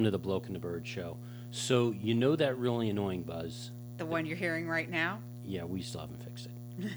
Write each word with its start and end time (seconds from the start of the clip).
Hello, 0.00 0.08
everyone, 0.08 0.08
and 0.08 0.08
welcome 0.08 0.10
to 0.10 0.10
the 0.10 0.18
Bloke 0.18 0.46
and 0.46 0.56
the 0.56 0.60
Bird 0.60 0.86
Show. 0.86 1.16
So, 1.50 1.94
you 2.00 2.14
know 2.14 2.36
that 2.36 2.58
really 2.58 2.88
annoying 2.88 3.22
buzz? 3.22 3.70
The 3.98 4.06
one 4.06 4.24
you're 4.24 4.36
hearing 4.36 4.68
right 4.68 4.88
now? 4.88 5.18
Yeah, 5.44 5.64
we 5.64 5.82
still 5.82 6.00
haven't 6.00 6.22
fixed 6.22 6.46
it. 6.46 6.90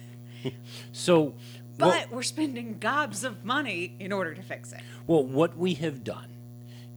so, 0.92 1.34
But 1.78 1.88
what, 1.88 2.12
we're 2.12 2.24
spending 2.24 2.78
gobs 2.80 3.24
of 3.24 3.44
money 3.44 3.96
in 4.00 4.12
order 4.12 4.34
to 4.34 4.42
fix 4.42 4.72
it. 4.72 4.82
well, 5.08 5.24
what 5.24 5.58
we 5.58 5.74
have 5.76 6.04
done 6.04 6.30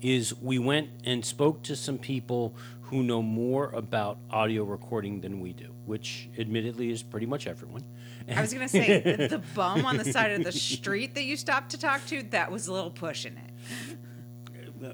is 0.00 0.34
we 0.40 0.58
went 0.58 0.90
and 1.04 1.24
spoke 1.24 1.62
to 1.64 1.74
some 1.74 1.98
people 1.98 2.54
who 2.82 3.02
know 3.02 3.22
more 3.22 3.70
about 3.70 4.18
audio 4.30 4.62
recording 4.62 5.20
than 5.20 5.40
we 5.40 5.52
do, 5.52 5.72
which 5.86 6.28
admittedly 6.38 6.90
is 6.90 7.02
pretty 7.02 7.26
much 7.26 7.46
everyone. 7.46 7.82
I 8.28 8.40
was 8.40 8.52
going 8.52 8.66
to 8.66 8.68
say, 8.68 9.00
the, 9.00 9.26
the 9.28 9.42
bum 9.54 9.86
on 9.86 9.96
the 9.96 10.04
side 10.04 10.32
of 10.32 10.44
the 10.44 10.52
street 10.76 11.14
that 11.14 11.24
you 11.24 11.36
stopped 11.36 11.70
to 11.70 11.78
talk 11.78 12.06
to, 12.06 12.22
that 12.30 12.50
was 12.50 12.68
a 12.68 12.72
little 12.72 12.90
pushing 12.90 13.36
it. 13.36 13.50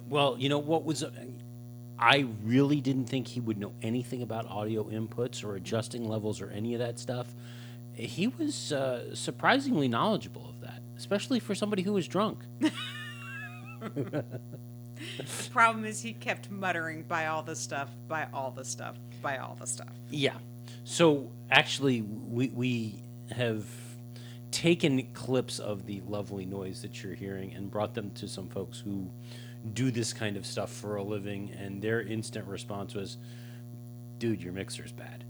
Well, 0.08 0.36
you 0.38 0.48
know 0.48 0.58
what 0.58 0.84
was. 0.84 1.04
I 1.98 2.26
really 2.42 2.80
didn't 2.80 3.04
think 3.06 3.28
he 3.28 3.40
would 3.40 3.58
know 3.58 3.72
anything 3.80 4.22
about 4.22 4.46
audio 4.48 4.84
inputs 4.84 5.44
or 5.44 5.54
adjusting 5.54 6.08
levels 6.08 6.40
or 6.40 6.50
any 6.50 6.74
of 6.74 6.80
that 6.80 6.98
stuff. 6.98 7.32
He 7.94 8.26
was 8.26 8.72
uh, 8.72 9.14
surprisingly 9.14 9.86
knowledgeable 9.86 10.48
of 10.48 10.60
that, 10.62 10.82
especially 10.96 11.38
for 11.38 11.54
somebody 11.54 11.82
who 11.82 11.92
was 11.92 12.08
drunk. 12.08 12.40
The 15.16 15.50
problem 15.50 15.84
is 15.84 16.00
he 16.00 16.12
kept 16.12 16.50
muttering, 16.50 17.02
buy 17.02 17.26
all 17.26 17.42
the 17.42 17.56
stuff, 17.56 17.90
buy 18.08 18.28
all 18.32 18.50
the 18.50 18.64
stuff, 18.64 18.96
buy 19.20 19.38
all 19.38 19.56
the 19.58 19.66
stuff. 19.66 19.92
Yeah. 20.10 20.34
So 20.84 21.30
actually, 21.50 22.02
we 22.02 22.48
we 22.48 23.02
have 23.30 23.64
taken 24.50 25.02
clips 25.14 25.58
of 25.58 25.86
the 25.86 26.02
lovely 26.06 26.44
noise 26.44 26.82
that 26.82 27.02
you're 27.02 27.14
hearing 27.14 27.52
and 27.54 27.70
brought 27.70 27.94
them 27.94 28.10
to 28.12 28.28
some 28.28 28.48
folks 28.48 28.78
who 28.78 29.10
do 29.74 29.90
this 29.90 30.12
kind 30.12 30.36
of 30.36 30.46
stuff 30.46 30.70
for 30.70 30.96
a 30.96 31.02
living, 31.02 31.52
and 31.58 31.80
their 31.80 32.00
instant 32.02 32.46
response 32.46 32.94
was, 32.94 33.16
"Dude, 34.18 34.42
your 34.42 34.52
mixer's 34.52 34.92
bad." 34.92 35.24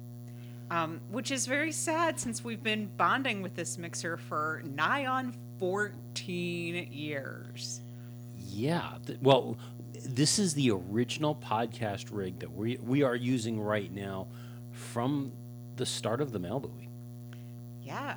Um, 0.70 1.00
which 1.11 1.30
is 1.30 1.47
very 1.47 1.72
sad 1.72 2.19
since 2.19 2.42
we've 2.42 2.62
been 2.62 2.91
bonding 2.97 3.42
with 3.42 3.55
this 3.55 3.77
mixer 3.77 4.16
for 4.16 4.62
nigh 4.64 5.05
on 5.05 5.34
14 5.58 6.89
years. 6.91 7.83
Yeah. 8.48 8.92
Th- 9.06 9.19
well, 9.20 9.58
this 10.05 10.39
is 10.39 10.55
the 10.55 10.70
original 10.70 11.34
podcast 11.34 12.06
rig 12.11 12.39
that 12.41 12.52
we 12.52 12.78
we 12.78 13.02
are 13.02 13.14
using 13.14 13.61
right 13.61 13.92
now 13.92 14.27
from 14.72 15.33
the 15.77 15.86
start 15.86 16.20
of 16.20 16.33
the 16.33 16.39
mail 16.39 16.61
buoy. 16.61 16.89
Yeah. 17.83 18.17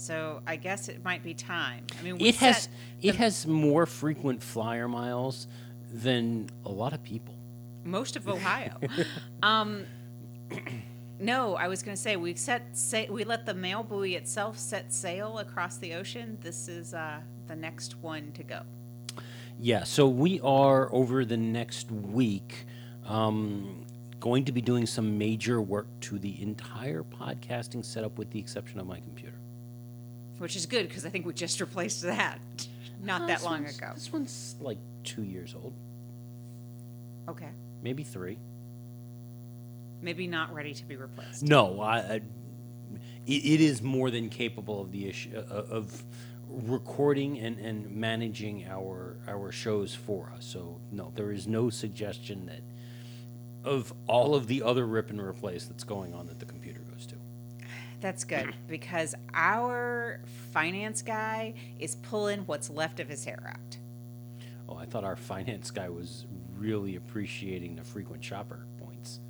So 0.00 0.40
I 0.46 0.56
guess 0.56 0.88
it 0.88 1.04
might 1.04 1.22
be 1.22 1.34
time. 1.34 1.84
I 1.98 2.02
mean, 2.02 2.16
we 2.16 2.30
It 2.30 2.36
has 2.36 2.70
it 3.02 3.16
has 3.16 3.46
more 3.46 3.84
frequent 3.84 4.42
flyer 4.42 4.88
miles 4.88 5.46
than 5.92 6.48
a 6.64 6.70
lot 6.70 6.94
of 6.94 7.02
people. 7.02 7.34
most 7.84 8.16
of 8.16 8.26
Ohio. 8.26 8.78
um, 9.42 9.84
no, 11.20 11.54
I 11.54 11.68
was 11.68 11.82
going 11.82 11.94
to 11.94 12.00
say 12.00 12.16
we 12.16 12.34
set 12.34 12.62
sa- 12.76 13.10
we 13.10 13.24
let 13.24 13.44
the 13.44 13.52
mail 13.52 13.82
buoy 13.82 14.14
itself 14.14 14.58
set 14.58 14.90
sail 14.90 15.38
across 15.38 15.76
the 15.76 15.92
ocean. 15.94 16.38
This 16.40 16.66
is 16.66 16.94
uh, 16.94 17.20
the 17.46 17.56
next 17.56 17.96
one 17.98 18.32
to 18.32 18.42
go. 18.42 18.62
Yeah, 19.58 19.84
so 19.84 20.08
we 20.08 20.40
are 20.40 20.90
over 20.94 21.26
the 21.26 21.36
next 21.36 21.90
week 21.90 22.64
um, 23.04 23.84
going 24.18 24.46
to 24.46 24.52
be 24.52 24.62
doing 24.62 24.86
some 24.86 25.18
major 25.18 25.60
work 25.60 25.88
to 26.00 26.18
the 26.18 26.40
entire 26.40 27.02
podcasting 27.02 27.84
setup, 27.84 28.16
with 28.16 28.30
the 28.30 28.38
exception 28.38 28.80
of 28.80 28.86
my 28.86 28.98
computer. 29.00 29.29
Which 30.40 30.56
is 30.56 30.64
good 30.64 30.88
because 30.88 31.04
I 31.04 31.10
think 31.10 31.26
we 31.26 31.34
just 31.34 31.60
replaced 31.60 32.00
that 32.02 32.40
not 33.02 33.22
Uh, 33.22 33.26
that 33.26 33.44
long 33.44 33.66
ago. 33.66 33.90
This 33.94 34.10
one's 34.10 34.54
like 34.60 34.78
two 35.04 35.22
years 35.22 35.54
old, 35.54 35.74
Okay, 37.28 37.50
maybe 37.82 38.02
three. 38.02 38.38
maybe 40.02 40.26
not 40.26 40.52
ready 40.54 40.72
to 40.72 40.84
be 40.86 40.96
replaced. 40.96 41.42
No, 41.42 41.80
I, 41.82 41.96
I 41.98 42.14
it, 43.26 43.32
it 43.54 43.60
is 43.60 43.82
more 43.82 44.10
than 44.10 44.30
capable 44.30 44.80
of 44.80 44.90
the 44.92 45.06
issue 45.08 45.36
uh, 45.36 45.42
of 45.70 46.02
recording 46.48 47.38
and, 47.38 47.58
and 47.58 47.90
managing 47.90 48.64
our 48.66 49.18
our 49.28 49.52
shows 49.52 49.94
for 49.94 50.32
us. 50.34 50.46
So 50.46 50.80
no, 50.90 51.12
there 51.14 51.30
is 51.32 51.46
no 51.46 51.68
suggestion 51.68 52.46
that 52.46 52.62
of 53.62 53.92
all 54.06 54.34
of 54.34 54.46
the 54.46 54.62
other 54.62 54.86
rip 54.86 55.10
and 55.10 55.20
replace 55.20 55.66
that's 55.66 55.84
going 55.84 56.14
on 56.14 56.30
at 56.30 56.38
the 56.38 56.46
computer. 56.46 56.59
That's 58.00 58.24
good 58.24 58.54
because 58.66 59.14
our 59.34 60.20
finance 60.52 61.02
guy 61.02 61.54
is 61.78 61.96
pulling 61.96 62.40
what's 62.40 62.70
left 62.70 63.00
of 63.00 63.08
his 63.08 63.24
hair 63.24 63.42
out. 63.46 63.76
Oh, 64.68 64.76
I 64.76 64.86
thought 64.86 65.04
our 65.04 65.16
finance 65.16 65.70
guy 65.70 65.88
was 65.88 66.26
really 66.56 66.96
appreciating 66.96 67.76
the 67.76 67.84
frequent 67.84 68.24
shopper 68.24 68.60
points. 68.82 69.20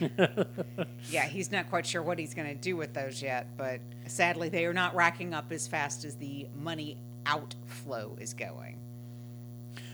Yeah, 1.10 1.24
he's 1.24 1.50
not 1.50 1.70
quite 1.70 1.86
sure 1.86 2.02
what 2.02 2.18
he's 2.18 2.34
going 2.34 2.48
to 2.48 2.54
do 2.54 2.76
with 2.76 2.92
those 2.92 3.22
yet, 3.22 3.56
but 3.56 3.80
sadly, 4.06 4.48
they 4.48 4.66
are 4.66 4.74
not 4.74 4.94
racking 4.94 5.34
up 5.34 5.50
as 5.50 5.66
fast 5.66 6.04
as 6.04 6.16
the 6.16 6.46
money 6.54 6.98
outflow 7.26 8.16
is 8.20 8.34
going. 8.34 8.78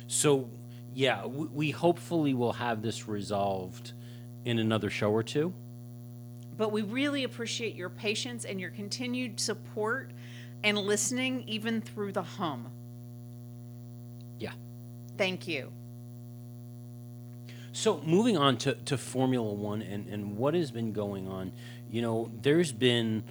So, 0.08 0.50
yeah, 0.92 1.24
we, 1.24 1.46
we 1.46 1.70
hopefully 1.70 2.34
will 2.34 2.52
have 2.52 2.82
this 2.82 3.08
resolved 3.08 3.92
in 4.44 4.58
another 4.58 4.90
show 4.90 5.10
or 5.10 5.22
two. 5.22 5.54
But 6.56 6.72
we 6.72 6.82
really 6.82 7.24
appreciate 7.24 7.74
your 7.74 7.88
patience 7.88 8.44
and 8.44 8.60
your 8.60 8.70
continued 8.70 9.40
support 9.40 10.10
and 10.62 10.78
listening, 10.78 11.44
even 11.46 11.80
through 11.80 12.12
the 12.12 12.22
hum. 12.22 12.70
Yeah. 14.38 14.52
Thank 15.18 15.48
you. 15.48 15.72
So 17.72 18.00
moving 18.04 18.36
on 18.36 18.56
to, 18.58 18.74
to 18.74 18.96
Formula 18.96 19.52
One 19.52 19.82
and, 19.82 20.06
and 20.08 20.36
what 20.36 20.54
has 20.54 20.70
been 20.70 20.92
going 20.92 21.26
on, 21.28 21.52
you 21.90 22.02
know, 22.02 22.30
there's 22.40 22.70
been 22.70 23.24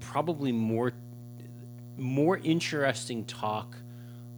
probably 0.00 0.52
more 0.52 0.92
more 1.98 2.38
interesting 2.38 3.24
talk 3.26 3.76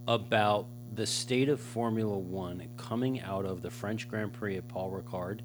about 0.09 0.67
the 0.95 1.07
state 1.07 1.49
of 1.49 1.61
Formula 1.61 2.19
One 2.19 2.69
coming 2.77 3.21
out 3.21 3.47
of 3.47 3.63
the 3.63 3.71
French 3.71 4.09
Grand 4.09 4.33
Prix 4.33 4.57
at 4.57 4.67
Paul 4.67 4.91
Ricard 4.91 5.41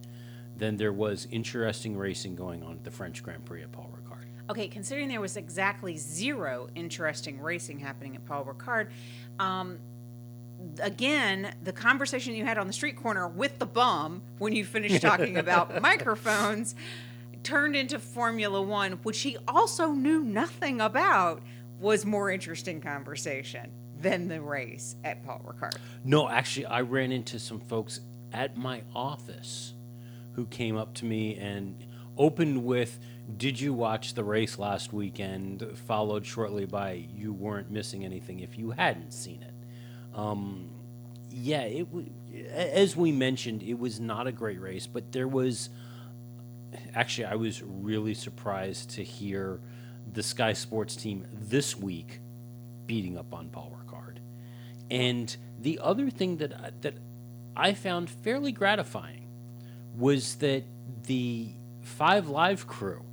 than 0.58 0.78
there 0.78 0.94
was 0.94 1.28
interesting 1.32 1.98
racing 1.98 2.36
going 2.36 2.64
on 2.64 2.74
at 2.74 2.84
the 2.84 2.92
French 2.92 3.24
Grand 3.24 3.46
Prix 3.46 3.64
at 3.64 3.72
Paul 3.72 3.92
Ricard. 3.94 4.26
Okay, 4.50 4.68
considering 4.68 5.10
there 5.10 5.22
was 5.22 5.38
exactly 5.38 5.98
zero 5.98 6.70
interesting 6.76 7.42
racing 7.42 7.80
happening 7.80 8.16
at 8.16 8.26
Paul 8.26 8.46
Ricard, 8.46 8.90
um, 9.40 9.80
again, 10.80 11.54
the 11.64 11.74
conversation 11.74 12.34
you 12.34 12.46
had 12.46 12.58
on 12.58 12.68
the 12.68 12.74
street 12.74 12.96
corner 12.96 13.28
with 13.28 13.60
the 13.60 13.66
bum 13.66 14.22
when 14.38 14.54
you 14.54 14.66
finished 14.66 15.02
talking 15.02 15.38
about 15.38 15.82
microphones 15.82 16.76
turned 17.44 17.76
into 17.76 18.00
Formula 18.00 18.62
One, 18.62 18.94
which 19.04 19.22
he 19.22 19.38
also 19.48 19.92
knew 19.92 20.22
nothing 20.22 20.82
about, 20.82 21.42
was 21.80 22.06
more 22.06 22.32
interesting 22.32 22.82
conversation 22.82 23.72
than 24.00 24.28
the 24.28 24.42
race 24.42 24.96
at 25.04 25.24
Paul 25.26 25.42
Ricard. 25.46 25.78
No, 26.04 26.30
actually, 26.30 26.66
I 26.66 26.82
ran 26.82 27.12
into 27.12 27.40
some 27.40 27.60
folks 27.60 28.02
at 28.34 28.58
my 28.58 28.82
office 28.94 29.74
who 30.38 30.46
came 30.46 30.78
up 30.78 30.94
to 30.94 31.04
me 31.04 31.36
and 31.36 31.84
opened 32.16 32.64
with, 32.64 33.00
Did 33.36 33.60
you 33.60 33.74
watch 33.74 34.14
the 34.14 34.24
race 34.24 34.60
last 34.60 34.94
weekend? 34.94 35.68
Followed 35.88 36.26
shortly 36.28 36.66
by, 36.66 37.08
You 37.14 37.34
weren't 37.34 37.72
missing 37.72 38.06
anything 38.06 38.40
if 38.40 38.58
you 38.58 38.70
hadn't 38.70 39.14
seen 39.14 39.42
it. 39.42 39.54
Um, 40.16 40.70
yeah, 41.32 41.62
it 41.62 41.88
as 42.52 42.96
we 42.96 43.12
mentioned, 43.12 43.64
it 43.64 43.80
was 43.80 44.00
not 44.00 44.28
a 44.28 44.32
great 44.32 44.62
race, 44.62 44.86
but 44.86 45.12
there 45.12 45.28
was 45.28 45.70
actually, 46.94 47.26
I 47.26 47.36
was 47.36 47.64
really 47.64 48.14
surprised 48.14 48.92
to 48.92 49.04
hear 49.04 49.60
the 50.14 50.22
Sky 50.22 50.54
Sports 50.54 50.96
team 50.96 51.26
this 51.34 51.76
week 51.76 52.20
beating 52.86 53.18
up 53.18 53.34
on 53.34 53.50
Paul 53.50 53.76
Ricard. 53.76 54.18
And 54.92 55.36
the 55.60 55.80
other 55.82 56.12
thing 56.12 56.38
that 56.38 56.80
that 56.84 56.94
I 57.56 57.74
found 57.74 58.08
fairly 58.08 58.52
gratifying 58.52 59.27
was 59.98 60.36
that 60.36 60.64
the 61.04 61.50
Five 61.82 62.30
Live 62.30 62.68
crew, 62.68 63.04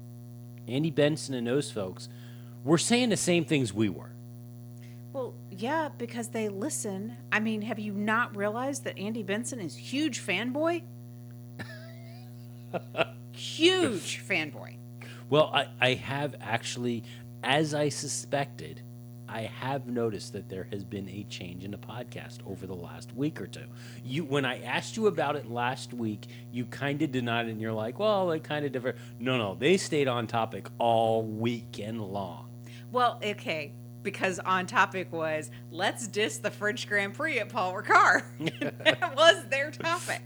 Andy 0.68 0.90
Benson 0.90 1.34
and 1.34 1.46
those 1.46 1.70
folks, 1.70 2.08
were 2.64 2.78
saying 2.78 3.10
the 3.10 3.16
same 3.16 3.44
things 3.44 3.72
we 3.72 3.88
were. 3.88 4.10
Well, 5.12 5.34
yeah, 5.50 5.90
because 5.96 6.28
they 6.28 6.48
listen. 6.48 7.16
I 7.30 7.40
mean, 7.40 7.62
have 7.62 7.78
you 7.78 7.92
not 7.92 8.36
realized 8.36 8.84
that 8.84 8.98
Andy 8.98 9.22
Benson 9.22 9.60
is 9.60 9.76
huge 9.76 10.20
fanboy? 10.20 10.82
huge 13.32 14.22
fanboy. 14.26 14.76
Well, 15.30 15.50
I, 15.54 15.68
I 15.80 15.94
have 15.94 16.34
actually, 16.40 17.04
as 17.42 17.74
I 17.74 17.88
suspected, 17.88 18.82
I 19.28 19.42
have 19.42 19.86
noticed 19.86 20.32
that 20.32 20.48
there 20.48 20.66
has 20.70 20.84
been 20.84 21.08
a 21.08 21.24
change 21.24 21.64
in 21.64 21.70
the 21.70 21.78
podcast 21.78 22.38
over 22.46 22.66
the 22.66 22.74
last 22.74 23.14
week 23.14 23.40
or 23.40 23.46
two. 23.46 23.64
You, 24.04 24.24
when 24.24 24.44
I 24.44 24.62
asked 24.62 24.96
you 24.96 25.06
about 25.06 25.36
it 25.36 25.50
last 25.50 25.92
week, 25.94 26.26
you 26.52 26.64
kind 26.66 27.00
of 27.02 27.12
denied 27.12 27.46
it, 27.46 27.52
and 27.52 27.60
you're 27.60 27.72
like, 27.72 27.98
"Well, 27.98 28.30
it 28.32 28.44
kind 28.44 28.64
of 28.64 28.72
different." 28.72 28.98
No, 29.18 29.36
no, 29.38 29.54
they 29.54 29.76
stayed 29.76 30.08
on 30.08 30.26
topic 30.26 30.68
all 30.78 31.22
weekend 31.22 32.00
long. 32.00 32.48
Well, 32.92 33.18
okay. 33.24 33.72
because 34.02 34.38
on 34.38 34.66
topic 34.66 35.10
was 35.12 35.50
let's 35.72 36.06
diss 36.06 36.38
the 36.38 36.50
French 36.50 36.86
Grand 36.86 37.14
Prix 37.14 37.40
at 37.40 37.48
Paul 37.48 37.74
Ricard. 37.74 38.22
that 38.84 39.16
was 39.16 39.44
their 39.50 39.70
topic. 39.70 40.22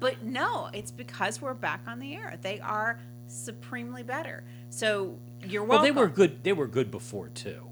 But 0.00 0.22
no, 0.22 0.70
it's 0.72 0.90
because 0.90 1.40
we're 1.40 1.54
back 1.54 1.82
on 1.86 1.98
the 1.98 2.14
air. 2.14 2.38
They 2.40 2.60
are 2.60 3.00
supremely 3.26 4.02
better. 4.02 4.44
So 4.70 5.18
you're 5.44 5.62
welcome. 5.62 5.84
Well, 5.84 5.94
they 5.94 6.00
were 6.00 6.08
good. 6.08 6.42
They 6.42 6.52
were 6.52 6.66
good 6.66 6.90
before 6.90 7.28
too, 7.28 7.67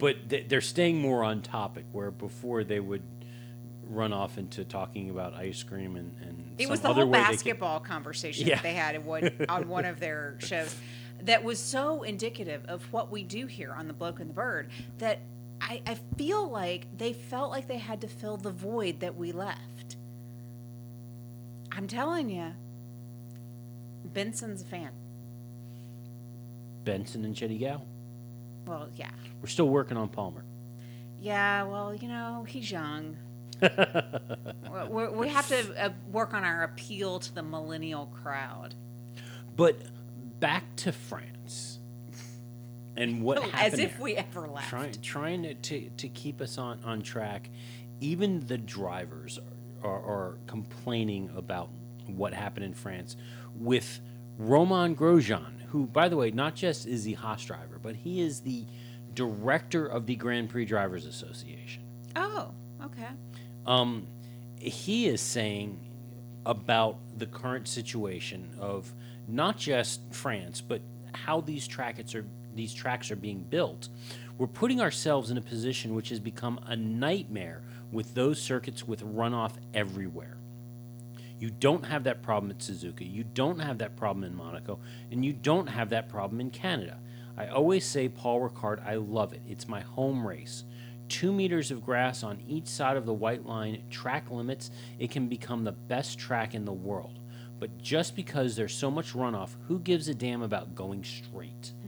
but 0.00 0.28
they- 0.28 0.42
they're 0.42 0.60
staying 0.60 1.00
more 1.00 1.22
on 1.22 1.42
topic. 1.42 1.84
Where 1.92 2.10
before 2.10 2.64
they 2.64 2.80
would 2.80 3.02
run 3.88 4.12
off 4.12 4.38
into 4.38 4.64
talking 4.64 5.10
about 5.10 5.34
ice 5.34 5.62
cream 5.62 5.96
and 5.96 6.14
and 6.22 6.54
It 6.58 6.64
some 6.64 6.70
was 6.70 6.80
the 6.80 6.88
other 6.90 7.02
whole 7.02 7.10
they 7.12 7.18
could- 7.18 7.26
basketball 7.30 7.80
conversation 7.80 8.46
Yeah. 8.46 8.54
that 8.56 8.62
they 8.62 8.74
had 8.74 8.94
in 8.94 9.04
one, 9.04 9.30
on 9.48 9.68
one 9.68 9.84
of 9.84 9.98
their 10.00 10.36
shows 10.40 10.76
that 11.22 11.42
was 11.44 11.58
so 11.58 12.02
indicative 12.02 12.64
of 12.66 12.90
what 12.92 13.10
we 13.10 13.22
do 13.24 13.46
here 13.46 13.72
on 13.72 13.88
The 13.88 13.92
Bloke 13.92 14.20
and 14.20 14.30
the 14.30 14.34
Bird 14.34 14.70
that 14.98 15.18
I, 15.60 15.82
I 15.86 15.94
feel 16.16 16.48
like 16.48 16.86
they 16.96 17.12
felt 17.12 17.50
like 17.50 17.66
they 17.68 17.76
had 17.78 18.00
to 18.00 18.08
fill 18.08 18.36
the 18.38 18.50
void 18.50 19.00
that 19.00 19.16
we 19.16 19.30
left. 19.32 19.96
I'm 21.72 21.86
telling 21.86 22.30
you, 22.30 22.54
Benson's 24.04 24.62
a 24.62 24.64
fan. 24.64 24.90
Benson 26.84 27.24
and 27.24 27.34
Jennie 27.34 27.58
Gow. 27.58 27.82
Well, 28.66 28.88
yeah. 28.96 29.10
We're 29.40 29.48
still 29.48 29.68
working 29.68 29.96
on 29.96 30.08
Palmer. 30.08 30.44
Yeah, 31.20 31.64
well, 31.64 31.94
you 31.94 32.08
know, 32.08 32.44
he's 32.48 32.70
young. 32.70 33.16
we 34.90 35.08
we 35.08 35.28
have 35.28 35.46
to 35.48 35.84
uh, 35.84 35.90
work 36.10 36.32
on 36.32 36.44
our 36.44 36.62
appeal 36.62 37.18
to 37.20 37.34
the 37.34 37.42
millennial 37.42 38.06
crowd. 38.06 38.74
But 39.54 39.82
back 40.40 40.64
to 40.76 40.92
France 40.92 41.80
and 42.96 43.22
what 43.22 43.42
happened. 43.42 43.74
As 43.74 43.78
if 43.78 43.92
there. 43.92 44.02
we 44.02 44.16
ever 44.16 44.46
left. 44.46 44.70
trying 44.70 44.92
trying 45.02 45.42
to, 45.42 45.54
to, 45.54 45.90
to 45.90 46.08
keep 46.08 46.40
us 46.40 46.58
on, 46.58 46.80
on 46.84 47.02
track. 47.02 47.50
Even 48.00 48.46
the 48.46 48.56
drivers 48.56 49.38
are, 49.82 49.90
are, 49.90 49.98
are 49.98 50.38
complaining 50.46 51.30
about 51.36 51.68
what 52.06 52.32
happened 52.32 52.64
in 52.64 52.74
France 52.74 53.16
with 53.54 54.00
Romain 54.38 54.96
Grosjean, 54.96 55.59
who, 55.70 55.86
by 55.86 56.08
the 56.08 56.16
way, 56.16 56.30
not 56.30 56.54
just 56.54 56.86
is 56.86 57.04
the 57.04 57.14
Haas 57.14 57.44
driver, 57.44 57.78
but 57.80 57.94
he 57.96 58.20
is 58.20 58.40
the 58.40 58.64
director 59.14 59.86
of 59.86 60.06
the 60.06 60.16
Grand 60.16 60.48
Prix 60.50 60.64
Drivers 60.64 61.06
Association. 61.06 61.82
Oh, 62.16 62.52
okay. 62.84 63.08
Um, 63.66 64.06
he 64.56 65.06
is 65.06 65.20
saying 65.20 65.78
about 66.44 66.98
the 67.16 67.26
current 67.26 67.68
situation 67.68 68.50
of 68.58 68.92
not 69.28 69.58
just 69.58 70.00
France, 70.10 70.60
but 70.60 70.80
how 71.12 71.40
these 71.40 71.66
tracks 71.68 72.14
are 72.14 72.24
these 72.54 72.74
tracks 72.74 73.12
are 73.12 73.16
being 73.16 73.44
built. 73.48 73.88
We're 74.36 74.48
putting 74.48 74.80
ourselves 74.80 75.30
in 75.30 75.36
a 75.36 75.42
position 75.42 75.94
which 75.94 76.08
has 76.08 76.18
become 76.18 76.58
a 76.66 76.74
nightmare 76.74 77.62
with 77.92 78.14
those 78.14 78.40
circuits 78.40 78.88
with 78.88 79.04
runoff 79.04 79.52
everywhere. 79.72 80.36
You 81.40 81.48
don't 81.48 81.86
have 81.86 82.04
that 82.04 82.22
problem 82.22 82.50
at 82.50 82.58
Suzuka. 82.58 83.10
You 83.10 83.24
don't 83.24 83.58
have 83.60 83.78
that 83.78 83.96
problem 83.96 84.24
in 84.24 84.34
Monaco, 84.34 84.78
and 85.10 85.24
you 85.24 85.32
don't 85.32 85.66
have 85.66 85.88
that 85.88 86.10
problem 86.10 86.38
in 86.38 86.50
Canada. 86.50 86.98
I 87.34 87.46
always 87.46 87.86
say 87.86 88.10
Paul 88.10 88.46
Ricard, 88.46 88.86
I 88.86 88.96
love 88.96 89.32
it. 89.32 89.40
It's 89.48 89.66
my 89.66 89.80
home 89.80 90.26
race. 90.26 90.64
Two 91.08 91.32
meters 91.32 91.70
of 91.70 91.82
grass 91.82 92.22
on 92.22 92.42
each 92.46 92.66
side 92.66 92.98
of 92.98 93.06
the 93.06 93.14
white 93.14 93.46
line, 93.46 93.82
track 93.88 94.30
limits, 94.30 94.70
it 94.98 95.10
can 95.10 95.28
become 95.28 95.64
the 95.64 95.72
best 95.72 96.18
track 96.18 96.54
in 96.54 96.66
the 96.66 96.72
world. 96.72 97.18
But 97.58 97.78
just 97.78 98.14
because 98.14 98.54
there's 98.54 98.74
so 98.74 98.90
much 98.90 99.14
runoff, 99.14 99.56
who 99.66 99.78
gives 99.78 100.08
a 100.08 100.14
damn 100.14 100.42
about 100.42 100.74
going 100.74 101.04
straight? 101.04 101.72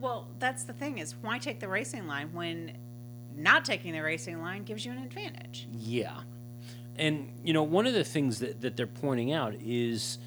Well, 0.00 0.28
that's 0.38 0.64
the 0.64 0.74
thing 0.74 0.98
is 0.98 1.14
why 1.22 1.38
take 1.38 1.60
the 1.60 1.68
racing 1.68 2.06
line 2.06 2.34
when 2.34 2.76
not 3.34 3.64
taking 3.64 3.94
the 3.94 4.02
racing 4.02 4.42
line 4.42 4.64
gives 4.64 4.84
you 4.84 4.92
an 4.92 4.98
advantage. 4.98 5.66
Yeah. 5.72 6.20
And, 6.96 7.32
you 7.42 7.52
know, 7.52 7.62
one 7.62 7.86
of 7.86 7.94
the 7.94 8.04
things 8.04 8.38
that, 8.38 8.60
that 8.60 8.76
they're 8.76 8.86
pointing 8.86 9.32
out 9.32 9.54
is, 9.54 10.18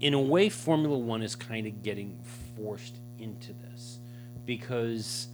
in 0.00 0.12
a 0.14 0.20
way, 0.20 0.48
Formula 0.48 0.98
One 0.98 1.22
is 1.22 1.36
kind 1.36 1.66
of 1.66 1.82
getting 1.82 2.18
forced 2.56 2.96
into 3.18 3.52
this 3.52 3.98
because 4.44 5.28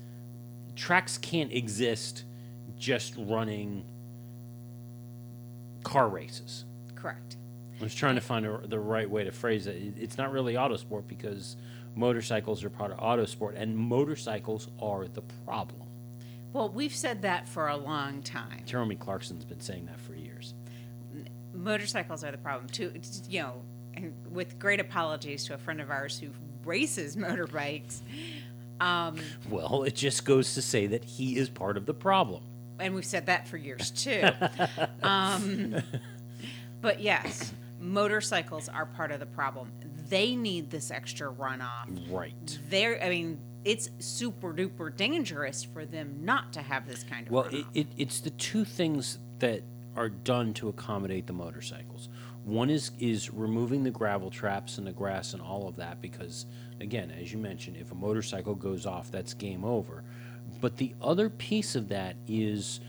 tracks 0.77 1.17
can't 1.19 1.53
exist 1.53 2.25
just 2.79 3.15
running 3.17 3.85
car 5.83 6.09
races. 6.09 6.65
Correct. 6.95 7.37
I 7.81 7.83
was 7.85 7.95
trying 7.95 8.17
to 8.17 8.21
find 8.21 8.45
a, 8.47 8.61
the 8.67 8.79
right 8.79 9.09
way 9.09 9.25
to 9.25 9.33
phrase 9.33 9.67
it. 9.67 9.77
It- 9.77 9.95
It's 9.99 10.19
not 10.19 10.31
really 10.33 10.55
autosport 10.55 11.09
because 11.09 11.57
motorcycles 11.97 12.63
are 12.63 12.71
part 12.71 12.93
of 12.93 12.99
autosport, 12.99 13.55
and 13.57 13.77
motorcycles 13.77 14.69
are 14.81 15.09
the 15.09 15.23
problem. 15.47 15.89
Well, 16.53 16.69
we've 16.69 16.95
said 16.95 17.23
that 17.23 17.49
for 17.49 17.69
a 17.69 17.77
long 17.77 18.23
time. 18.23 18.63
Jeremy 18.67 18.97
Clarkson's 18.97 19.45
been 19.45 19.61
saying 19.61 19.87
that 19.87 20.01
for 20.01 20.15
years. 20.15 20.55
Motorcycles 21.55 22.25
are 22.25 22.31
the 22.31 22.39
problem 22.39 22.69
too. 22.69 22.93
You 23.29 23.41
know, 23.43 23.63
with 24.31 24.59
great 24.59 24.81
apologies 24.81 25.45
to 25.45 25.55
a 25.55 25.59
friend 25.59 25.81
of 25.81 25.91
ours 25.91 26.19
who 26.19 26.29
races 26.65 27.17
motorbikes, 27.17 28.01
um, 28.81 29.19
Well, 29.49 29.83
it 29.85 29.95
just 29.95 30.25
goes 30.25 30.55
to 30.55 30.63
say 30.63 30.87
that 30.89 31.05
he 31.05 31.37
is 31.37 31.49
part 31.49 31.77
of 31.77 31.87
the 31.87 31.95
problem. 31.95 32.43
and 32.79 32.95
we've 32.95 33.05
said 33.05 33.27
that 33.27 33.47
for 33.47 33.57
years 33.57 33.91
too. 34.05 34.23
um, 35.03 35.77
but 36.81 37.01
yes, 37.01 37.53
motorcycles 37.81 38.69
are 38.69 38.87
part 38.87 39.11
of 39.13 39.21
the 39.21 39.27
problem. 39.27 39.71
They 40.09 40.35
need 40.35 40.71
this 40.71 40.91
extra 40.91 41.31
runoff. 41.33 42.11
Right. 42.11 42.59
They're, 42.69 43.03
I 43.05 43.09
mean, 43.11 43.39
it's 43.65 43.91
super 43.99 44.53
duper 44.53 44.95
dangerous 44.95 45.63
for 45.63 45.85
them 45.85 46.19
not 46.23 46.53
to 46.55 46.63
have 46.63 46.87
this 46.87 47.03
kind 47.03 47.27
of 47.27 47.33
Well, 47.33 47.45
it, 47.51 47.67
it, 47.75 47.87
it's 47.97 48.21
the 48.21 48.31
two 48.31 48.65
things 48.65 49.19
that 49.39 49.63
are 49.97 50.09
done 50.09 50.55
to 50.55 50.69
accommodate 50.69 51.27
the 51.27 51.33
motorcycles. 51.33 52.09
One 52.45 52.71
is 52.71 52.93
is 52.99 53.31
removing 53.31 53.85
the 53.85 53.91
gravel 53.91 54.31
traps 54.31 54.79
and 54.79 54.87
the 54.87 54.93
grass 54.93 55.35
and 55.35 55.43
all 55.43 55.69
of 55.69 55.77
that 55.77 56.01
because, 56.01 56.47
again, 56.81 57.11
as 57.11 57.33
you 57.33 57.39
mentioned, 57.39 57.77
if 57.77 57.93
a 57.93 57.95
motorcycle 57.95 58.55
goes 58.55 58.87
off, 58.87 59.11
that's 59.11 59.35
game 59.35 59.65
over. 59.65 60.05
But 60.61 60.77
the 60.77 60.95
other 61.03 61.29
piece 61.29 61.75
of 61.75 61.89
that 61.89 62.17
is 62.27 62.81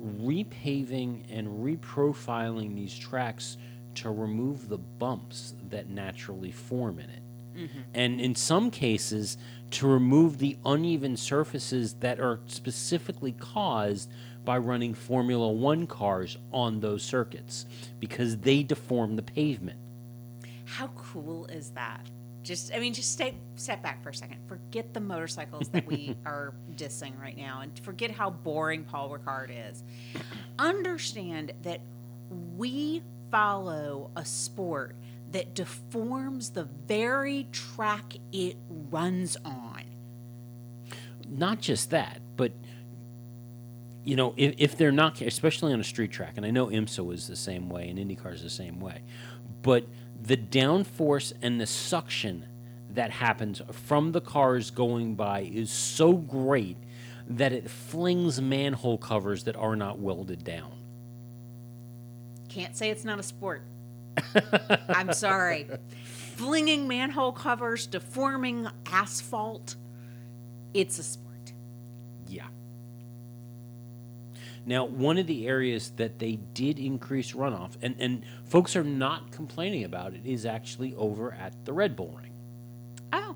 repaving 0.00 1.24
and 1.30 1.48
reprofiling 1.64 2.74
these 2.74 2.96
tracks 2.96 3.56
to 3.96 4.10
remove 4.10 4.68
the 4.68 4.78
bumps 4.78 5.54
that 5.70 5.88
naturally 5.88 6.52
form 6.52 6.98
in 6.98 7.10
it. 7.10 7.22
Mm-hmm. 7.58 7.78
And 7.94 8.20
in 8.20 8.34
some 8.34 8.70
cases, 8.70 9.36
to 9.72 9.86
remove 9.86 10.38
the 10.38 10.56
uneven 10.64 11.16
surfaces 11.16 11.94
that 11.94 12.20
are 12.20 12.40
specifically 12.46 13.32
caused 13.32 14.10
by 14.44 14.56
running 14.56 14.94
Formula 14.94 15.48
One 15.48 15.86
cars 15.86 16.38
on 16.52 16.80
those 16.80 17.02
circuits 17.02 17.66
because 18.00 18.38
they 18.38 18.62
deform 18.62 19.16
the 19.16 19.22
pavement. 19.22 19.78
How 20.64 20.88
cool 20.88 21.46
is 21.46 21.70
that? 21.70 22.08
Just, 22.42 22.72
I 22.72 22.78
mean, 22.78 22.94
just 22.94 23.12
stay, 23.12 23.34
step 23.56 23.82
back 23.82 24.02
for 24.02 24.08
a 24.08 24.14
second. 24.14 24.38
Forget 24.46 24.94
the 24.94 25.00
motorcycles 25.00 25.68
that 25.68 25.86
we 25.86 26.16
are 26.24 26.54
dissing 26.76 27.20
right 27.20 27.36
now, 27.36 27.60
and 27.60 27.78
forget 27.80 28.10
how 28.10 28.30
boring 28.30 28.84
Paul 28.84 29.10
Ricard 29.10 29.50
is. 29.50 29.82
Understand 30.58 31.52
that 31.62 31.80
we 32.56 33.02
follow 33.30 34.10
a 34.16 34.24
sport 34.24 34.94
that 35.32 35.54
deforms 35.54 36.50
the 36.50 36.64
very 36.64 37.46
track 37.52 38.14
it 38.32 38.56
runs 38.68 39.36
on. 39.44 39.82
Not 41.28 41.60
just 41.60 41.90
that, 41.90 42.20
but 42.36 42.52
you 44.04 44.16
know, 44.16 44.32
if, 44.38 44.54
if 44.56 44.76
they're 44.78 44.90
not, 44.90 45.20
especially 45.20 45.72
on 45.72 45.80
a 45.80 45.84
street 45.84 46.10
track, 46.10 46.34
and 46.36 46.46
I 46.46 46.50
know 46.50 46.68
IMSA 46.68 47.12
is 47.12 47.28
the 47.28 47.36
same 47.36 47.68
way 47.68 47.88
and 47.88 47.98
IndyCar 47.98 48.32
is 48.32 48.42
the 48.42 48.48
same 48.48 48.80
way, 48.80 49.02
but 49.60 49.86
the 50.20 50.36
downforce 50.36 51.32
and 51.42 51.60
the 51.60 51.66
suction 51.66 52.46
that 52.90 53.10
happens 53.10 53.60
from 53.70 54.12
the 54.12 54.20
cars 54.20 54.70
going 54.70 55.14
by 55.14 55.40
is 55.40 55.70
so 55.70 56.14
great 56.14 56.78
that 57.28 57.52
it 57.52 57.68
flings 57.68 58.40
manhole 58.40 58.96
covers 58.96 59.44
that 59.44 59.56
are 59.56 59.76
not 59.76 59.98
welded 59.98 60.42
down. 60.42 60.72
Can't 62.48 62.74
say 62.74 62.88
it's 62.88 63.04
not 63.04 63.18
a 63.18 63.22
sport. 63.22 63.62
I'm 64.88 65.12
sorry. 65.12 65.68
Flinging 66.04 66.86
manhole 66.88 67.32
covers, 67.32 67.86
deforming 67.86 68.68
asphalt, 68.86 69.76
it's 70.74 70.98
a 70.98 71.02
sport. 71.02 71.52
Yeah. 72.28 72.46
Now, 74.66 74.84
one 74.84 75.18
of 75.18 75.26
the 75.26 75.46
areas 75.48 75.90
that 75.96 76.18
they 76.18 76.36
did 76.36 76.78
increase 76.78 77.32
runoff, 77.32 77.72
and, 77.82 77.96
and 77.98 78.22
folks 78.44 78.76
are 78.76 78.84
not 78.84 79.32
complaining 79.32 79.84
about 79.84 80.14
it, 80.14 80.20
is 80.24 80.44
actually 80.46 80.94
over 80.96 81.32
at 81.32 81.64
the 81.64 81.72
Red 81.72 81.96
Bull 81.96 82.14
Ring. 82.20 82.32
Oh, 83.12 83.34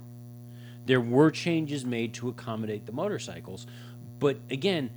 There 0.86 1.00
were 1.00 1.30
changes 1.30 1.84
made 1.86 2.12
to 2.14 2.28
accommodate 2.28 2.86
the 2.86 2.92
motorcycles, 2.92 3.66
but 4.18 4.38
again, 4.50 4.90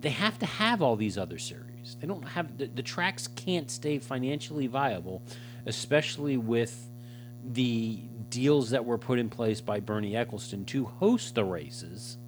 they 0.00 0.10
have 0.10 0.38
to 0.38 0.46
have 0.46 0.80
all 0.80 0.96
these 0.96 1.18
other 1.18 1.38
series. 1.38 1.67
They 2.00 2.06
don't 2.06 2.26
have 2.28 2.58
the, 2.58 2.66
the 2.66 2.82
tracks 2.82 3.26
can't 3.28 3.70
stay 3.70 3.98
financially 3.98 4.66
viable, 4.66 5.22
especially 5.66 6.36
with 6.36 6.88
the 7.44 8.00
deals 8.30 8.70
that 8.70 8.84
were 8.84 8.98
put 8.98 9.18
in 9.18 9.30
place 9.30 9.60
by 9.60 9.80
Bernie 9.80 10.12
Ecclestone 10.12 10.66
to 10.66 10.84
host 10.84 11.34
the 11.34 11.44
races 11.44 12.18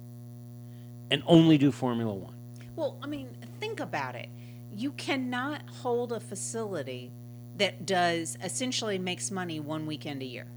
and 1.11 1.21
only 1.25 1.57
do 1.57 1.71
Formula 1.71 2.13
One. 2.13 2.33
Well, 2.75 2.97
I 3.03 3.07
mean, 3.07 3.29
think 3.59 3.79
about 3.79 4.15
it. 4.15 4.29
You 4.73 4.93
cannot 4.93 5.61
hold 5.69 6.13
a 6.13 6.19
facility 6.19 7.11
that 7.57 7.85
does 7.85 8.37
essentially 8.41 8.97
makes 8.97 9.29
money 9.29 9.59
one 9.59 9.85
weekend 9.85 10.21
a 10.21 10.25
year. 10.25 10.47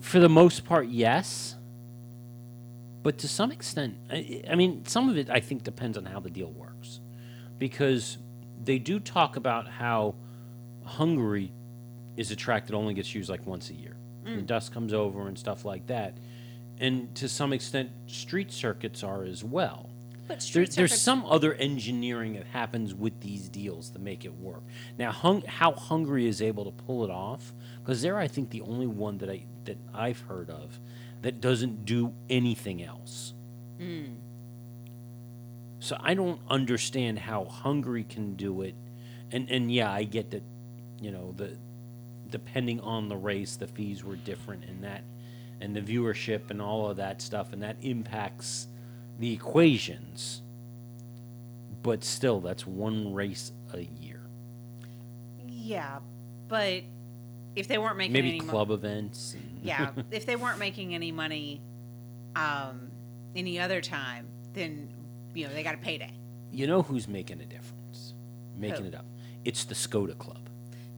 For 0.00 0.18
the 0.18 0.28
most 0.28 0.64
part, 0.64 0.88
yes. 0.88 1.54
But 3.02 3.18
to 3.18 3.28
some 3.28 3.50
extent, 3.50 3.96
I, 4.10 4.42
I 4.50 4.54
mean, 4.54 4.84
some 4.86 5.08
of 5.08 5.16
it 5.16 5.28
I 5.30 5.40
think 5.40 5.64
depends 5.64 5.98
on 5.98 6.04
how 6.04 6.20
the 6.20 6.30
deal 6.30 6.50
works. 6.50 7.00
Because 7.58 8.18
they 8.62 8.78
do 8.78 9.00
talk 9.00 9.36
about 9.36 9.68
how 9.68 10.14
Hungary 10.84 11.52
is 12.16 12.30
a 12.30 12.36
track 12.36 12.66
that 12.66 12.74
only 12.74 12.94
gets 12.94 13.14
used 13.14 13.28
like 13.28 13.46
once 13.46 13.70
a 13.70 13.74
year. 13.74 13.96
The 14.24 14.30
mm. 14.30 14.46
dust 14.46 14.72
comes 14.72 14.92
over 14.92 15.26
and 15.26 15.38
stuff 15.38 15.64
like 15.64 15.86
that. 15.86 16.16
And 16.78 17.14
to 17.16 17.28
some 17.28 17.52
extent, 17.52 17.90
street 18.06 18.52
circuits 18.52 19.02
are 19.02 19.24
as 19.24 19.42
well. 19.42 19.90
But 20.28 20.40
There, 20.52 20.64
there's 20.64 21.00
some 21.00 21.24
other 21.26 21.54
engineering 21.54 22.34
that 22.34 22.46
happens 22.46 22.94
with 22.94 23.20
these 23.20 23.48
deals 23.48 23.90
to 23.90 23.98
make 23.98 24.24
it 24.24 24.34
work. 24.34 24.62
Now, 24.98 25.10
hung, 25.10 25.42
how 25.42 25.72
Hungary 25.72 26.26
is 26.26 26.40
able 26.40 26.64
to 26.64 26.70
pull 26.70 27.04
it 27.04 27.10
off, 27.10 27.52
because 27.80 28.02
they're, 28.02 28.18
I 28.18 28.28
think, 28.28 28.50
the 28.50 28.62
only 28.62 28.86
one 28.86 29.18
that 29.18 29.28
I 29.28 29.44
that 29.64 29.78
I've 29.94 30.20
heard 30.20 30.50
of 30.50 30.78
that 31.22 31.40
doesn't 31.40 31.84
do 31.84 32.12
anything 32.28 32.82
else. 32.82 33.32
Hmm. 33.78 34.14
So 35.80 35.96
I 36.00 36.14
don't 36.14 36.40
understand 36.48 37.18
how 37.18 37.44
Hungary 37.44 38.04
can 38.04 38.34
do 38.36 38.62
it, 38.62 38.74
and 39.32 39.50
and 39.50 39.72
yeah, 39.72 39.90
I 39.90 40.04
get 40.04 40.30
that, 40.30 40.42
you 41.00 41.10
know, 41.10 41.32
the 41.36 41.56
depending 42.30 42.80
on 42.80 43.08
the 43.08 43.16
race, 43.16 43.56
the 43.56 43.66
fees 43.66 44.04
were 44.04 44.16
different, 44.16 44.64
and 44.64 44.84
that, 44.84 45.02
and 45.60 45.74
the 45.74 45.80
viewership 45.80 46.50
and 46.50 46.62
all 46.62 46.88
of 46.88 46.96
that 46.98 47.20
stuff, 47.20 47.52
and 47.52 47.62
that 47.62 47.76
impacts 47.82 48.68
the 49.18 49.32
equations. 49.32 50.40
But 51.82 52.04
still, 52.04 52.40
that's 52.40 52.64
one 52.66 53.12
race 53.12 53.50
a 53.74 53.80
year. 54.00 54.20
Yeah, 55.48 55.98
but 56.48 56.84
if 57.56 57.66
they 57.66 57.76
weren't 57.78 57.96
making 57.96 58.12
Maybe 58.12 58.28
any 58.30 58.40
mo- 58.40 58.50
club 58.50 58.70
events. 58.70 59.34
and- 59.34 59.51
yeah, 59.62 59.90
if 60.10 60.26
they 60.26 60.36
weren't 60.36 60.58
making 60.58 60.94
any 60.94 61.12
money 61.12 61.60
um, 62.36 62.90
any 63.36 63.58
other 63.58 63.80
time, 63.80 64.26
then 64.54 64.88
you 65.34 65.46
know 65.46 65.52
they 65.54 65.62
got 65.62 65.74
a 65.74 65.78
payday. 65.78 66.12
you 66.50 66.66
know 66.66 66.82
who's 66.82 67.08
making 67.08 67.40
a 67.40 67.44
difference? 67.46 68.14
Making 68.56 68.82
Who? 68.82 68.88
it 68.88 68.94
up. 68.94 69.06
It's 69.44 69.64
the 69.64 69.74
Skoda 69.74 70.16
Club. 70.18 70.48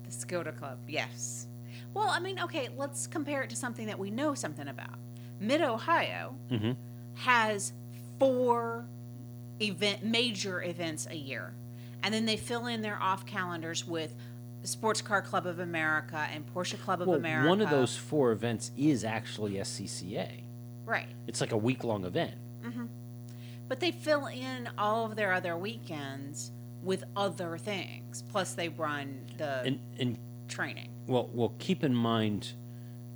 The 0.05 0.11
Skoda 0.11 0.57
Club, 0.57 0.79
yes. 0.89 1.47
Well, 1.95 2.09
I 2.09 2.19
mean, 2.21 2.41
okay, 2.41 2.69
let's 2.77 3.07
compare 3.07 3.43
it 3.43 3.51
to 3.51 3.57
something 3.57 3.87
that 3.87 3.99
we 3.99 4.11
know 4.11 4.35
something 4.35 4.67
about. 4.69 4.99
Mid 5.41 5.61
Ohio 5.63 6.35
Mm-hmm. 6.51 6.73
has 7.15 7.73
four 8.19 8.85
event 9.61 10.03
major 10.05 10.63
events 10.63 11.07
a 11.11 11.17
year, 11.17 11.53
and 12.03 12.13
then 12.13 12.27
they 12.27 12.37
fill 12.37 12.67
in 12.67 12.83
their 12.83 13.01
off 13.01 13.25
calendars 13.27 13.87
with 13.87 14.15
Sports 14.65 15.03
Car 15.03 15.23
Club 15.23 15.47
of 15.47 15.59
America 15.59 16.27
and 16.33 16.45
Porsche 16.55 16.81
Club 16.81 17.01
of 17.03 17.09
Well, 17.09 17.17
America. 17.19 17.49
one 17.49 17.61
of 17.61 17.71
those 17.71 17.97
four 17.97 18.33
events 18.33 18.71
is 18.77 19.05
actually 19.05 19.55
SCCA. 19.55 20.43
right? 20.87 21.09
It's 21.27 21.41
like 21.41 21.53
a 21.53 21.57
week 21.57 21.85
long 21.85 22.05
event. 22.05 22.35
Mm-hmm. 22.65 22.87
But 23.69 23.81
they 23.81 23.91
fill 23.93 24.27
in 24.27 24.69
all 24.77 25.07
of 25.07 25.17
their 25.17 25.33
other 25.33 25.57
weekends 25.57 26.51
with 26.83 27.05
other 27.17 27.57
things. 27.59 28.23
Plus, 28.31 28.55
they 28.55 28.69
run 28.69 29.21
the 29.39 29.63
And 29.63 29.79
and 29.99 30.19
training. 30.49 30.91
well, 31.07 31.31
well, 31.33 31.55
keep 31.59 31.83
in 31.85 31.95
mind 31.95 32.53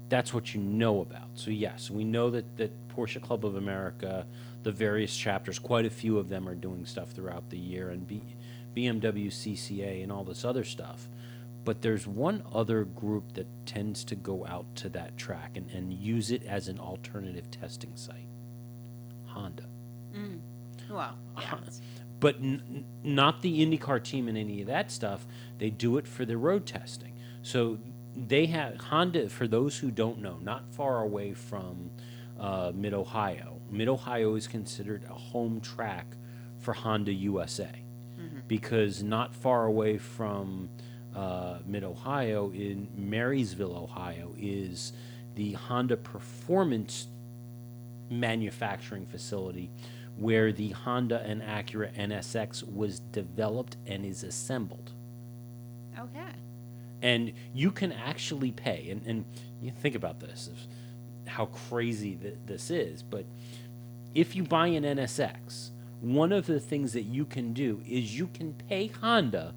that's 0.08 0.32
what 0.32 0.54
you 0.54 0.60
know 0.60 1.02
about. 1.02 1.28
So 1.34 1.50
yes, 1.50 1.90
we 1.90 2.02
know 2.04 2.30
that 2.30 2.56
that 2.56 2.72
Porsche 2.88 3.20
Club 3.20 3.44
of 3.44 3.56
America, 3.56 4.26
the 4.62 4.72
various 4.72 5.14
chapters, 5.14 5.58
quite 5.58 5.84
a 5.84 5.90
few 5.90 6.16
of 6.18 6.30
them 6.30 6.48
are 6.48 6.54
doing 6.54 6.86
stuff 6.86 7.10
throughout 7.10 7.50
the 7.50 7.58
year, 7.58 7.90
and 7.90 8.06
B, 8.08 8.22
BMW 8.74 9.26
CCA 9.30 10.02
and 10.02 10.10
all 10.10 10.24
this 10.24 10.44
other 10.46 10.64
stuff. 10.64 11.08
But 11.68 11.82
there's 11.82 12.06
one 12.06 12.44
other 12.50 12.84
group 12.84 13.34
that 13.34 13.46
tends 13.66 14.02
to 14.04 14.14
go 14.14 14.46
out 14.46 14.74
to 14.76 14.88
that 14.88 15.18
track 15.18 15.58
and, 15.58 15.70
and 15.70 15.92
use 15.92 16.30
it 16.30 16.42
as 16.44 16.68
an 16.68 16.78
alternative 16.80 17.50
testing 17.50 17.94
site. 17.94 18.30
Honda. 19.26 19.66
Well, 20.88 21.18
yeah. 21.38 21.58
but 22.20 22.36
n- 22.36 22.86
not 23.02 23.42
the 23.42 23.60
IndyCar 23.60 24.02
team 24.02 24.28
and 24.28 24.38
any 24.38 24.62
of 24.62 24.66
that 24.68 24.90
stuff. 24.90 25.26
They 25.58 25.68
do 25.68 25.98
it 25.98 26.08
for 26.08 26.24
their 26.24 26.38
road 26.38 26.64
testing. 26.64 27.12
So 27.42 27.76
they 28.16 28.46
have 28.46 28.80
Honda. 28.80 29.28
For 29.28 29.46
those 29.46 29.76
who 29.76 29.90
don't 29.90 30.22
know, 30.22 30.38
not 30.40 30.72
far 30.72 31.02
away 31.02 31.34
from 31.34 31.90
uh, 32.40 32.72
Mid 32.74 32.94
Ohio. 32.94 33.60
Mid 33.70 33.88
Ohio 33.88 34.36
is 34.36 34.48
considered 34.48 35.04
a 35.04 35.12
home 35.12 35.60
track 35.60 36.06
for 36.60 36.72
Honda 36.72 37.12
USA 37.12 37.72
because 38.48 39.02
not 39.02 39.34
far 39.34 39.66
away 39.66 39.98
from 39.98 40.70
uh, 41.18 41.58
Mid 41.66 41.82
Ohio 41.82 42.50
in 42.52 42.86
Marysville, 42.96 43.76
Ohio, 43.76 44.32
is 44.38 44.92
the 45.34 45.52
Honda 45.52 45.96
Performance 45.96 47.08
manufacturing 48.08 49.04
facility 49.04 49.70
where 50.16 50.52
the 50.52 50.70
Honda 50.70 51.20
and 51.24 51.42
Acura 51.42 51.92
NSX 51.96 52.72
was 52.72 53.00
developed 53.00 53.76
and 53.86 54.06
is 54.06 54.22
assembled. 54.22 54.92
Okay. 55.98 56.30
And 57.02 57.32
you 57.52 57.72
can 57.72 57.92
actually 57.92 58.52
pay, 58.52 58.88
and, 58.90 59.04
and 59.04 59.24
you 59.60 59.72
think 59.72 59.96
about 59.96 60.20
this, 60.20 60.48
of 60.48 60.58
how 61.28 61.46
crazy 61.46 62.14
th- 62.14 62.34
this 62.46 62.70
is, 62.70 63.02
but 63.02 63.24
if 64.14 64.36
you 64.36 64.44
buy 64.44 64.68
an 64.68 64.84
NSX, 64.84 65.70
one 66.00 66.32
of 66.32 66.46
the 66.46 66.60
things 66.60 66.92
that 66.92 67.02
you 67.02 67.24
can 67.24 67.52
do 67.52 67.82
is 67.88 68.16
you 68.16 68.28
can 68.28 68.54
pay 68.68 68.86
Honda 68.86 69.54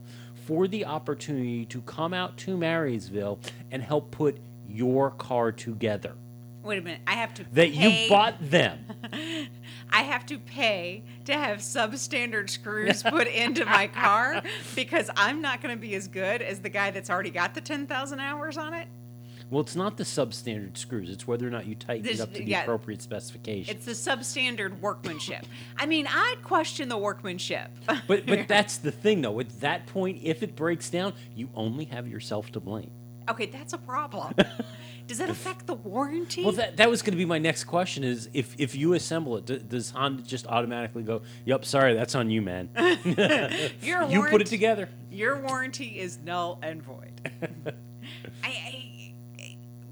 for 0.52 0.68
the 0.68 0.84
opportunity 0.86 1.64
to 1.64 1.80
come 1.84 2.14
out 2.14 2.36
to 2.36 2.58
Marysville 2.58 3.40
and 3.72 3.82
help 3.82 4.12
put 4.12 4.36
your 4.68 5.12
car 5.12 5.50
together. 5.50 6.12
Wait 6.62 6.78
a 6.78 6.82
minute. 6.82 7.00
I 7.08 7.14
have 7.14 7.34
to 7.36 7.44
That 7.54 7.72
pay- 7.72 8.04
you 8.04 8.10
bought 8.10 8.36
them. 8.42 8.84
I 9.94 10.02
have 10.02 10.26
to 10.26 10.38
pay 10.38 11.04
to 11.24 11.34
have 11.34 11.60
substandard 11.60 12.50
screws 12.50 13.02
put 13.10 13.28
into 13.28 13.64
my 13.64 13.88
car 13.88 14.42
because 14.76 15.10
I'm 15.16 15.42
not 15.42 15.62
going 15.62 15.74
to 15.74 15.80
be 15.80 15.96
as 15.96 16.10
good 16.10 16.42
as 16.42 16.60
the 16.60 16.68
guy 16.70 16.92
that's 16.92 17.10
already 17.10 17.30
got 17.32 17.54
the 17.56 17.62
10,000 17.62 18.20
hours 18.20 18.58
on 18.58 18.74
it. 18.74 18.90
Well, 19.52 19.62
it's 19.62 19.76
not 19.76 19.98
the 19.98 20.04
substandard 20.06 20.78
screws. 20.78 21.10
It's 21.12 21.28
whether 21.28 21.46
or 21.46 21.52
not 21.52 21.68
you 21.68 21.76
tighten 21.76 22.04
This- 22.04 22.20
it 22.20 22.24
up 22.24 22.34
to 22.34 22.40
the 22.40 22.46
yeah. 22.50 22.62
appropriate 22.64 23.02
specification. 23.04 23.76
It's 23.76 23.86
the 23.86 23.92
substandard 23.92 24.80
workmanship. 24.80 25.46
I 25.78 25.86
mean, 25.86 26.08
I'd 26.10 26.38
question 26.42 26.88
the 26.90 26.98
workmanship. 26.98 27.70
But 28.08 28.26
but 28.26 28.48
that's 28.48 28.78
the 28.78 28.92
thing 28.92 29.22
though. 29.22 29.40
At 29.42 29.60
that 29.60 29.86
point, 29.88 30.20
if 30.24 30.42
it 30.42 30.56
breaks 30.56 30.90
down, 30.90 31.14
you 31.36 31.50
only 31.54 31.86
have 31.86 32.08
yourself 32.08 32.52
to 32.54 32.60
blame. 32.60 32.90
okay, 33.30 33.46
that's 33.46 33.74
a 33.74 33.78
problem. 33.78 34.34
Does 35.08 35.18
that 35.18 35.30
affect 35.30 35.68
the 35.68 35.74
warranty? 35.74 36.44
Well, 36.44 36.54
that, 36.54 36.78
that 36.78 36.90
was 36.90 37.02
going 37.02 37.12
to 37.12 37.18
be 37.18 37.26
my 37.26 37.40
next 37.40 37.66
question: 37.66 38.06
is 38.06 38.30
if 38.34 38.56
if 38.58 38.76
you 38.76 38.94
assemble 38.94 39.36
it, 39.36 39.46
d- 39.46 39.58
does 39.58 39.90
Honda 39.90 40.24
just 40.24 40.48
automatically 40.48 41.04
go, 41.04 41.24
"Yep, 41.44 41.66
sorry, 41.66 41.94
that's 41.96 42.16
on 42.16 42.30
you, 42.30 42.42
man. 42.42 42.70
Your 43.82 44.04
you 44.06 44.24
put 44.30 44.40
it 44.42 44.48
together." 44.48 44.88
Your 45.12 45.42
warranty 45.42 46.00
is 46.00 46.20
null 46.24 46.60
and 46.64 46.82
void. 46.82 47.20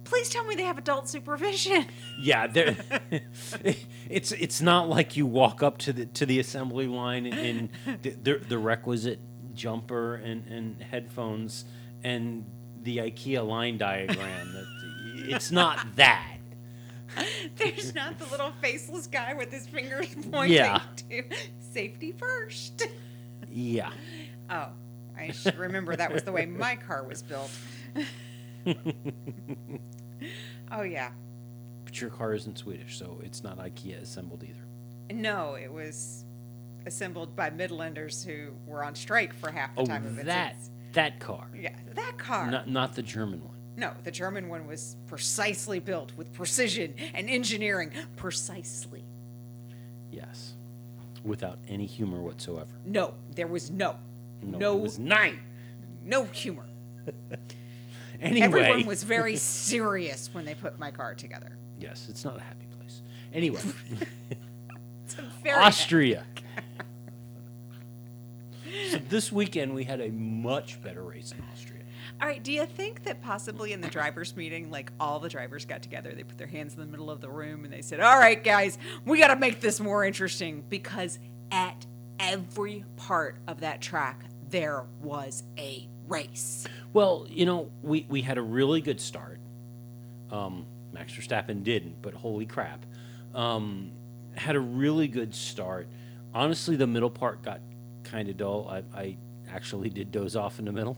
Please 0.09 0.27
tell 0.29 0.43
me 0.45 0.55
they 0.55 0.63
have 0.63 0.77
adult 0.79 1.07
supervision. 1.07 1.85
Yeah, 2.19 2.47
there. 2.47 2.75
it's 4.09 4.31
it's 4.31 4.59
not 4.59 4.89
like 4.89 5.15
you 5.15 5.25
walk 5.27 5.61
up 5.61 5.77
to 5.79 5.93
the 5.93 6.05
to 6.07 6.25
the 6.25 6.39
assembly 6.39 6.87
line 6.87 7.27
in 7.27 7.69
the, 8.01 8.09
the, 8.09 8.33
the 8.49 8.57
requisite 8.57 9.19
jumper 9.53 10.15
and, 10.15 10.45
and 10.47 10.81
headphones 10.81 11.65
and 12.03 12.43
the 12.81 12.97
IKEA 12.97 13.47
line 13.47 13.77
diagram. 13.77 14.53
That- 14.53 14.65
it's 15.31 15.51
not 15.51 15.95
that. 15.97 16.37
There's 17.57 17.93
not 17.93 18.17
the 18.17 18.25
little 18.25 18.51
faceless 18.61 19.05
guy 19.05 19.33
with 19.35 19.51
his 19.51 19.67
fingers 19.67 20.07
pointing 20.31 20.57
Yeah. 20.57 20.81
to 21.09 21.23
safety 21.59 22.13
first. 22.13 22.87
Yeah. 23.51 23.91
Oh, 24.49 24.69
I 25.17 25.31
should 25.31 25.57
remember 25.57 25.95
that 25.95 26.11
was 26.11 26.23
the 26.23 26.31
way 26.31 26.45
my 26.47 26.75
car 26.77 27.03
was 27.03 27.21
built. 27.21 27.51
oh 30.71 30.81
yeah. 30.83 31.11
But 31.85 31.99
your 32.01 32.09
car 32.09 32.33
isn't 32.33 32.57
Swedish, 32.57 32.97
so 32.99 33.19
it's 33.23 33.43
not 33.43 33.57
IKEA 33.57 34.01
assembled 34.01 34.43
either. 34.43 34.65
No, 35.13 35.55
it 35.55 35.71
was 35.71 36.25
assembled 36.85 37.35
by 37.35 37.49
Midlanders 37.49 38.23
who 38.25 38.51
were 38.65 38.83
on 38.83 38.95
strike 38.95 39.33
for 39.33 39.51
half 39.51 39.75
the 39.75 39.81
Oh, 39.81 39.85
time 39.85 40.05
of 40.05 40.17
its 40.17 40.25
that 40.27 40.55
that 40.93 41.19
car, 41.19 41.47
Yeah, 41.57 41.75
that 41.95 42.17
car. 42.17 42.49
not 42.49 42.69
not 42.69 42.95
the 42.95 43.01
German 43.03 43.43
one. 43.43 43.55
No, 43.77 43.93
the 44.03 44.11
German 44.11 44.49
one 44.49 44.67
was 44.67 44.97
precisely 45.07 45.79
built 45.79 46.11
with 46.17 46.33
precision 46.33 46.93
and 47.13 47.29
engineering. 47.29 47.91
Precisely. 48.17 49.03
Yes, 50.11 50.55
without 51.23 51.59
any 51.67 51.85
humor 51.85 52.21
whatsoever. 52.21 52.71
No, 52.85 53.13
there 53.35 53.47
was 53.47 53.69
no, 53.71 53.95
No, 54.41 54.57
no, 54.57 54.75
was 54.75 54.99
nine. 54.99 55.39
no 56.03 56.25
humor. 56.25 56.65
Anyway, 58.21 58.45
Everyone 58.45 58.85
was 58.85 59.03
very 59.03 59.35
serious 59.37 60.29
when 60.33 60.45
they 60.45 60.55
put 60.55 60.77
my 60.79 60.91
car 60.91 61.13
together. 61.15 61.57
yes, 61.79 62.07
it's 62.09 62.23
not 62.25 62.37
a 62.37 62.41
happy 62.41 62.65
place. 62.77 63.01
Anyway, 63.33 63.61
It's 65.05 65.17
a 65.17 65.23
very 65.43 65.63
Austria. 65.63 66.25
so 68.91 68.97
this 69.09 69.31
weekend 69.31 69.73
we 69.73 69.83
had 69.83 70.01
a 70.01 70.09
much 70.09 70.81
better 70.81 71.01
race 71.03 71.31
in 71.31 71.43
Austria. 71.51 71.79
All 72.21 72.27
right. 72.27 72.43
Do 72.43 72.51
you 72.51 72.65
think 72.65 73.03
that 73.05 73.21
possibly 73.21 73.71
in 73.71 73.81
the 73.81 73.87
drivers' 73.87 74.35
meeting, 74.35 74.69
like 74.69 74.91
all 74.99 75.19
the 75.19 75.29
drivers 75.29 75.65
got 75.65 75.81
together, 75.81 76.11
they 76.13 76.23
put 76.23 76.37
their 76.37 76.47
hands 76.47 76.73
in 76.73 76.79
the 76.79 76.85
middle 76.85 77.09
of 77.09 77.21
the 77.21 77.29
room 77.29 77.63
and 77.63 77.73
they 77.73 77.81
said, 77.81 77.99
"All 78.01 78.19
right, 78.19 78.43
guys, 78.43 78.77
we 79.05 79.19
got 79.19 79.27
to 79.29 79.35
make 79.37 79.61
this 79.61 79.79
more 79.79 80.03
interesting 80.03 80.63
because 80.69 81.17
at 81.51 81.85
every 82.19 82.83
part 82.97 83.37
of 83.47 83.61
that 83.61 83.81
track 83.81 84.25
there 84.49 84.83
was 85.01 85.43
a 85.57 85.87
race." 86.07 86.67
Well, 86.93 87.27
you 87.29 87.45
know, 87.45 87.69
we, 87.83 88.05
we 88.09 88.21
had 88.21 88.37
a 88.37 88.41
really 88.41 88.81
good 88.81 88.99
start. 88.99 89.39
Um, 90.31 90.65
Max 90.91 91.13
Verstappen 91.13 91.63
didn't, 91.63 92.01
but 92.01 92.13
holy 92.13 92.45
crap. 92.45 92.85
Um, 93.33 93.91
had 94.35 94.55
a 94.55 94.59
really 94.59 95.07
good 95.07 95.33
start. 95.35 95.87
Honestly, 96.33 96.75
the 96.75 96.87
middle 96.87 97.09
part 97.09 97.41
got 97.43 97.61
kind 98.03 98.29
of 98.29 98.37
dull. 98.37 98.67
I, 98.69 98.99
I 98.99 99.17
actually 99.51 99.89
did 99.89 100.11
doze 100.11 100.35
off 100.35 100.59
in 100.59 100.65
the 100.65 100.71
middle. 100.71 100.97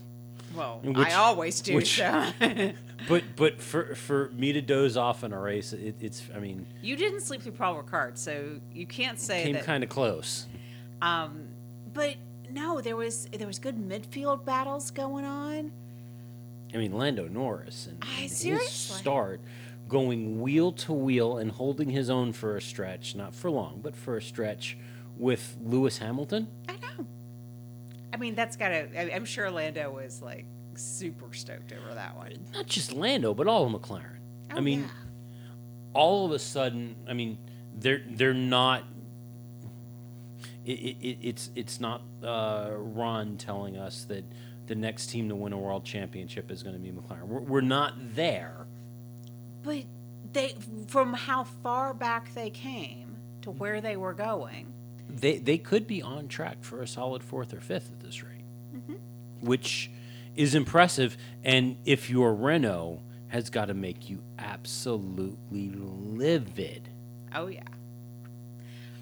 Well, 0.54 0.80
Which- 0.82 0.96
I 0.98 1.14
always 1.14 1.60
do. 1.60 1.74
which- 1.76 1.96
so. 1.96 2.32
But 3.08 3.24
but 3.34 3.60
for 3.60 3.96
for 3.96 4.30
me 4.30 4.52
to 4.52 4.60
doze 4.60 4.96
off 4.96 5.24
in 5.24 5.32
a 5.32 5.40
race, 5.40 5.72
it, 5.72 5.96
it's 6.00 6.22
I 6.34 6.38
mean 6.38 6.66
you 6.82 6.96
didn't 6.96 7.22
sleep 7.22 7.42
through 7.42 7.52
Paul 7.52 7.82
Ricard, 7.82 8.16
so 8.16 8.60
you 8.72 8.86
can't 8.86 9.18
say 9.18 9.42
came 9.42 9.56
kind 9.56 9.82
of 9.82 9.90
close. 9.90 10.46
Um, 11.00 11.48
but 11.92 12.14
no, 12.50 12.80
there 12.80 12.96
was 12.96 13.26
there 13.36 13.46
was 13.46 13.58
good 13.58 13.76
midfield 13.76 14.44
battles 14.44 14.90
going 14.90 15.24
on. 15.24 15.72
I 16.74 16.76
mean 16.78 16.92
Lando 16.92 17.28
Norris 17.28 17.86
and, 17.86 17.98
I- 18.02 18.22
and 18.22 18.30
his 18.30 18.68
start 18.70 19.40
going 19.88 20.40
wheel 20.40 20.72
to 20.72 20.92
wheel 20.92 21.36
and 21.38 21.50
holding 21.50 21.90
his 21.90 22.08
own 22.08 22.32
for 22.32 22.56
a 22.56 22.62
stretch, 22.62 23.14
not 23.14 23.34
for 23.34 23.50
long, 23.50 23.80
but 23.82 23.94
for 23.94 24.16
a 24.16 24.22
stretch 24.22 24.78
with 25.18 25.56
Lewis 25.62 25.98
Hamilton. 25.98 26.48
I 26.68 26.72
know. 26.76 27.06
I 28.12 28.16
mean, 28.16 28.34
that's 28.34 28.56
gotta. 28.56 28.88
I- 28.98 29.14
I'm 29.14 29.24
sure 29.26 29.50
Lando 29.50 29.90
was 29.90 30.22
like 30.22 30.46
super 30.74 31.34
stoked 31.34 31.72
over 31.72 31.94
that 31.94 32.16
one. 32.16 32.32
Not 32.54 32.66
just 32.66 32.92
Lando, 32.92 33.34
but 33.34 33.46
all 33.46 33.66
of 33.66 33.72
McLaren. 33.82 34.16
Oh, 34.50 34.56
I 34.56 34.60
mean, 34.60 34.80
yeah. 34.80 34.88
all 35.92 36.24
of 36.26 36.32
a 36.32 36.38
sudden, 36.38 36.96
I 37.06 37.12
mean, 37.12 37.36
they're 37.74 38.02
they're 38.08 38.32
not. 38.34 38.84
It, 40.64 40.72
it, 40.78 40.96
it- 41.00 41.18
it's 41.22 41.50
it's 41.54 41.80
not 41.80 42.02
uh, 42.22 42.70
Ron 42.76 43.36
telling 43.36 43.76
us 43.76 44.04
that 44.04 44.24
the 44.72 44.80
next 44.80 45.08
team 45.08 45.28
to 45.28 45.36
win 45.36 45.52
a 45.52 45.58
world 45.58 45.84
championship 45.84 46.50
is 46.50 46.62
going 46.62 46.74
to 46.74 46.80
be 46.80 46.90
McLaren. 46.90 47.26
We're, 47.26 47.40
we're 47.40 47.60
not 47.60 48.14
there. 48.14 48.66
but 49.62 49.84
they 50.32 50.54
from 50.88 51.12
how 51.12 51.44
far 51.44 51.92
back 51.92 52.32
they 52.32 52.48
came 52.48 53.16
to 53.42 53.50
where 53.50 53.82
they 53.82 53.98
were 53.98 54.14
going. 54.14 54.72
They 55.10 55.36
they 55.36 55.58
could 55.58 55.86
be 55.86 56.00
on 56.00 56.26
track 56.26 56.64
for 56.64 56.80
a 56.80 56.86
solid 56.86 57.22
fourth 57.22 57.52
or 57.52 57.60
fifth 57.60 57.90
at 57.92 58.00
this 58.00 58.22
rate, 58.22 58.46
mm-hmm. 58.74 58.94
which 59.46 59.90
is 60.36 60.54
impressive. 60.54 61.18
And 61.44 61.76
if 61.84 62.08
you're 62.08 62.32
Renault 62.32 63.02
has 63.28 63.50
got 63.50 63.66
to 63.66 63.74
make 63.74 64.08
you 64.08 64.22
absolutely 64.38 65.70
livid. 65.74 66.88
Oh 67.34 67.48
yeah. 67.48 67.60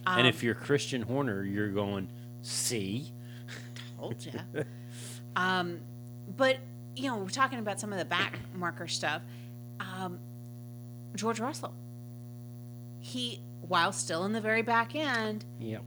and 0.04 0.26
if 0.26 0.40
um, 0.40 0.46
you're 0.46 0.54
Christian 0.56 1.02
Horner, 1.02 1.44
you're 1.44 1.68
going, 1.68 2.08
see, 2.42 3.12
Told 3.96 4.26
ya. 4.26 4.32
um, 5.36 5.80
but 6.36 6.58
you 6.96 7.08
know, 7.08 7.18
we're 7.18 7.28
talking 7.28 7.58
about 7.58 7.80
some 7.80 7.92
of 7.92 7.98
the 7.98 8.04
back 8.04 8.38
marker 8.54 8.88
stuff. 8.88 9.22
Um, 9.78 10.18
George 11.14 11.40
Russell, 11.40 11.74
he 13.00 13.40
while 13.60 13.92
still 13.92 14.24
in 14.24 14.32
the 14.32 14.40
very 14.40 14.62
back 14.62 14.94
end, 14.94 15.44
yep. 15.58 15.82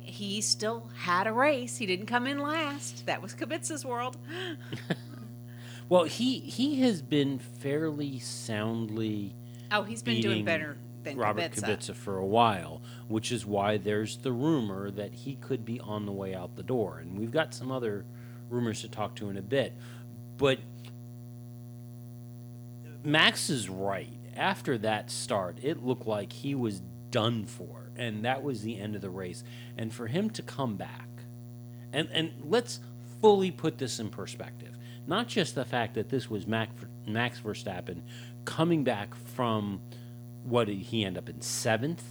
he 0.00 0.40
still 0.40 0.90
had 0.96 1.26
a 1.26 1.32
race. 1.32 1.76
He 1.76 1.86
didn't 1.86 2.06
come 2.06 2.26
in 2.26 2.38
last. 2.38 3.06
That 3.06 3.22
was 3.22 3.34
Kubica's 3.34 3.84
world. 3.84 4.16
Well, 5.88 6.04
he 6.04 6.40
he 6.40 6.82
has 6.82 7.00
been 7.00 7.38
fairly 7.38 8.18
soundly 8.18 9.34
Oh, 9.70 9.82
he's 9.82 10.02
been 10.02 10.20
doing 10.20 10.44
better 10.44 10.76
than 11.02 11.16
Robert. 11.16 11.52
Kubica 11.52 11.94
for 11.94 12.18
a 12.18 12.26
while, 12.26 12.82
which 13.08 13.32
is 13.32 13.44
why 13.44 13.76
there's 13.76 14.18
the 14.18 14.32
rumor 14.32 14.90
that 14.90 15.12
he 15.12 15.36
could 15.36 15.64
be 15.64 15.80
on 15.80 16.06
the 16.06 16.12
way 16.12 16.34
out 16.34 16.56
the 16.56 16.62
door, 16.62 16.98
and 16.98 17.18
we've 17.18 17.30
got 17.30 17.54
some 17.54 17.70
other 17.70 18.04
rumors 18.48 18.80
to 18.82 18.88
talk 18.88 19.14
to 19.16 19.30
in 19.30 19.36
a 19.36 19.42
bit, 19.42 19.72
but. 20.36 20.58
Max 23.04 23.48
is 23.48 23.68
right. 23.68 24.12
After 24.36 24.76
that 24.78 25.10
start, 25.10 25.58
it 25.62 25.82
looked 25.84 26.06
like 26.06 26.32
he 26.32 26.54
was 26.54 26.82
done 27.10 27.46
for, 27.46 27.90
and 27.96 28.24
that 28.24 28.42
was 28.42 28.62
the 28.62 28.78
end 28.78 28.94
of 28.96 29.02
the 29.02 29.10
race. 29.10 29.44
And 29.76 29.92
for 29.92 30.08
him 30.08 30.30
to 30.30 30.42
come 30.42 30.76
back, 30.76 31.08
and 31.92 32.08
and 32.12 32.32
let's 32.44 32.80
fully 33.20 33.50
put 33.50 33.78
this 33.78 33.98
in 33.98 34.10
perspective. 34.10 34.76
Not 35.06 35.26
just 35.26 35.54
the 35.54 35.64
fact 35.64 35.94
that 35.94 36.08
this 36.10 36.28
was 36.28 36.46
Max, 36.46 36.72
Max 37.06 37.40
Verstappen 37.40 38.02
coming 38.44 38.84
back 38.84 39.14
from 39.14 39.80
what 40.44 40.66
did 40.66 40.78
he 40.78 41.04
end 41.04 41.16
up 41.16 41.28
in 41.28 41.40
seventh 41.40 42.02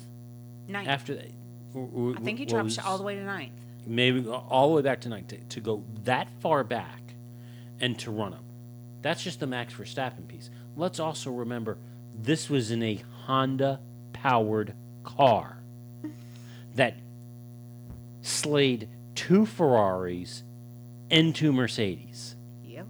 Ninth. 0.68 0.88
after 0.88 1.16
that. 1.16 1.32
I 1.76 2.20
think 2.22 2.40
he 2.40 2.46
dropped 2.46 2.80
all 2.84 2.98
the 2.98 3.04
way 3.04 3.16
to 3.16 3.24
ninth. 3.24 3.52
Maybe 3.88 4.28
all 4.28 4.70
the 4.70 4.76
way 4.76 4.82
back 4.82 5.02
to 5.02 5.10
to, 5.10 5.38
to 5.38 5.60
go 5.60 5.84
that 6.04 6.28
far 6.40 6.64
back 6.64 7.02
and 7.80 7.98
to 8.00 8.12
run 8.12 8.34
up. 8.34 8.44
That's 9.02 9.24
just 9.24 9.40
the 9.40 9.48
Max 9.48 9.74
Verstappen 9.74 10.28
piece. 10.28 10.50
Let's 10.76 11.00
also 11.00 11.32
remember 11.32 11.78
this 12.14 12.50
was 12.50 12.72
in 12.72 12.84
a 12.84 13.02
Honda 13.26 13.80
powered 14.14 14.74
car 15.04 15.58
that 16.76 16.98
slayed 18.22 18.90
two 19.16 19.46
Ferraris 19.46 20.44
and 21.10 21.34
two 21.34 21.54
Mercedes. 21.54 22.36
Yep. 22.66 22.88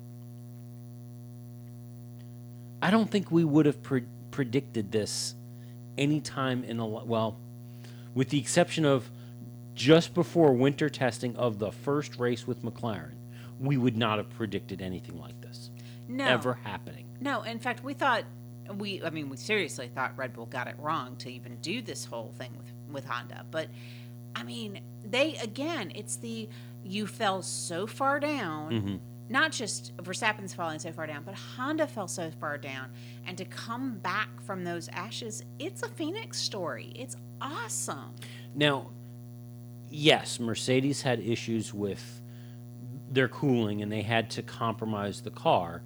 I 2.81 2.91
don't 2.91 3.09
think 3.09 3.31
we 3.31 3.43
would 3.43 3.65
have 3.65 3.83
pre- 3.83 4.05
predicted 4.31 4.91
this 4.91 5.35
any 5.97 6.19
time 6.21 6.63
in 6.63 6.79
a 6.79 6.85
well, 6.85 7.37
with 8.13 8.29
the 8.29 8.39
exception 8.39 8.85
of 8.85 9.09
just 9.77 10.13
before 10.15 10.53
winter 10.53 10.89
testing 10.89 11.35
of 11.35 11.59
the 11.59 11.71
first 11.71 12.17
race 12.17 12.47
with 12.47 12.63
McLaren, 12.63 13.13
we 13.59 13.77
would 13.77 13.95
not 13.95 14.17
have 14.17 14.29
predicted 14.31 14.81
anything 14.81 15.19
like 15.19 15.39
this 15.41 15.69
No. 16.07 16.25
ever 16.25 16.55
happening. 16.63 17.05
No, 17.21 17.43
in 17.43 17.59
fact, 17.59 17.83
we 17.83 17.93
thought 17.93 18.23
we. 18.77 19.01
I 19.03 19.11
mean, 19.11 19.29
we 19.29 19.37
seriously 19.37 19.87
thought 19.87 20.17
Red 20.17 20.33
Bull 20.33 20.47
got 20.47 20.67
it 20.67 20.75
wrong 20.79 21.15
to 21.17 21.31
even 21.31 21.55
do 21.57 21.81
this 21.81 22.05
whole 22.05 22.33
thing 22.37 22.51
with 22.57 22.71
with 22.91 23.05
Honda. 23.05 23.45
But 23.49 23.69
I 24.35 24.43
mean, 24.43 24.81
they 25.03 25.35
again, 25.35 25.91
it's 25.95 26.17
the 26.17 26.49
you 26.83 27.07
fell 27.07 27.41
so 27.41 27.87
far 27.87 28.19
down. 28.19 28.71
Mm-hmm. 28.71 28.95
Not 29.29 29.51
just 29.51 29.95
Verstappen's 29.97 30.53
falling 30.53 30.79
so 30.79 30.91
far 30.91 31.05
down, 31.05 31.23
but 31.23 31.35
Honda 31.35 31.85
fell 31.85 32.07
so 32.07 32.31
far 32.39 32.57
down, 32.57 32.89
and 33.25 33.37
to 33.37 33.45
come 33.45 33.97
back 33.99 34.29
from 34.43 34.63
those 34.63 34.87
ashes, 34.89 35.43
it's 35.59 35.83
a 35.83 35.89
phoenix 35.89 36.39
story. 36.39 36.93
It's 36.95 37.15
awesome. 37.41 38.15
Now, 38.55 38.89
yes, 39.89 40.39
Mercedes 40.39 41.01
had 41.01 41.19
issues 41.19 41.73
with 41.73 42.21
their 43.09 43.27
cooling 43.27 43.81
and 43.81 43.91
they 43.91 44.01
had 44.01 44.29
to 44.31 44.41
compromise 44.41 45.21
the 45.21 45.29
car. 45.31 45.81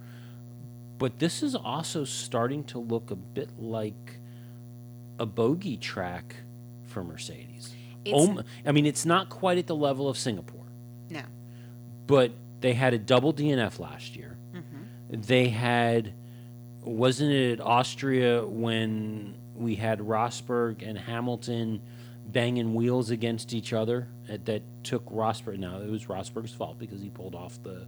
But 0.97 1.19
this 1.19 1.41
is 1.43 1.55
also 1.55 2.03
starting 2.03 2.63
to 2.65 2.79
look 2.79 3.11
a 3.11 3.15
bit 3.15 3.49
like 3.59 4.19
a 5.19 5.25
bogey 5.25 5.77
track 5.77 6.35
for 6.85 7.03
Mercedes. 7.03 7.73
It's- 8.05 8.27
Om- 8.27 8.43
I 8.65 8.71
mean, 8.71 8.85
it's 8.85 9.05
not 9.05 9.29
quite 9.29 9.57
at 9.57 9.67
the 9.67 9.75
level 9.75 10.09
of 10.09 10.17
Singapore, 10.17 10.65
No, 11.09 11.21
but 12.07 12.31
they 12.61 12.73
had 12.73 12.93
a 12.93 12.97
double 12.97 13.31
DNF 13.33 13.79
last 13.79 14.15
year. 14.15 14.37
Mm-hmm. 14.53 15.21
They 15.21 15.49
had, 15.49 16.13
wasn't 16.83 17.31
it 17.31 17.59
Austria 17.61 18.45
when 18.45 19.35
we 19.55 19.75
had 19.75 19.99
Rosberg 19.99 20.87
and 20.87 20.97
Hamilton 20.97 21.81
banging 22.32 22.74
wheels 22.74 23.10
against 23.10 23.54
each 23.54 23.74
other 23.74 24.08
uh, 24.32 24.38
that 24.46 24.62
took 24.84 25.06
Rosberg? 25.06 25.58
Now 25.60 25.80
it 25.82 25.89
was 25.89 26.06
Rosberg's 26.06 26.54
fault 26.54 26.78
because 26.80 27.02
he 27.02 27.10
pulled 27.10 27.36
off 27.36 27.62
the 27.63 27.86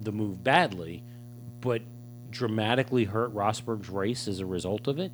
the 0.00 0.12
move 0.12 0.42
badly, 0.42 1.02
but 1.60 1.82
dramatically 2.30 3.04
hurt 3.04 3.32
Rosberg's 3.34 3.88
race 3.88 4.26
as 4.26 4.40
a 4.40 4.46
result 4.46 4.88
of 4.88 4.98
it. 4.98 5.12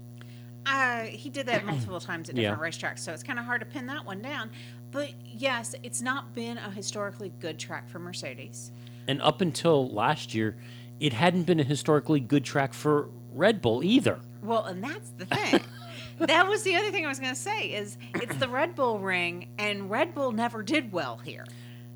Uh, 0.65 1.01
he 1.03 1.29
did 1.31 1.47
that 1.47 1.65
multiple 1.65 2.01
times 2.01 2.29
at 2.29 2.37
Yeah. 2.37 2.51
different 2.51 2.75
racetracks, 2.75 3.01
so 3.01 3.13
it's 3.13 3.23
kind 3.23 3.39
of 3.39 3.45
hard 3.45 3.61
to 3.61 3.67
pin 3.67 3.87
that 3.87 4.05
one 4.07 4.21
down. 4.23 4.51
But 4.91 5.11
yes, 5.27 5.75
it's 5.83 6.01
not 6.03 6.35
been 6.35 6.57
a 6.59 6.71
historically 6.71 7.31
good 7.41 7.59
track 7.59 7.89
for 7.89 7.99
Mercedes. 7.99 8.71
And 9.07 9.21
up 9.23 9.41
until 9.41 9.89
last 9.89 10.35
year, 10.35 10.57
it 11.01 11.13
hadn't 11.13 11.45
been 11.45 11.61
a 11.61 11.65
historically 11.65 12.21
good 12.21 12.45
track 12.45 12.73
for 12.75 13.09
Red 13.35 13.61
Bull 13.63 13.83
either. 13.85 14.21
Well, 14.43 14.65
and 14.65 14.83
that's 14.83 15.11
the 15.11 15.27
thing. 15.27 15.61
that 16.21 16.47
was 16.49 16.63
the 16.63 16.75
other 16.77 16.91
thing 16.91 17.05
I 17.05 17.09
was 17.09 17.19
going 17.21 17.35
to 17.35 17.41
say 17.41 17.69
is 17.69 17.97
it's 18.15 18.37
the 18.37 18.49
Red 18.49 18.75
Bull 18.75 18.99
ring, 18.99 19.49
and 19.59 19.91
Red 19.91 20.15
Bull 20.15 20.33
never 20.33 20.63
did 20.63 20.93
well 20.93 21.17
here. 21.19 21.45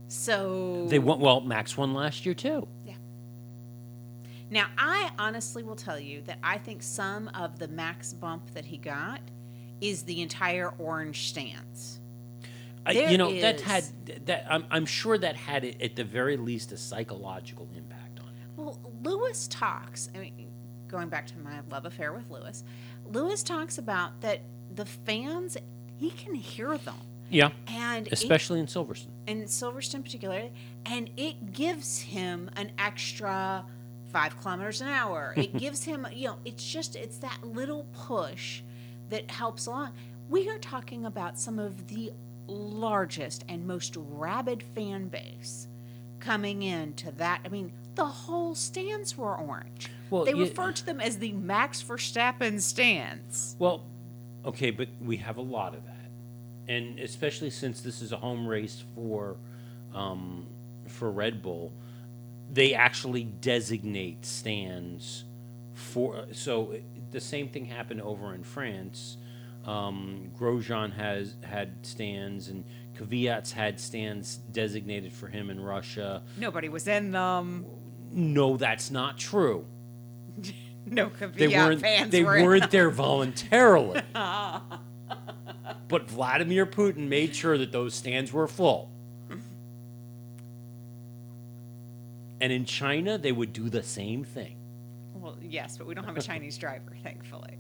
So 0.09 0.87
They 0.89 0.99
won 0.99 1.21
well. 1.21 1.41
Max 1.41 1.77
won 1.77 1.95
last 1.95 2.25
year 2.27 2.35
too. 2.35 2.69
Yeah. 2.87 2.95
Now, 4.51 4.67
I 4.77 5.11
honestly 5.19 5.63
will 5.63 5.77
tell 5.77 5.99
you 5.99 6.21
that 6.23 6.39
I 6.43 6.59
think 6.59 6.83
some 6.83 7.29
of 7.29 7.59
the 7.59 7.69
max 7.69 8.13
bump 8.13 8.53
that 8.53 8.67
he 8.67 8.77
got 8.77 9.21
is 9.81 10.03
the 10.03 10.21
entire 10.21 10.69
orange 10.79 11.29
stance. 11.29 11.99
I, 12.85 12.93
you 12.93 13.17
know 13.17 13.33
that 13.41 13.55
is- 13.57 13.63
had 13.63 13.85
that. 14.27 14.47
I'm, 14.51 14.65
I'm 14.71 14.87
sure 14.87 15.17
that 15.17 15.37
had 15.37 15.65
at 15.65 15.97
the 15.97 16.05
very 16.05 16.37
least 16.37 16.73
a 16.73 16.77
psychological 16.77 17.69
impact 17.77 18.19
on 18.21 18.27
him. 18.27 18.49
Well, 18.57 18.79
Lewis 19.03 19.47
talks. 19.49 20.11
I 20.15 20.19
mean, 20.19 20.51
going 20.89 21.09
back 21.09 21.27
to 21.29 21.39
my 21.39 21.61
love 21.71 21.87
affair 21.87 22.13
with 22.13 22.29
Lewis, 22.29 22.65
Lewis 23.11 23.43
talks 23.43 23.79
about 23.79 24.21
that 24.21 24.41
the 24.75 24.87
fans 24.87 25.57
he 25.99 26.11
can 26.11 26.35
hear 26.35 26.77
them, 26.79 26.95
Yeah, 27.31 27.51
and 27.69 28.07
it- 28.07 28.13
especially 28.13 28.61
in 28.61 28.67
Silverstone. 28.67 29.09
in 29.27 29.43
Silverstone 29.45 30.03
particularly, 30.03 30.53
and 30.87 31.11
it 31.17 31.53
gives 31.53 32.01
him 32.01 32.51
an 32.57 32.73
extra 32.79 33.65
five 34.13 34.39
kilometers 34.41 34.81
an 34.81 34.89
hour. 34.89 35.33
It 35.37 35.57
gives 35.57 35.85
him, 35.85 36.07
you 36.13 36.29
know, 36.29 36.39
it's 36.45 36.65
just 36.65 36.97
it's 36.97 37.19
that 37.19 37.39
little 37.45 37.87
push 37.93 38.63
that 39.11 39.31
helps 39.31 39.67
along. 39.67 39.93
We 40.29 40.49
are 40.49 40.59
talking 40.59 41.05
about 41.07 41.39
some 41.39 41.59
of 41.59 41.89
the 41.89 42.13
largest 42.47 43.45
and 43.49 43.67
most 43.67 43.97
rabid 43.97 44.63
fan 44.75 45.09
base 45.09 45.69
coming 46.21 46.63
into 46.63 47.11
that. 47.13 47.41
I 47.45 47.49
mean, 47.49 47.73
the 47.95 48.07
whole 48.07 48.55
stands 48.55 49.17
were 49.17 49.37
orange. 49.37 49.91
Well, 50.11 50.25
they 50.25 50.35
refer 50.35 50.73
to 50.73 50.87
them 50.87 51.01
as 51.01 51.19
the 51.19 51.33
Max 51.33 51.83
Verstappen 51.83 52.61
stands. 52.61 53.57
Well, 53.59 53.85
okay, 54.45 54.71
but 54.71 54.89
we 55.01 55.17
have 55.19 55.37
a 55.37 55.43
lot 55.43 55.75
of 55.75 55.85
that, 55.85 56.11
and 56.69 56.99
especially 56.99 57.51
since 57.51 57.81
this 57.81 58.03
is 58.03 58.13
a 58.13 58.17
home 58.17 58.47
race 58.47 58.85
for 58.95 59.37
um, 59.95 60.47
for 60.87 61.11
Red 61.11 61.43
Bull, 61.43 61.73
they 62.51 62.75
actually 62.75 63.25
designate 63.25 64.25
stands 64.25 65.25
for. 65.75 66.27
So 66.33 66.75
the 67.11 67.21
same 67.21 67.49
thing 67.49 67.67
happened 67.67 68.03
over 68.03 68.35
in 68.35 68.43
France. 68.43 69.17
Um, 69.65 70.31
Grosjean 70.39 70.93
has 70.95 71.35
had 71.43 71.87
stands, 71.87 72.49
and 72.49 72.65
Kvyat's 72.97 73.53
had 73.53 73.79
stands 73.79 74.39
designated 74.51 75.13
for 75.13 75.29
him 75.29 75.51
in 75.51 75.61
Russia. 75.61 76.23
Nobody 76.37 76.69
was 76.69 76.89
in 76.89 77.13
them. 77.13 77.67
No, 78.13 78.57
that's 78.57 78.91
not 78.91 79.19
true. 79.19 79.65
No 80.85 81.11
They 81.37 81.55
uh, 81.55 81.67
weren't. 81.69 81.81
fans 81.81 82.11
They 82.11 82.25
were 82.25 82.43
weren't 82.43 82.71
there 82.73 82.91
voluntarily. 82.91 84.03
but 84.13 86.09
Vladimir 86.11 86.67
Putin 86.67 87.09
made 87.09 87.37
sure 87.37 87.57
that 87.57 87.71
those 87.71 87.95
stands 87.95 88.33
were 88.33 88.49
full. 88.49 88.91
And 92.41 92.53
in 92.53 92.65
China, 92.65 93.17
they 93.17 93.31
would 93.33 93.53
do 93.53 93.69
the 93.71 93.83
same 93.83 94.25
thing. 94.25 94.57
Well, 95.15 95.37
yes, 95.41 95.79
but 95.79 95.87
we 95.87 95.95
don't 95.95 96.05
have 96.05 96.17
a 96.17 96.23
Chinese 96.33 96.59
driver, 96.59 96.97
thankfully. 97.03 97.59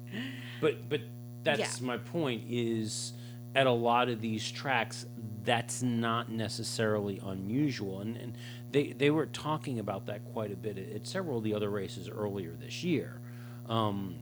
But 0.60 0.88
but 0.88 1.00
that's 1.44 1.80
Yeah. 1.80 1.86
my 1.86 1.98
point. 1.98 2.42
Is 2.50 3.12
at 3.54 3.68
a 3.68 3.72
lot 3.72 4.08
of 4.08 4.20
these 4.20 4.50
tracks, 4.50 5.06
that's 5.44 5.82
not 5.82 6.30
necessarily 6.30 7.20
unusual, 7.24 8.00
and, 8.00 8.16
and 8.16 8.38
they 8.70 8.92
they 8.92 9.10
were 9.10 9.26
talking 9.26 9.78
about 9.78 10.06
that 10.06 10.24
quite 10.32 10.52
a 10.52 10.56
bit 10.56 10.78
at, 10.78 10.88
at 10.90 11.06
several 11.06 11.38
of 11.38 11.44
the 11.44 11.54
other 11.54 11.70
races 11.70 12.08
earlier 12.08 12.52
this 12.52 12.84
year. 12.84 13.20
Um, 13.68 14.16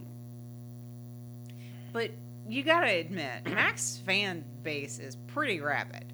But 1.92 2.10
you 2.48 2.62
got 2.62 2.80
to 2.80 2.88
admit, 2.90 3.46
Max 3.46 3.98
fan 4.04 4.44
base 4.62 4.98
is 4.98 5.16
pretty 5.28 5.60
rabid. 5.60 6.12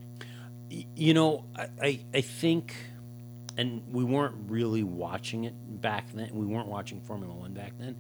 You 0.70 1.14
know, 1.14 1.44
I, 1.56 1.68
I, 1.80 2.00
I 2.14 2.20
think, 2.22 2.74
and 3.56 3.82
we 3.90 4.02
weren't 4.04 4.34
really 4.48 4.82
watching 4.82 5.44
it 5.44 5.54
back 5.80 6.12
then. 6.12 6.30
We 6.34 6.46
weren't 6.46 6.66
watching 6.68 7.00
Formula 7.00 7.32
One 7.34 7.52
back 7.52 7.72
then, 7.78 7.96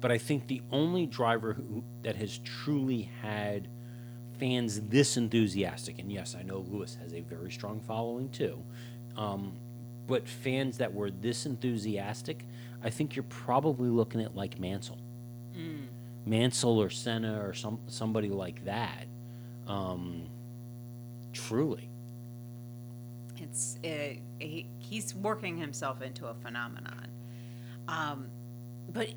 but 0.00 0.10
I 0.10 0.18
think 0.18 0.48
the 0.48 0.62
only 0.72 1.06
driver 1.06 1.52
who 1.52 1.84
that 2.02 2.16
has 2.16 2.38
truly 2.38 3.10
had 3.22 3.68
fans 4.38 4.80
this 4.82 5.16
enthusiastic, 5.16 5.98
and 5.98 6.10
yes, 6.12 6.36
I 6.38 6.42
know 6.42 6.64
Lewis 6.70 6.96
has 7.02 7.12
a 7.12 7.20
very 7.20 7.50
strong 7.50 7.80
following 7.80 8.28
too, 8.30 8.62
um, 9.16 9.52
but 10.06 10.28
fans 10.28 10.78
that 10.78 10.94
were 10.94 11.10
this 11.10 11.46
enthusiastic, 11.46 12.44
I 12.82 12.90
think 12.90 13.16
you're 13.16 13.24
probably 13.24 13.88
looking 13.88 14.20
at 14.22 14.36
like 14.36 14.58
Mansell, 14.58 14.98
Mansell 16.26 16.80
or 16.80 16.90
Senna 16.90 17.40
or 17.44 17.52
some 17.54 17.80
somebody 17.88 18.28
like 18.28 18.64
that. 18.64 19.06
Um, 19.66 20.22
truly. 21.32 21.88
It's 23.40 23.78
it, 23.82 24.20
he, 24.38 24.66
he's 24.78 25.14
working 25.14 25.58
himself 25.58 26.02
into 26.02 26.26
a 26.26 26.34
phenomenon. 26.34 27.08
Um, 27.86 28.28
but 28.92 29.10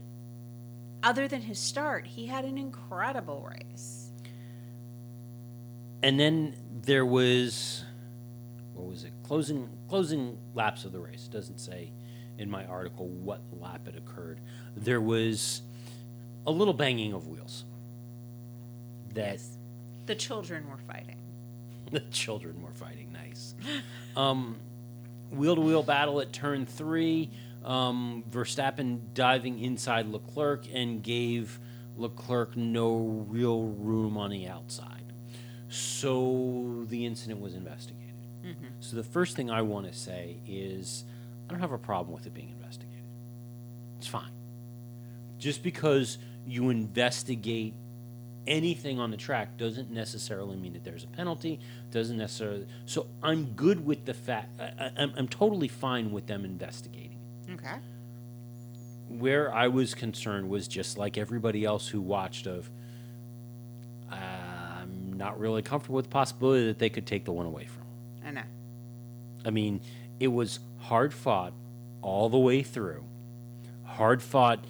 other 1.04 1.28
than 1.28 1.42
his 1.42 1.60
start, 1.60 2.06
he 2.06 2.28
had 2.28 2.46
an 2.46 2.58
incredible 2.58 3.48
race. 3.50 4.01
And 6.04 6.20
then 6.20 6.56
there 6.84 7.06
was 7.06 7.84
what 8.74 8.88
was 8.88 9.04
it? 9.04 9.14
Closing 9.24 9.70
closing 9.88 10.38
laps 10.54 10.86
of 10.86 10.92
the 10.92 11.00
race. 11.00 11.28
It 11.28 11.32
doesn't 11.32 11.60
say 11.60 11.92
in 12.38 12.50
my 12.50 12.66
article 12.66 13.08
what 13.08 13.42
lap 13.60 13.88
it 13.88 13.96
occurred. 13.96 14.40
There 14.76 15.02
was 15.02 15.62
a 16.48 16.52
little 16.52 16.74
banging 16.74 17.14
of 17.14 17.28
wheels 17.28 17.66
that 19.14 19.40
The 20.06 20.16
children 20.16 20.70
were 20.70 20.78
fighting. 20.78 21.18
the 21.92 22.00
children 22.00 22.62
were 22.62 22.74
fighting. 22.74 23.12
Nice. 23.12 23.56
Um, 24.14 24.58
wheel 25.32 25.56
to 25.56 25.62
wheel 25.62 25.84
battle 25.84 26.20
at 26.20 26.34
turn 26.34 26.66
three. 26.66 27.30
Um, 27.64 28.26
verstappen 28.30 29.14
diving 29.14 29.58
inside 29.58 30.08
leclerc 30.08 30.66
and 30.74 31.02
gave 31.02 31.62
leclerc 31.96 32.58
no 32.58 32.98
real 33.30 33.62
room 33.62 34.18
on 34.18 34.32
the 34.32 34.50
outside 34.50 35.01
so 35.72 36.86
the 36.90 37.06
incident 37.06 37.40
was 37.40 37.54
investigated. 37.56 38.14
Mm-hmm. 38.46 38.66
So 38.82 38.96
the 38.98 39.04
first 39.04 39.36
thing 39.36 39.50
i 39.50 39.62
want 39.62 39.86
to 39.92 39.98
say 39.98 40.38
is 40.48 41.06
i 41.48 41.52
don't 41.52 41.62
have 41.62 41.72
a 41.72 41.78
problem 41.78 42.14
with 42.14 42.26
it 42.28 42.34
being 42.34 42.50
investigated. 42.50 43.04
It's 43.98 44.08
fine. 44.08 44.32
Just 45.38 45.64
because 45.64 46.18
you 46.48 46.70
investigate 46.70 47.74
anything 48.48 49.00
on 49.00 49.12
the 49.12 49.18
track 49.18 49.56
doesn't 49.58 49.92
necessarily 49.92 50.58
mean 50.58 50.74
that 50.74 50.84
there's 50.84 51.04
a 51.04 51.08
penalty 51.08 51.60
doesn't 51.92 52.18
necessarily 52.18 52.66
so 52.86 53.06
i'm 53.22 53.46
good 53.54 53.86
with 53.86 54.04
the 54.06 54.16
fact 54.16 54.60
I, 54.60 54.64
I, 54.64 54.92
I'm, 54.98 55.14
I'm 55.16 55.28
totally 55.28 55.68
fine 55.68 56.12
with 56.12 56.26
them 56.26 56.44
investigating 56.44 57.20
Okay. 57.54 57.76
where 59.10 59.54
i 59.54 59.68
was 59.68 59.94
concerned 59.94 60.50
was 60.50 60.68
just 60.68 60.98
like 60.98 61.20
everybody 61.20 61.64
else 61.66 61.88
who 61.88 62.02
watched 62.02 62.48
of 62.48 62.72
not 65.22 65.40
really 65.40 65.62
comfortable 65.62 65.98
with 65.98 66.06
the 66.06 66.12
possibility 66.12 66.66
that 66.66 66.80
they 66.80 66.90
could 66.90 67.06
take 67.06 67.26
the 67.26 67.32
one 67.32 67.46
away 67.46 67.66
from. 67.66 67.84
I 68.26 68.32
know. 68.32 68.42
I 69.46 69.52
mean, 69.52 69.80
it 70.20 70.30
was 70.30 70.60
hard 70.80 71.14
fought 71.14 71.54
all 72.02 72.28
the 72.28 72.40
way 72.40 72.64
through. 72.64 73.04
Hard 73.84 74.24
fought 74.24 74.66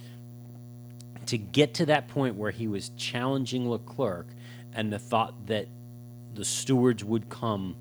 to 1.28 1.38
get 1.38 1.74
to 1.76 1.86
that 1.86 2.10
point 2.10 2.36
where 2.36 2.52
he 2.52 2.68
was 2.68 2.90
challenging 2.98 3.70
Leclerc, 3.70 4.28
and 4.74 4.92
the 4.92 5.00
thought 5.00 5.48
that 5.48 5.68
the 6.34 6.44
stewards 6.44 7.02
would 7.04 7.30
come 7.30 7.76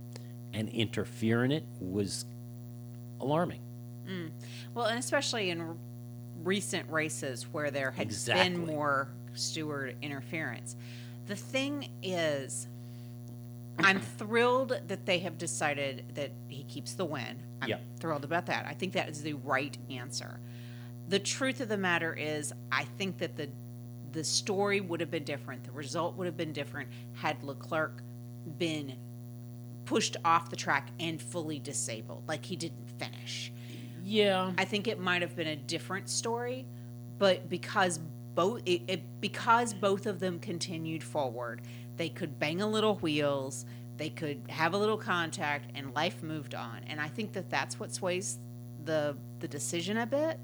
and 0.52 0.68
interfere 0.68 1.44
in 1.44 1.50
it 1.50 1.64
was 1.80 2.24
alarming. 3.20 3.60
Mm. 4.08 4.30
Well, 4.74 4.86
and 4.86 4.98
especially 4.98 5.50
in 5.50 5.60
r- 5.60 5.74
recent 6.44 6.88
races 6.90 7.46
where 7.50 7.70
there 7.72 7.90
had 7.90 8.06
Exactly. 8.06 8.50
been 8.56 8.66
more 8.66 9.08
steward 9.34 9.96
interference. 10.02 10.76
The 11.30 11.36
thing 11.36 11.88
is, 12.02 12.66
I'm 13.78 14.00
thrilled 14.00 14.76
that 14.88 15.06
they 15.06 15.20
have 15.20 15.38
decided 15.38 16.16
that 16.16 16.32
he 16.48 16.64
keeps 16.64 16.94
the 16.94 17.04
win. 17.04 17.40
I'm 17.62 17.68
Yeah. 17.68 17.78
thrilled 18.00 18.24
about 18.24 18.46
that. 18.46 18.66
I 18.66 18.74
think 18.74 18.94
that 18.94 19.08
is 19.08 19.22
the 19.22 19.34
right 19.34 19.78
answer. 19.88 20.40
The 21.08 21.20
truth 21.20 21.60
of 21.60 21.68
the 21.68 21.76
matter 21.76 22.12
is, 22.12 22.52
I 22.72 22.82
think 22.84 23.18
that 23.18 23.36
the 23.36 23.48
the 24.10 24.24
story 24.24 24.80
would 24.80 24.98
have 24.98 25.12
been 25.12 25.22
different. 25.22 25.62
The 25.62 25.70
result 25.70 26.16
would 26.16 26.26
have 26.26 26.36
been 26.36 26.52
different 26.52 26.88
had 27.12 27.44
Leclerc 27.44 28.02
been 28.58 28.96
pushed 29.84 30.16
off 30.24 30.50
the 30.50 30.56
track 30.56 30.90
and 30.98 31.22
fully 31.22 31.60
disabled, 31.60 32.24
like 32.26 32.44
he 32.44 32.56
didn't 32.56 32.90
finish. 32.98 33.52
Yeah. 34.02 34.52
I 34.58 34.64
think 34.64 34.88
it 34.88 34.98
might 34.98 35.22
have 35.22 35.36
been 35.36 35.46
a 35.46 35.54
different 35.54 36.08
story, 36.08 36.66
but 37.20 37.48
because 37.48 38.00
both 38.34 38.62
it, 38.66 38.82
it 38.88 39.20
because 39.20 39.74
both 39.74 40.06
of 40.06 40.20
them 40.20 40.38
continued 40.38 41.02
forward, 41.02 41.62
they 41.96 42.08
could 42.08 42.38
bang 42.38 42.60
a 42.62 42.66
little 42.66 42.96
wheels, 42.96 43.66
they 43.96 44.10
could 44.10 44.42
have 44.48 44.72
a 44.74 44.78
little 44.78 44.96
contact, 44.96 45.70
and 45.74 45.94
life 45.94 46.22
moved 46.22 46.54
on. 46.54 46.80
And 46.86 47.00
I 47.00 47.08
think 47.08 47.32
that 47.32 47.50
that's 47.50 47.78
what 47.78 47.92
sways 47.92 48.38
the 48.84 49.16
the 49.40 49.48
decision 49.48 49.98
a 49.98 50.06
bit, 50.06 50.38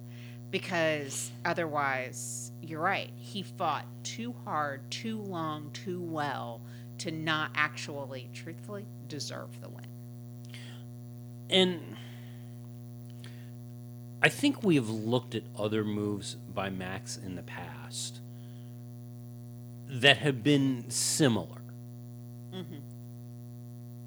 because 0.51 1.31
otherwise, 1.45 2.53
you're 2.63 2.81
right. 2.81 3.11
He 3.17 3.43
fought 3.43 3.87
too 4.03 4.35
hard, 4.45 4.91
too 4.91 5.21
long, 5.23 5.71
too 5.73 6.01
well 6.01 6.61
to 6.99 7.11
not 7.11 7.51
actually, 7.55 8.31
truthfully, 8.33 8.87
deserve 9.09 9.61
the 9.61 9.69
win. 9.69 9.87
And 11.49 11.97
I 14.23 14.29
think 14.29 14.63
we 14.63 14.75
have 14.77 14.89
looked 14.89 15.35
at 15.35 15.45
other 15.57 15.85
moves 15.85 16.35
by 16.35 16.71
Max 16.71 17.17
in 17.17 17.37
the 17.37 17.43
past 17.43 17.76
that 19.89 20.19
have 20.19 20.43
been 20.43 20.91
similar. 20.91 21.63
Mm-hmm. 22.53 22.77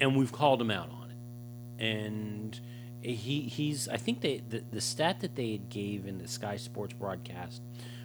And 0.00 0.16
we've 0.16 0.32
called 0.32 0.60
him 0.60 0.70
out 0.70 0.90
on 0.90 1.10
it. 1.10 1.84
And 1.84 2.60
he 3.02 3.40
he's 3.42 3.88
I 3.88 3.96
think 3.96 4.20
they 4.20 4.42
the, 4.46 4.62
the 4.70 4.80
stat 4.80 5.20
that 5.20 5.34
they 5.34 5.52
had 5.52 5.68
gave 5.68 6.06
in 6.06 6.18
the 6.18 6.28
Sky 6.28 6.56
Sports 6.56 6.92
broadcast 6.92 7.62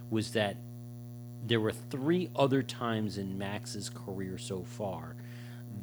was 0.10 0.32
that 0.32 0.58
there 1.44 1.60
were 1.60 1.72
three 1.72 2.30
other 2.36 2.64
times 2.64 3.18
in 3.18 3.38
Max's 3.38 3.90
career 3.90 4.38
so 4.38 4.64
far 4.64 5.16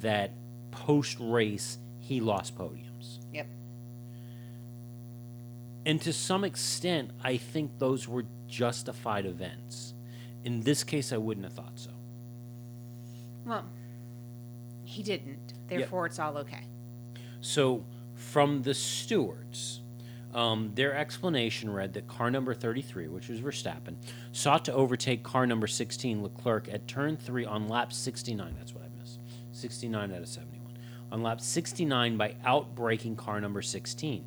that 0.00 0.32
post 0.70 1.18
race 1.20 1.78
he 1.98 2.20
lost 2.20 2.56
podiums. 2.56 3.18
Yep. 3.32 3.46
And 5.84 6.00
to 6.02 6.12
some 6.12 6.44
extent, 6.44 7.10
I 7.22 7.36
think 7.36 7.78
those 7.78 8.08
were 8.08 8.24
justified 8.52 9.24
events. 9.24 9.94
In 10.44 10.60
this 10.60 10.84
case, 10.84 11.12
I 11.12 11.16
wouldn't 11.16 11.44
have 11.44 11.54
thought 11.54 11.72
so. 11.74 11.90
Well, 13.46 13.64
he 14.84 15.02
didn't. 15.02 15.54
Therefore, 15.68 16.06
it's 16.06 16.18
all 16.18 16.36
okay. 16.38 16.66
So, 17.40 17.84
from 18.14 18.62
the 18.62 18.74
stewards, 18.74 19.80
um, 20.34 20.70
their 20.74 20.94
explanation 20.94 21.72
read 21.72 21.94
that 21.94 22.06
car 22.06 22.30
number 22.30 22.54
33, 22.54 23.08
which 23.08 23.28
was 23.28 23.40
Verstappen, 23.40 23.96
sought 24.32 24.64
to 24.66 24.72
overtake 24.74 25.22
car 25.22 25.46
number 25.46 25.66
16, 25.66 26.22
Leclerc, 26.22 26.68
at 26.68 26.86
turn 26.86 27.16
3 27.16 27.46
on 27.46 27.68
lap 27.68 27.92
69. 27.92 28.54
That's 28.58 28.74
what 28.74 28.84
I 28.84 28.88
missed. 29.00 29.18
69 29.52 30.12
out 30.12 30.20
of 30.20 30.28
71. 30.28 30.60
On 31.10 31.22
lap 31.22 31.40
69 31.40 32.16
by 32.16 32.34
outbraking 32.44 33.16
car 33.16 33.40
number 33.40 33.62
16. 33.62 34.24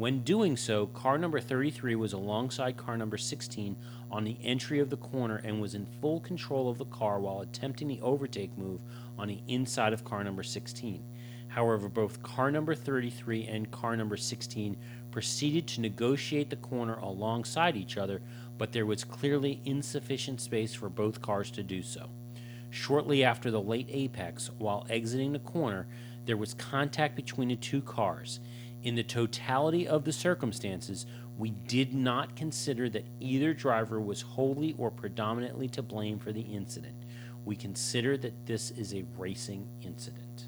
When 0.00 0.22
doing 0.22 0.56
so, 0.56 0.86
car 0.86 1.18
number 1.18 1.40
33 1.40 1.94
was 1.94 2.14
alongside 2.14 2.78
car 2.78 2.96
number 2.96 3.18
16 3.18 3.76
on 4.10 4.24
the 4.24 4.38
entry 4.42 4.80
of 4.80 4.88
the 4.88 4.96
corner 4.96 5.42
and 5.44 5.60
was 5.60 5.74
in 5.74 5.84
full 6.00 6.20
control 6.20 6.70
of 6.70 6.78
the 6.78 6.86
car 6.86 7.20
while 7.20 7.42
attempting 7.42 7.86
the 7.86 8.00
overtake 8.00 8.56
move 8.56 8.80
on 9.18 9.28
the 9.28 9.42
inside 9.46 9.92
of 9.92 10.02
car 10.02 10.24
number 10.24 10.42
16. 10.42 11.04
However, 11.48 11.90
both 11.90 12.22
car 12.22 12.50
number 12.50 12.74
33 12.74 13.46
and 13.46 13.70
car 13.70 13.94
number 13.94 14.16
16 14.16 14.74
proceeded 15.10 15.66
to 15.66 15.82
negotiate 15.82 16.48
the 16.48 16.56
corner 16.56 16.94
alongside 16.94 17.76
each 17.76 17.98
other, 17.98 18.22
but 18.56 18.72
there 18.72 18.86
was 18.86 19.04
clearly 19.04 19.60
insufficient 19.66 20.40
space 20.40 20.72
for 20.72 20.88
both 20.88 21.20
cars 21.20 21.50
to 21.50 21.62
do 21.62 21.82
so. 21.82 22.08
Shortly 22.70 23.22
after 23.22 23.50
the 23.50 23.60
late 23.60 23.90
apex, 23.90 24.50
while 24.56 24.86
exiting 24.88 25.34
the 25.34 25.40
corner, 25.40 25.88
there 26.24 26.38
was 26.38 26.54
contact 26.54 27.16
between 27.16 27.48
the 27.48 27.56
two 27.56 27.82
cars. 27.82 28.40
In 28.82 28.94
the 28.94 29.02
totality 29.02 29.86
of 29.86 30.04
the 30.04 30.12
circumstances, 30.12 31.06
we 31.36 31.50
did 31.50 31.94
not 31.94 32.36
consider 32.36 32.88
that 32.90 33.04
either 33.18 33.54
driver 33.54 34.00
was 34.00 34.22
wholly 34.22 34.74
or 34.78 34.90
predominantly 34.90 35.68
to 35.68 35.82
blame 35.82 36.18
for 36.18 36.32
the 36.32 36.40
incident. 36.40 36.96
We 37.44 37.56
consider 37.56 38.16
that 38.18 38.46
this 38.46 38.70
is 38.70 38.94
a 38.94 39.04
racing 39.16 39.68
incident. 39.82 40.44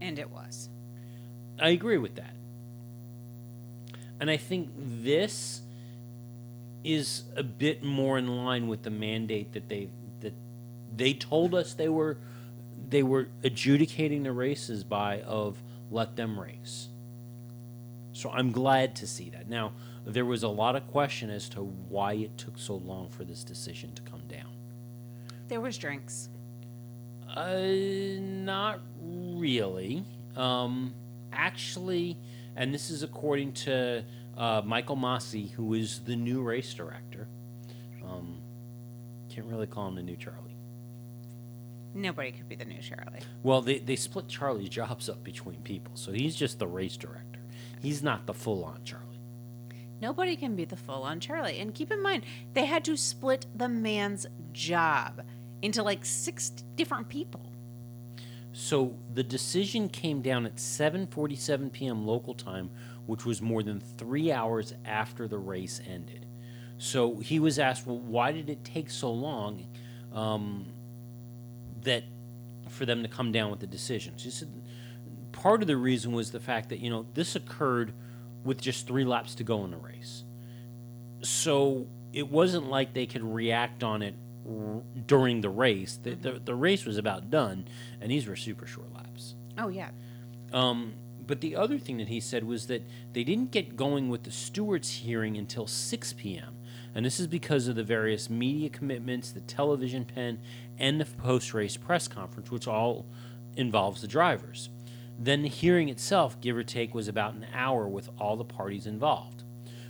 And 0.00 0.18
it 0.18 0.30
was. 0.30 0.68
I 1.58 1.70
agree 1.70 1.98
with 1.98 2.16
that. 2.16 2.34
And 4.20 4.30
I 4.30 4.36
think 4.36 4.70
this 4.76 5.62
is 6.82 7.24
a 7.36 7.42
bit 7.42 7.82
more 7.82 8.18
in 8.18 8.36
line 8.36 8.68
with 8.68 8.82
the 8.82 8.90
mandate 8.90 9.52
that 9.54 9.68
they 9.68 9.88
that 10.20 10.34
they 10.94 11.14
told 11.14 11.54
us 11.54 11.74
they 11.74 11.88
were 11.88 12.18
they 12.88 13.02
were 13.02 13.28
adjudicating 13.42 14.22
the 14.22 14.32
races 14.32 14.84
by 14.84 15.20
of 15.22 15.62
let 15.90 16.16
them 16.16 16.38
race. 16.38 16.88
So 18.14 18.30
I'm 18.30 18.52
glad 18.52 18.94
to 18.96 19.06
see 19.06 19.28
that. 19.30 19.48
Now, 19.50 19.72
there 20.06 20.24
was 20.24 20.42
a 20.42 20.48
lot 20.48 20.76
of 20.76 20.86
question 20.86 21.30
as 21.30 21.48
to 21.50 21.62
why 21.62 22.14
it 22.14 22.38
took 22.38 22.56
so 22.56 22.76
long 22.76 23.08
for 23.08 23.24
this 23.24 23.42
decision 23.44 23.92
to 23.94 24.02
come 24.02 24.22
down. 24.28 24.48
There 25.48 25.60
was 25.60 25.76
drinks. 25.76 26.28
Uh, 27.28 27.58
not 28.20 28.80
really. 29.02 30.04
Um, 30.36 30.94
actually, 31.32 32.16
and 32.54 32.72
this 32.72 32.88
is 32.88 33.02
according 33.02 33.52
to 33.52 34.04
uh, 34.36 34.62
Michael 34.64 34.96
Masi, 34.96 35.50
who 35.50 35.74
is 35.74 36.00
the 36.00 36.14
new 36.14 36.40
race 36.40 36.72
director. 36.72 37.26
Um, 38.04 38.40
can't 39.28 39.46
really 39.48 39.66
call 39.66 39.88
him 39.88 39.96
the 39.96 40.02
new 40.02 40.16
Charlie. 40.16 40.56
Nobody 41.94 42.30
could 42.30 42.48
be 42.48 42.54
the 42.54 42.64
new 42.64 42.80
Charlie. 42.80 43.20
Well, 43.42 43.60
they, 43.60 43.78
they 43.78 43.96
split 43.96 44.28
Charlie's 44.28 44.68
jobs 44.68 45.08
up 45.08 45.24
between 45.24 45.56
people, 45.62 45.96
so 45.96 46.12
he's 46.12 46.36
just 46.36 46.58
the 46.58 46.66
race 46.66 46.96
director. 46.96 47.33
He's 47.84 48.02
not 48.02 48.26
the 48.26 48.34
full 48.34 48.64
on 48.64 48.82
Charlie. 48.84 49.04
Nobody 50.00 50.36
can 50.36 50.56
be 50.56 50.64
the 50.64 50.76
full 50.76 51.02
on 51.02 51.20
Charlie. 51.20 51.58
And 51.60 51.74
keep 51.74 51.90
in 51.90 52.02
mind, 52.02 52.24
they 52.54 52.64
had 52.64 52.84
to 52.86 52.96
split 52.96 53.46
the 53.54 53.68
man's 53.68 54.26
job 54.52 55.22
into 55.60 55.82
like 55.82 56.04
six 56.04 56.50
different 56.76 57.08
people. 57.08 57.52
So 58.52 58.96
the 59.12 59.22
decision 59.22 59.88
came 59.88 60.22
down 60.22 60.46
at 60.46 60.56
7:47 60.56 61.72
p.m. 61.72 62.06
local 62.06 62.34
time, 62.34 62.70
which 63.06 63.26
was 63.26 63.42
more 63.42 63.62
than 63.62 63.80
three 63.80 64.32
hours 64.32 64.72
after 64.84 65.26
the 65.28 65.38
race 65.38 65.80
ended. 65.86 66.26
So 66.78 67.16
he 67.16 67.38
was 67.38 67.58
asked, 67.58 67.86
"Well, 67.86 67.98
why 67.98 68.32
did 68.32 68.48
it 68.48 68.64
take 68.64 68.90
so 68.90 69.12
long 69.12 69.66
um, 70.12 70.66
that 71.82 72.04
for 72.68 72.86
them 72.86 73.02
to 73.02 73.08
come 73.08 73.32
down 73.32 73.50
with 73.50 73.60
the 73.60 73.66
decisions?" 73.66 74.22
He 74.22 74.30
said, 74.30 74.48
"Part 75.44 75.60
of 75.60 75.68
the 75.68 75.76
reason 75.76 76.12
was 76.12 76.30
the 76.30 76.40
fact 76.40 76.70
that 76.70 76.80
you 76.80 76.88
know 76.88 77.04
this 77.12 77.36
occurred 77.36 77.92
with 78.44 78.62
just 78.62 78.86
three 78.86 79.04
laps 79.04 79.34
to 79.34 79.44
go 79.44 79.62
in 79.66 79.70
the 79.72 79.76
race, 79.76 80.24
so 81.20 81.86
it 82.14 82.30
wasn't 82.30 82.70
like 82.70 82.94
they 82.94 83.04
could 83.04 83.22
react 83.22 83.84
on 83.84 84.00
it 84.00 84.14
r- 84.48 84.80
during 85.06 85.42
the 85.42 85.50
race. 85.50 85.98
The, 86.02 86.14
the, 86.14 86.32
the 86.42 86.54
race 86.54 86.86
was 86.86 86.96
about 86.96 87.28
done, 87.28 87.68
and 88.00 88.10
these 88.10 88.26
were 88.26 88.36
super 88.36 88.66
short 88.66 88.90
laps." 88.94 89.34
Oh, 89.58 89.68
yeah. 89.68 89.90
Um, 90.50 90.94
but 91.26 91.42
the 91.42 91.56
other 91.56 91.78
thing 91.78 91.98
that 91.98 92.08
he 92.08 92.20
said 92.20 92.44
was 92.44 92.66
that 92.68 92.82
they 93.12 93.22
didn't 93.22 93.50
get 93.50 93.76
going 93.76 94.08
with 94.08 94.22
the 94.22 94.30
stewards 94.30 94.90
hearing 94.90 95.36
until 95.36 95.66
6 95.66 96.12
p.m. 96.14 96.56
And 96.94 97.04
this 97.04 97.20
is 97.20 97.26
because 97.26 97.68
of 97.68 97.76
the 97.76 97.84
various 97.84 98.30
media 98.30 98.70
commitments, 98.70 99.30
the 99.30 99.40
television 99.40 100.06
pen, 100.06 100.38
and 100.78 100.98
the 100.98 101.04
post 101.04 101.52
race 101.52 101.76
press 101.76 102.08
conference, 102.08 102.50
which 102.50 102.66
all 102.66 103.04
involves 103.56 104.00
the 104.00 104.08
drivers. 104.08 104.70
Then 105.18 105.42
the 105.42 105.48
hearing 105.48 105.88
itself, 105.88 106.40
give 106.40 106.56
or 106.56 106.64
take, 106.64 106.94
was 106.94 107.08
about 107.08 107.34
an 107.34 107.46
hour 107.54 107.88
with 107.88 108.10
all 108.18 108.36
the 108.36 108.44
parties 108.44 108.86
involved. 108.86 109.44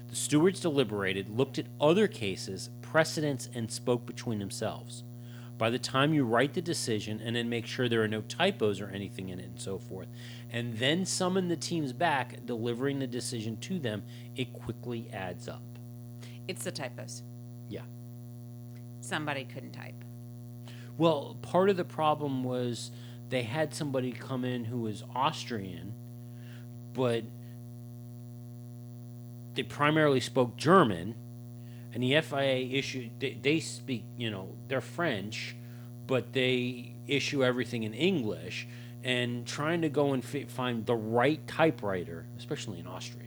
The 0.09 0.17
stewards 0.17 0.61
deliberated, 0.61 1.31
looked 1.31 1.59
at 1.59 1.67
other 1.81 2.07
cases, 2.07 2.71
precedents, 2.83 3.49
and 3.55 3.71
spoke 3.71 4.07
between 4.07 4.39
themselves. 4.39 5.03
By 5.57 5.71
the 5.71 5.79
time 5.79 6.13
you 6.13 6.25
write 6.25 6.55
the 6.55 6.63
decision 6.63 7.21
and 7.21 7.37
then 7.37 7.49
make 7.49 7.67
sure 7.67 7.89
there 7.89 8.03
are 8.03 8.09
no 8.09 8.23
typos 8.23 8.81
or 8.81 8.89
anything 8.89 9.29
in 9.29 9.39
it 9.39 9.47
and 9.47 9.61
so 9.61 9.79
forth, 9.79 10.09
and 10.51 10.77
then 10.79 11.05
summon 11.05 11.49
the 11.49 11.57
teams 11.57 11.93
back, 11.93 12.45
delivering 12.45 12.99
the 12.99 13.07
decision 13.07 13.57
to 13.59 13.79
them, 13.79 14.03
it 14.37 14.53
quickly 14.53 15.09
adds 15.13 15.49
up. 15.49 15.63
It's 16.49 16.65
the 16.65 16.73
typos. 16.73 17.23
Yeah. 17.69 17.83
Somebody 19.01 19.45
couldn't 19.45 19.73
type. 19.73 20.05
Well, 20.97 21.37
part 21.43 21.71
of 21.71 21.77
the 21.77 21.85
problem 21.85 22.45
was 22.45 22.91
they 23.29 23.43
had 23.43 23.75
somebody 23.75 24.13
come 24.13 24.45
in 24.45 24.65
who 24.65 24.81
was 24.81 25.03
Austrian, 25.15 25.95
but 26.93 27.25
they 29.55 29.63
primarily 29.63 30.21
spoke 30.21 30.57
German, 30.57 31.15
and 31.93 32.03
the 32.03 32.21
FIA 32.21 32.69
issued 32.79 33.11
they, 33.21 33.39
they 33.41 33.61
speak 33.61 34.05
you 34.17 34.31
know 34.31 34.49
they're 34.69 34.81
French, 34.81 35.57
but 36.07 36.33
they 36.33 36.95
issue 37.07 37.45
everything 37.45 37.83
in 37.83 37.95
English, 37.95 38.67
and 39.03 39.47
trying 39.47 39.83
to 39.83 39.89
go 39.89 40.13
and 40.13 40.25
fi- 40.25 40.45
find 40.45 40.87
the 40.87 40.95
right 40.97 41.47
typewriter, 41.47 42.27
especially 42.39 42.79
in 42.81 42.87
Austria, 42.87 43.24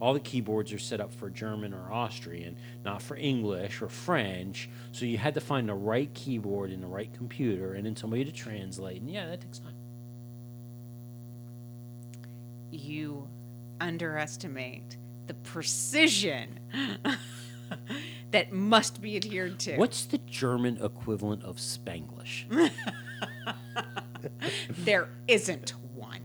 all 0.00 0.14
the 0.14 0.20
keyboards 0.20 0.72
are 0.72 0.78
set 0.78 1.00
up 1.00 1.12
for 1.12 1.30
German 1.30 1.74
or 1.74 1.92
Austrian, 1.92 2.56
not 2.84 3.02
for 3.02 3.16
English 3.16 3.82
or 3.82 3.88
French. 3.88 4.68
So 4.92 5.04
you 5.04 5.18
had 5.18 5.34
to 5.34 5.40
find 5.40 5.68
the 5.68 5.74
right 5.74 6.12
keyboard 6.14 6.70
and 6.70 6.82
the 6.82 6.86
right 6.88 7.12
computer, 7.12 7.74
and 7.74 7.84
then 7.86 7.96
somebody 7.96 8.24
to 8.24 8.32
translate, 8.32 9.00
and 9.00 9.10
yeah, 9.10 9.26
that 9.26 9.40
takes 9.40 9.58
time. 9.58 9.74
You 12.70 13.28
underestimate 13.80 14.96
the 15.26 15.34
precision 15.34 16.60
that 18.30 18.52
must 18.52 19.00
be 19.00 19.16
adhered 19.16 19.58
to. 19.60 19.76
What's 19.76 20.04
the 20.04 20.18
German 20.18 20.78
equivalent 20.82 21.42
of 21.44 21.56
Spanglish? 21.56 22.44
There 24.78 25.08
isn't 25.26 25.74
one. 25.94 26.20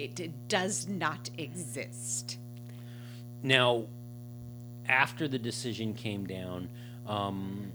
It 0.00 0.48
does 0.48 0.88
not 0.88 1.30
exist. 1.38 2.38
Now, 3.42 3.86
after 4.88 5.28
the 5.28 5.38
decision 5.38 5.94
came 5.94 6.26
down, 6.26 6.68
um, 7.06 7.72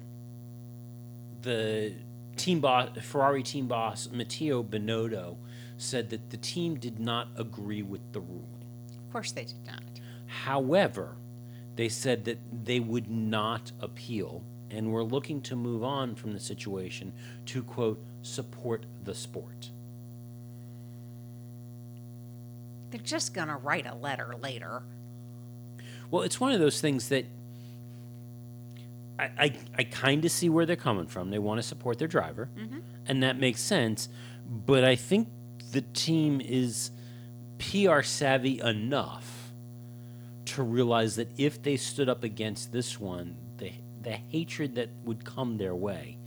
the 1.41 1.93
team 2.35 2.59
boss, 2.59 2.89
Ferrari 3.01 3.43
team 3.43 3.67
boss 3.67 4.09
Matteo 4.11 4.63
Binotto, 4.63 5.37
said 5.77 6.09
that 6.09 6.29
the 6.29 6.37
team 6.37 6.75
did 6.75 6.99
not 6.99 7.29
agree 7.35 7.81
with 7.81 8.01
the 8.13 8.19
ruling. 8.19 8.63
Of 8.97 9.11
course, 9.11 9.31
they 9.31 9.45
did 9.45 9.65
not. 9.65 9.83
However, 10.25 11.15
they 11.75 11.89
said 11.89 12.25
that 12.25 12.39
they 12.65 12.79
would 12.79 13.09
not 13.09 13.71
appeal 13.79 14.43
and 14.69 14.91
were 14.91 15.03
looking 15.03 15.41
to 15.41 15.55
move 15.55 15.83
on 15.83 16.15
from 16.15 16.33
the 16.33 16.39
situation 16.39 17.13
to, 17.45 17.63
quote, 17.63 18.03
support 18.21 18.85
the 19.03 19.13
sport. 19.13 19.69
They're 22.95 23.03
just 23.03 23.33
going 23.33 23.49
to 23.49 23.57
write 23.57 23.85
a 23.85 23.93
letter 23.93 24.37
later. 24.41 24.81
Well, 26.09 26.21
it's 26.21 26.39
one 26.39 26.53
of 26.53 26.61
those 26.61 26.79
things 26.79 27.09
that 27.09 27.25
I, 29.19 29.23
I, 29.37 29.53
I 29.79 29.83
kind 29.83 30.23
of 30.23 30.31
see 30.31 30.47
where 30.47 30.65
they're 30.65 30.77
coming 30.77 31.05
from. 31.05 31.29
They 31.29 31.39
want 31.39 31.57
to 31.57 31.63
support 31.63 31.99
their 31.99 32.07
driver, 32.07 32.47
mm-hmm. 32.57 32.79
and 33.05 33.21
that 33.21 33.37
makes 33.37 33.59
sense. 33.59 34.07
But 34.47 34.85
I 34.85 34.95
think 34.95 35.27
the 35.73 35.81
team 35.81 36.39
is 36.39 36.91
PR 37.59 38.01
savvy 38.01 38.61
enough 38.61 39.51
to 40.45 40.63
realize 40.63 41.17
that 41.17 41.37
if 41.37 41.61
they 41.61 41.75
stood 41.75 42.07
up 42.07 42.23
against 42.23 42.71
this 42.71 42.97
one, 42.97 43.35
the, 43.57 43.73
the 44.03 44.11
hatred 44.11 44.75
that 44.75 44.87
would 45.03 45.25
come 45.25 45.57
their 45.57 45.75
way. 45.75 46.17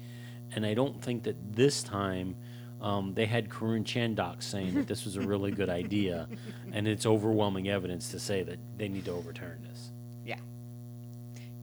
And 0.53 0.67
I 0.67 0.75
don't 0.75 1.01
think 1.01 1.23
that 1.23 1.57
this 1.57 1.83
time 1.83 2.37
um, 2.81 3.13
they 3.15 3.27
had 3.27 3.49
Karun 3.49 3.85
Chandok 3.85 4.43
saying 4.43 4.75
that 4.75 4.87
this 4.87 5.05
was 5.05 5.17
a 5.17 5.21
really 5.21 5.51
good 5.51 5.69
idea, 5.69 6.29
and 6.73 6.87
it's 6.87 7.07
overwhelming 7.07 7.69
evidence 7.69 8.11
to 8.13 8.19
say 8.21 8.43
that 8.43 8.59
they 8.77 8.89
need 8.89 9.05
to 9.07 9.13
overturn 9.13 9.61
this. 9.69 9.91
Yeah. 10.25 10.37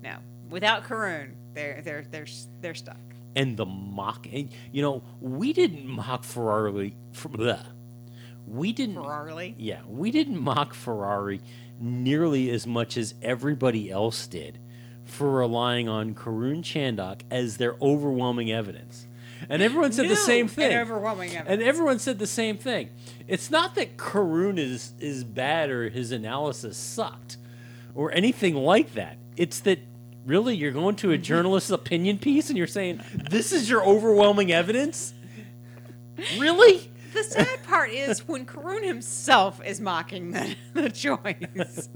No. 0.04 0.18
Without 0.50 0.84
Karun, 0.84 1.32
they're 1.54 1.82
they're 1.84 2.06
they're 2.12 2.28
they're 2.62 2.76
stuck. 2.76 2.98
and 3.36 3.58
the 3.58 3.66
mock 3.66 4.28
and, 4.32 4.50
you 4.72 4.82
know 4.82 5.02
we 5.22 5.54
didn't 5.54 5.88
mock 5.88 6.24
ferrari 6.24 6.96
for 7.14 7.30
bleh. 7.30 7.66
we 8.48 8.72
didn't 8.74 8.96
Ferrari. 8.96 9.56
yeah 9.58 9.80
we 9.88 10.12
didn't 10.12 10.40
mock 10.42 10.74
ferrari 10.74 11.42
nearly 11.80 12.50
as 12.52 12.66
much 12.68 12.96
as 12.98 13.14
everybody 13.22 13.90
else 13.90 14.28
did 14.28 14.60
for 15.06 15.30
relying 15.32 15.90
on 15.90 16.14
karun 16.14 16.62
chandok 16.62 17.22
as 17.32 17.58
their 17.58 17.76
overwhelming 17.82 18.52
evidence 18.52 19.08
and 19.50 19.62
everyone 19.62 19.92
said 19.92 20.10
the 20.10 20.16
same 20.16 20.46
and 20.46 20.52
thing. 20.52 20.78
overwhelming 20.78 21.36
and 21.36 21.62
everyone 21.62 22.00
said 22.00 22.20
the 22.20 22.28
same 22.28 22.58
thing. 22.58 22.90
It's 23.28 23.50
not 23.50 23.76
that 23.76 23.98
karun 23.98 24.58
is 24.58 24.94
is 25.00 25.24
bad 25.24 25.70
or 25.70 25.90
his 25.90 26.12
analysis 26.12 26.78
sucked 26.78 27.38
or 27.94 28.12
anything 28.12 28.56
like 28.56 28.94
that. 28.94 29.18
It's 29.38 29.60
that 29.62 29.80
really 30.26 30.56
you're 30.56 30.72
going 30.72 30.96
to 30.98 31.12
a 31.12 31.16
mm-hmm. 31.16 31.24
journalist's 31.24 31.72
opinion 31.72 32.18
piece 32.18 32.50
and 32.50 32.58
you're 32.58 32.68
saying 32.68 33.02
this 33.30 33.52
is 33.52 33.70
your 33.70 33.86
overwhelming 33.86 34.52
evidence? 34.52 35.14
Really? 36.38 36.92
The 37.14 37.24
sad 37.24 37.64
part 37.64 37.92
is 37.92 38.28
when 38.28 38.46
Karun 38.46 38.84
himself 38.84 39.62
is 39.66 39.80
mocking 39.80 40.32
the, 40.32 40.56
the 40.74 40.90
choice. 40.90 41.88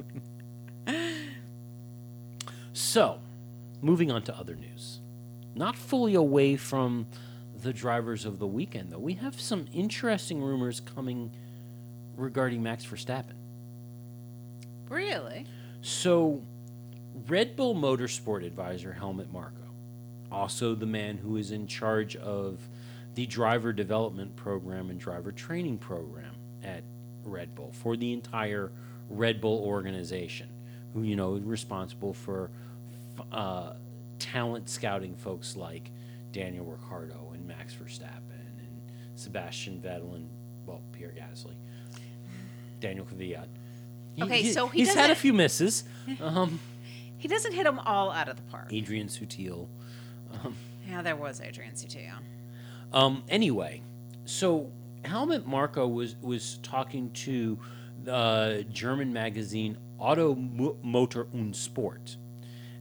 so 2.74 3.20
moving 3.82 4.12
on 4.12 4.22
to 4.24 4.38
other 4.38 4.56
news. 4.56 5.02
Not 5.56 5.76
fully 5.76 6.16
away 6.16 6.56
from 6.56 7.08
the 7.62 7.74
drivers 7.74 8.26
of 8.26 8.40
the 8.40 8.48
weekend 8.48 8.92
though 8.92 9.00
we 9.00 9.14
have 9.14 9.40
some 9.40 9.66
interesting 9.74 10.42
rumors 10.42 10.80
coming 10.80 11.32
regarding 12.16 12.62
max 12.62 12.86
verstappen 12.86 13.36
really? 14.90 15.46
So, 15.82 16.42
Red 17.28 17.56
Bull 17.56 17.76
Motorsport 17.76 18.46
advisor 18.46 18.92
Helmut 18.92 19.32
Marko, 19.32 19.70
also 20.32 20.76
the 20.76 20.86
man 20.86 21.18
who 21.18 21.38
is 21.38 21.52
in 21.52 21.68
charge 21.68 22.16
of 22.18 22.60
the 23.16 23.26
driver 23.26 23.72
development 23.72 24.36
program 24.36 24.90
and 24.90 25.00
driver 25.00 25.32
training 25.32 25.78
program 25.78 26.36
at 26.64 26.84
Red 27.24 27.56
Bull 27.56 27.72
for 27.72 27.96
the 27.96 28.12
entire 28.14 28.72
Red 29.10 29.42
Bull 29.42 29.64
organization, 29.64 30.50
who, 30.94 31.04
you 31.04 31.16
know, 31.16 31.36
is 31.36 31.44
responsible 31.44 32.14
for 32.14 32.50
uh, 33.32 33.74
talent 34.18 34.70
scouting 34.70 35.16
folks 35.16 35.56
like 35.56 35.92
Daniel 36.32 36.66
Ricciardo 36.66 37.29
Max 37.50 37.74
Verstappen 37.74 38.58
and 38.60 38.82
Sebastian 39.16 39.82
Vettel 39.82 40.16
and, 40.16 40.30
well, 40.66 40.82
Pierre 40.94 41.12
Gasly, 41.18 41.56
Daniel 42.80 43.06
Kvyat. 43.06 43.48
He- 44.16 44.24
Okay, 44.24 44.42
he- 44.44 44.52
so 44.52 44.68
he 44.68 44.80
he's 44.80 44.94
had 44.94 45.10
a 45.10 45.16
few 45.16 45.34
misses. 45.34 45.84
Um, 46.22 46.60
He 47.18 47.28
doesn't 47.28 47.52
hit 47.52 47.66
them 47.66 47.80
all 47.80 48.12
out 48.12 48.30
of 48.30 48.38
the 48.38 48.44
park. 48.44 48.68
Adrian 48.72 49.08
Sutil. 49.10 49.68
Yeah, 50.88 51.02
there 51.02 51.18
was 51.18 51.42
Adrian 51.42 51.74
Sutil. 51.74 52.14
Um, 52.94 53.24
anyway, 53.28 53.82
so 54.24 54.72
Helmut 55.04 55.46
Marko 55.46 55.86
was 55.86 56.16
was 56.22 56.60
talking 56.64 57.12
to 57.26 57.60
the 58.06 58.66
German 58.72 59.12
magazine 59.12 59.78
Auto 59.98 60.34
Motor 60.34 61.28
und 61.34 61.58
Sport 61.58 62.16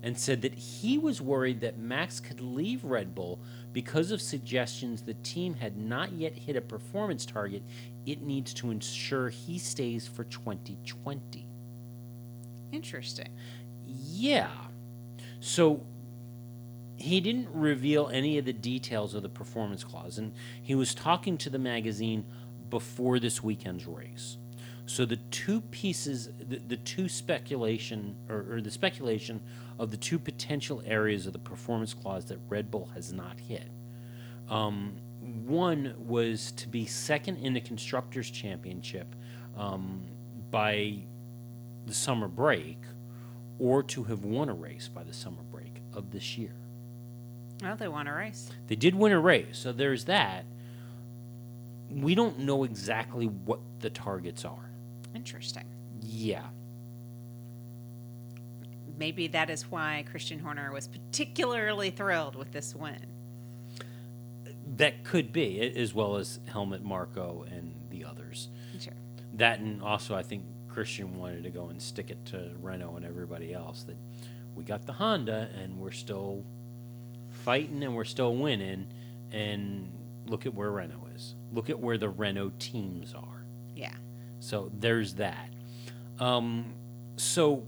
and 0.05 0.17
said 0.17 0.43
that 0.43 0.55
he 0.55 0.99
was 0.99 1.21
worried 1.21 1.61
that 1.63 1.77
Max 1.77 2.21
could 2.21 2.41
leave 2.41 2.85
Red 2.85 3.17
Bull 3.17 3.41
because 3.73 4.11
of 4.11 4.21
suggestions 4.21 5.03
the 5.03 5.15
team 5.15 5.55
had 5.55 5.77
not 5.77 6.13
yet 6.13 6.35
hit 6.35 6.57
a 6.57 6.61
performance 6.61 7.27
target 7.27 7.63
it 8.07 8.23
needs 8.23 8.55
to 8.55 8.71
ensure 8.71 9.29
he 9.29 9.59
stays 9.59 10.09
for 10.09 10.25
2020. 10.25 11.47
Interesting. 12.73 13.29
Yeah. 13.87 14.51
So 15.41 15.85
he 16.97 17.21
didn't 17.21 17.49
reveal 17.53 18.09
any 18.09 18.39
of 18.39 18.45
the 18.45 18.53
details 18.53 19.15
of 19.15 19.23
the 19.23 19.29
performance 19.29 19.85
clause, 19.85 20.19
and 20.19 20.33
he 20.63 20.75
was 20.75 20.95
talking 20.95 21.37
to 21.39 21.51
the 21.51 21.59
magazine 21.59 22.25
before 22.71 23.19
this 23.19 23.43
weekend's 23.43 23.87
race. 23.87 24.39
So 24.87 25.05
the 25.05 25.17
two 25.17 25.61
pieces, 25.61 26.31
the, 26.39 26.57
the 26.57 26.77
two 26.79 27.09
speculation, 27.09 28.17
or, 28.29 28.47
or 28.53 28.61
the 28.63 28.71
speculation 28.71 29.43
of 29.79 29.91
the 29.91 29.97
two 29.97 30.19
potential 30.19 30.83
areas 30.85 31.27
of 31.27 31.33
the 31.33 31.39
performance 31.39 31.95
clause 31.95 32.27
that 32.27 32.39
Red 32.49 32.71
Bull 32.71 32.91
has 32.95 33.13
not 33.13 33.39
hit. 33.39 33.69
Um, 34.49 34.97
one 35.21 35.95
was 35.99 36.53
to 36.53 36.69
be 36.69 36.87
second 36.87 37.37
in 37.37 37.55
the 37.55 37.61
constructors' 37.61 38.31
championship 38.31 39.15
um, 39.57 40.03
by 40.51 40.99
the 41.87 41.95
summer 41.95 42.29
break, 42.29 42.79
or 43.59 43.83
to 43.83 44.05
have 44.05 44.25
won 44.25 44.49
a 44.49 44.55
race 44.55 44.89
by 44.89 45.03
the 45.03 45.13
summer 45.13 45.43
break 45.51 45.81
of 45.93 46.11
this 46.11 46.39
year. 46.39 46.55
Well, 47.63 47.77
they 47.77 47.89
won 47.89 48.07
a 48.07 48.15
race. 48.15 48.51
They 48.69 48.77
did 48.77 48.95
win 48.95 49.13
a 49.13 49.19
race, 49.21 49.59
so 49.59 49.73
there's 49.73 50.05
that. 50.05 50.45
We 51.91 52.15
don't 52.15 52.41
know 52.41 52.65
exactly 52.65 53.27
what 53.27 53.61
the 53.81 53.91
targets 53.91 54.45
are. 54.45 54.71
Interesting. 55.15 55.65
Yeah. 56.01 56.45
Maybe 58.99 59.29
that 59.29 59.49
is 59.49 59.71
why 59.71 60.05
Christian 60.11 60.41
Horner 60.41 60.73
was 60.73 60.89
particularly 60.89 61.91
thrilled 61.91 62.35
with 62.35 62.53
this 62.53 62.75
win. 62.75 63.07
That 64.77 65.05
could 65.05 65.33
be, 65.33 65.61
as 65.61 65.95
well 65.95 66.17
as 66.17 66.41
Helmut 66.47 66.83
Marko 66.83 67.47
and 67.51 67.75
the 67.91 68.05
others. 68.05 68.49
Sure. 68.81 68.93
That 69.35 69.61
and 69.61 69.83
also 69.83 70.15
I 70.15 70.23
think 70.23 70.45
Christian 70.69 71.17
wanted 71.17 71.45
to 71.45 71.51
go 71.51 71.69
and 71.69 71.81
stick 71.81 72.11
it 72.11 72.25
to 72.27 72.51
Renault 72.61 72.97
and 72.97 73.05
everybody 73.05 73.55
else 73.55 73.85
that 73.85 73.97
we 74.55 74.65
got 74.65 74.87
the 74.87 74.93
Honda 74.93 75.49
and 75.61 75.79
we're 75.79 75.93
still 75.93 76.45
fighting 77.31 77.83
and 77.85 77.95
we're 77.95 78.05
still 78.05 78.35
winning 78.35 78.89
and 79.33 79.93
look 80.27 80.47
at 80.47 80.55
where 80.55 80.71
Renault 80.71 81.09
is. 81.15 81.35
Look 81.53 81.71
at 81.71 81.79
where 81.79 81.99
the 81.99 82.09
Renault 82.09 82.53
teams 82.59 83.15
are. 83.15 83.45
Yeah. 83.75 83.95
So 84.41 84.71
there's 84.79 85.15
that. 85.15 85.51
Um, 86.19 86.75
so 87.17 87.65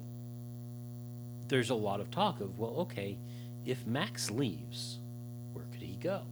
there's 1.50 1.70
a 1.70 1.74
lot 1.74 2.00
of 2.00 2.10
talk 2.10 2.40
of, 2.40 2.58
well, 2.58 2.70
okay, 2.78 3.18
if 3.66 3.86
Max 3.86 4.30
leaves, 4.30 4.98
where 5.52 5.66
could 5.72 5.82
he 5.82 5.96
go 5.96 6.22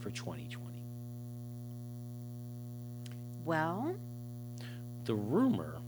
for 0.00 0.10
2020? 0.10 0.66
Well, 3.44 3.94
The 5.04 5.14
rumor, 5.14 5.78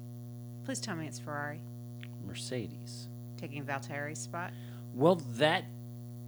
please 0.65 0.81
tell 0.81 0.97
me 0.97 1.07
it's 1.07 1.19
Ferrari 1.19 1.61
Mercedes. 2.27 3.09
taking 3.37 3.65
Valtteri's 3.65 4.19
spot. 4.19 4.53
Well, 4.95 5.17
that 5.37 5.65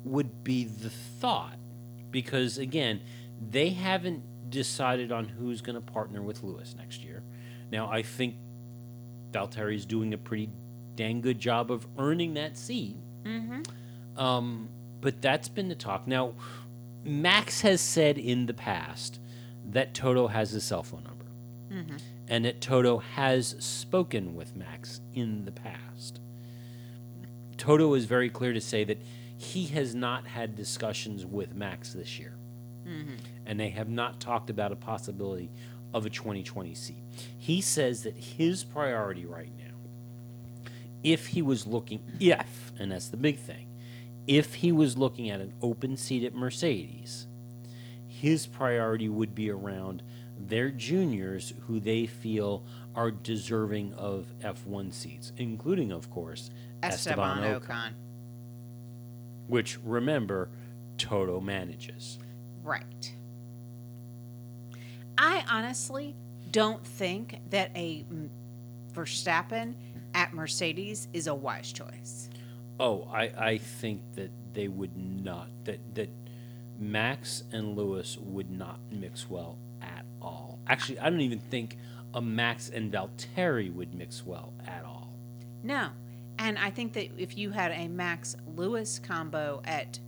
would 0.05 0.44
be 0.44 0.64
the 0.64 0.90
thought 0.90 1.57
because, 2.11 2.59
again, 2.59 3.00
they 3.50 3.70
haven't 3.70 4.50
decided 4.50 5.11
on 5.12 5.26
who's 5.26 5.61
going 5.62 5.74
to 5.76 5.92
partner 5.92 6.20
with 6.20 6.42
Lewis 6.42 6.74
next 6.76 7.03
year. 7.03 7.22
Now, 7.70 7.88
I 7.90 8.03
think 8.03 8.34
Valtteri's 9.30 9.86
doing 9.86 10.12
a 10.12 10.18
pretty 10.18 10.50
dang 10.97 11.20
good 11.20 11.38
job 11.38 11.70
of 11.70 11.86
earning 11.99 12.34
that 12.34 12.57
seat. 12.57 12.97
Mm-hmm. 13.24 13.62
Um, 14.20 14.68
but 15.01 15.20
that's 15.22 15.49
been 15.49 15.68
the 15.68 15.74
talk. 15.74 16.07
Now, 16.07 16.34
Max 17.05 17.62
has 17.62 17.80
said 17.80 18.18
in 18.18 18.47
the 18.47 18.55
past 18.55 19.18
that 19.70 19.95
Toto 19.95 20.28
has 20.28 20.51
his 20.51 20.64
cell 20.64 20.82
phone 20.82 21.05
number, 21.05 21.24
Mm-hmm. 21.72 21.97
and 22.28 22.45
that 22.45 22.61
Toto 22.61 22.99
has 22.99 23.57
spoken 23.59 24.34
with 24.34 24.55
Max 24.55 25.01
in 25.14 25.45
the 25.47 25.53
past. 25.53 26.20
Toto 27.57 27.95
is 27.95 28.05
very 28.05 28.28
clear 28.28 28.53
to 28.53 28.61
say 28.61 28.84
that 28.84 28.99
he 29.36 29.66
has 29.66 29.95
not 29.95 30.26
had 30.26 30.55
discussions 30.57 31.24
with 31.24 31.55
Max 31.55 31.93
this 31.93 32.18
year, 32.18 32.34
Mm-hmm. 32.86 33.14
and 33.47 33.59
they 33.61 33.70
have 33.70 33.88
not 33.88 34.20
talked 34.20 34.51
about 34.51 34.72
a 34.72 34.76
possibility 34.76 35.51
of 35.95 36.05
a 36.07 36.11
2020 36.11 36.74
seat. 36.74 36.97
He 37.38 37.61
says 37.61 38.03
that 38.03 38.16
his 38.16 38.64
priority 38.64 39.24
right 39.24 39.53
now 39.59 39.61
if 41.03 41.28
he 41.28 41.42
was 41.42 41.66
looking, 41.66 42.00
if, 42.20 42.72
and 42.78 42.92
that's 42.92 43.09
the 43.09 43.16
big 43.16 43.38
thing, 43.38 43.66
if 44.26 44.55
he 44.55 44.72
was 44.72 44.96
looking 44.96 45.30
at 45.30 45.40
an 45.40 45.53
open 45.62 45.96
seat 45.96 46.24
at 46.24 46.34
Mercedes, 46.34 47.26
his 48.07 48.46
priority 48.46 49.09
would 49.09 49.34
be 49.34 49.50
around 49.50 50.03
their 50.38 50.70
juniors 50.70 51.53
who 51.66 51.80
they 51.80 52.07
feel 52.07 52.64
are 52.94 53.11
deserving 53.11 53.94
of 53.94 54.26
F1 54.40 54.92
seats, 54.92 55.32
including, 55.36 55.92
of 55.92 56.11
course, 56.11 56.50
Esteban, 56.82 57.38
Esteban 57.38 57.61
Ocon, 57.61 57.68
Ocon. 57.68 57.92
which, 59.48 59.78
remember, 59.84 60.48
Toto 60.98 61.40
manages. 61.40 62.18
Right. 62.62 63.12
I 65.18 65.44
honestly 65.48 66.14
don't 66.50 66.84
think 66.86 67.38
that 67.50 67.70
a 67.76 68.05
Verstappen 68.92 69.74
at 70.14 70.32
Mercedes 70.32 71.08
is 71.12 71.26
a 71.26 71.34
wise 71.34 71.72
choice. 71.72 72.28
Oh, 72.80 73.08
I, 73.12 73.32
I 73.36 73.58
think 73.58 74.00
that 74.14 74.30
they 74.54 74.68
would 74.68 74.96
not 74.96 75.48
that 75.64 75.94
that 75.94 76.10
Max 76.78 77.44
and 77.52 77.76
Lewis 77.76 78.18
would 78.18 78.50
not 78.50 78.80
mix 78.90 79.28
well 79.28 79.58
at 79.80 80.04
all. 80.20 80.58
Actually, 80.66 80.98
I 80.98 81.10
don't 81.10 81.20
even 81.20 81.38
think 81.38 81.76
a 82.14 82.20
Max 82.20 82.68
and 82.68 82.92
Valtteri 82.92 83.72
would 83.72 83.94
mix 83.94 84.24
well 84.24 84.52
at 84.66 84.84
all. 84.84 85.12
No. 85.62 85.88
And 86.38 86.58
I 86.58 86.70
think 86.70 86.94
that 86.94 87.08
if 87.18 87.38
you 87.38 87.50
had 87.50 87.70
a 87.72 87.88
Max 87.88 88.36
Lewis 88.56 88.98
combo 88.98 89.62
at 89.64 90.00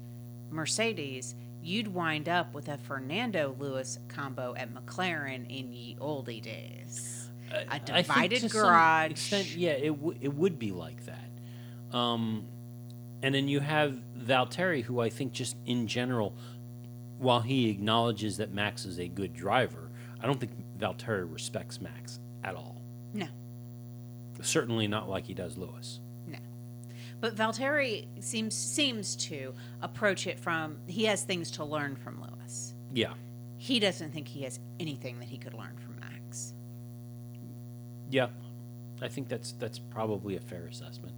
Mercedes, 0.50 1.34
you'd 1.62 1.88
wind 1.88 2.28
up 2.28 2.55
with 2.55 2.68
a 2.68 2.78
Fernando 2.78 3.55
Lewis 3.59 3.98
combo 4.09 4.55
at 4.57 4.74
McLaren 4.74 5.48
in 5.48 5.72
ye 5.72 5.96
olde 6.00 6.42
days. 6.42 7.13
A 7.70 7.80
divided 7.80 8.50
garage. 8.50 9.12
extent, 9.12 9.57
yeah, 9.57 9.72
it 9.72 9.88
w- 9.90 10.18
it 10.20 10.34
would 10.34 10.59
be 10.59 10.72
like 10.72 11.05
that. 11.07 11.96
Um, 11.96 12.46
and 13.22 13.34
then 13.34 13.48
you 13.48 13.61
have 13.61 13.98
Valtteri, 14.18 14.82
who 14.82 15.00
I 15.00 15.09
think 15.09 15.32
just 15.32 15.57
in 15.66 15.86
general, 15.86 16.34
while 17.18 17.40
he 17.40 17.70
acknowledges 17.70 18.36
that 18.38 18.52
Max 18.52 18.84
is 18.84 18.98
a 18.98 19.09
good 19.09 19.32
driver, 19.34 19.90
I 20.20 20.26
don't 20.26 20.38
think 20.40 20.52
Valtteri 20.78 21.30
respects 21.32 21.80
Max 21.80 22.18
at 22.42 22.55
all. 22.55 22.82
No. 23.12 23.26
Certainly 24.42 24.88
not 24.88 25.09
like 25.09 25.24
he 25.24 25.34
does 25.34 25.57
Lewis. 25.57 26.00
No. 26.26 26.38
But 27.20 27.34
Valtteri 27.36 28.07
seems 28.22 28.55
seems 28.55 29.16
to 29.16 29.55
approach 29.80 30.26
it 30.26 30.38
from 30.38 30.78
he 30.86 31.05
has 31.05 31.22
things 31.22 31.50
to 31.52 31.64
learn 31.64 31.96
from 31.96 32.20
Lewis. 32.20 32.74
Yeah. 32.92 33.14
He 33.57 33.80
doesn't 33.80 34.11
think 34.12 34.28
he 34.28 34.42
has 34.42 34.61
anything 34.78 35.18
that 35.20 35.28
he 35.28 35.38
could 35.38 35.55
learn 35.55 35.76
from. 35.78 35.84
Yeah, 38.14 38.28
I 39.02 39.08
think 39.08 39.26
that's 39.26 39.50
that's 39.50 39.80
probably 39.80 40.36
a 40.36 40.40
fair 40.40 40.66
assessment. 40.66 41.16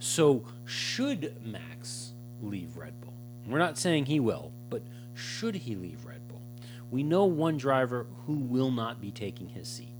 So, 0.00 0.44
should 0.64 1.36
Max 1.46 2.14
leave 2.40 2.76
Red 2.76 3.00
Bull? 3.00 3.14
We're 3.46 3.60
not 3.60 3.78
saying 3.78 4.06
he 4.06 4.18
will, 4.18 4.50
but 4.70 4.82
should 5.14 5.54
he 5.54 5.76
leave 5.76 6.04
Red 6.04 6.26
Bull? 6.26 6.42
We 6.90 7.04
know 7.04 7.26
one 7.26 7.58
driver 7.58 8.08
who 8.26 8.38
will 8.38 8.72
not 8.72 9.00
be 9.00 9.12
taking 9.12 9.50
his 9.50 9.68
seat, 9.68 9.94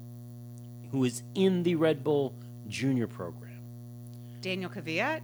who 0.90 1.04
is 1.04 1.22
in 1.36 1.62
the 1.62 1.76
Red 1.76 2.02
Bull 2.02 2.34
Junior 2.66 3.06
program. 3.06 3.60
Daniel 4.40 4.68
Kvyat? 4.68 5.20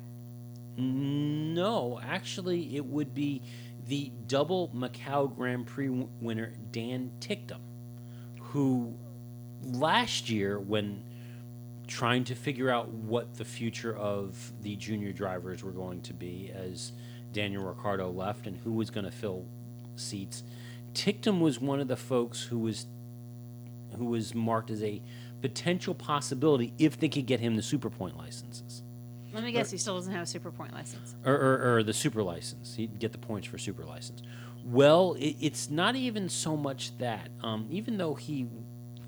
No, 0.77 1.99
actually, 2.01 2.77
it 2.77 2.87
would 2.87 3.13
be 3.13 3.43
the 3.89 4.13
double 4.29 4.69
Macau 4.69 5.35
Grand 5.35 5.67
Prix 5.67 5.89
winner 6.21 6.53
Dan 6.71 7.11
Ticktum, 7.19 7.59
who 8.39 8.95
last 9.63 10.31
year, 10.31 10.59
when 10.59 11.03
trying 11.87 12.25
to 12.25 12.35
figure 12.35 12.71
out 12.71 12.89
what 12.91 13.37
the 13.37 13.45
future 13.45 13.97
of 13.97 14.53
the 14.61 14.77
junior 14.77 15.13
drivers 15.13 15.63
were 15.65 15.73
going 15.73 16.03
to 16.03 16.13
be, 16.15 16.51
as 16.55 16.93
Daniel 17.33 17.65
Ricciardo 17.65 18.11
left 18.11 18.47
and 18.47 18.57
who 18.59 18.73
was 18.73 18.91
going 18.91 19.05
to 19.07 19.11
fill 19.11 19.47
seats, 19.97 20.43
Ticktum 20.93 21.41
was 21.41 21.61
one 21.61 21.81
of 21.81 21.89
the 21.89 21.97
folks 21.97 22.43
who 22.43 22.59
was 22.59 22.87
who 23.97 24.05
was 24.05 24.35
marked 24.35 24.71
as 24.71 24.83
a 24.83 25.01
potential 25.41 25.95
possibility 25.95 26.75
if 26.79 26.99
they 26.99 27.09
could 27.09 27.27
get 27.27 27.41
him 27.41 27.57
the 27.57 27.63
super 27.63 27.89
point 27.89 28.17
licenses 28.19 28.83
Let 29.33 29.45
me 29.45 29.53
guess, 29.53 29.71
he 29.71 29.79
still 29.79 29.95
doesn't 29.95 30.13
have 30.13 30.25
a 30.25 30.27
super 30.27 30.51
point 30.51 30.75
license. 30.75 31.15
or, 31.25 31.35
or, 31.35 31.77
or 31.77 31.83
the 31.83 31.93
super 31.93 32.23
license. 32.23 32.75
He'd 32.75 32.99
get 32.99 33.13
the 33.13 33.19
points 33.19 33.47
for 33.47 33.57
super 33.57 33.85
license. 33.85 34.23
Well, 34.65 35.15
it, 35.15 35.37
it's 35.41 35.71
not 35.71 35.97
even 35.97 36.29
so 36.29 36.57
much 36.57 36.97
that. 36.99 37.31
Um, 37.43 37.67
even 37.71 37.97
though 37.97 38.15
he 38.15 38.49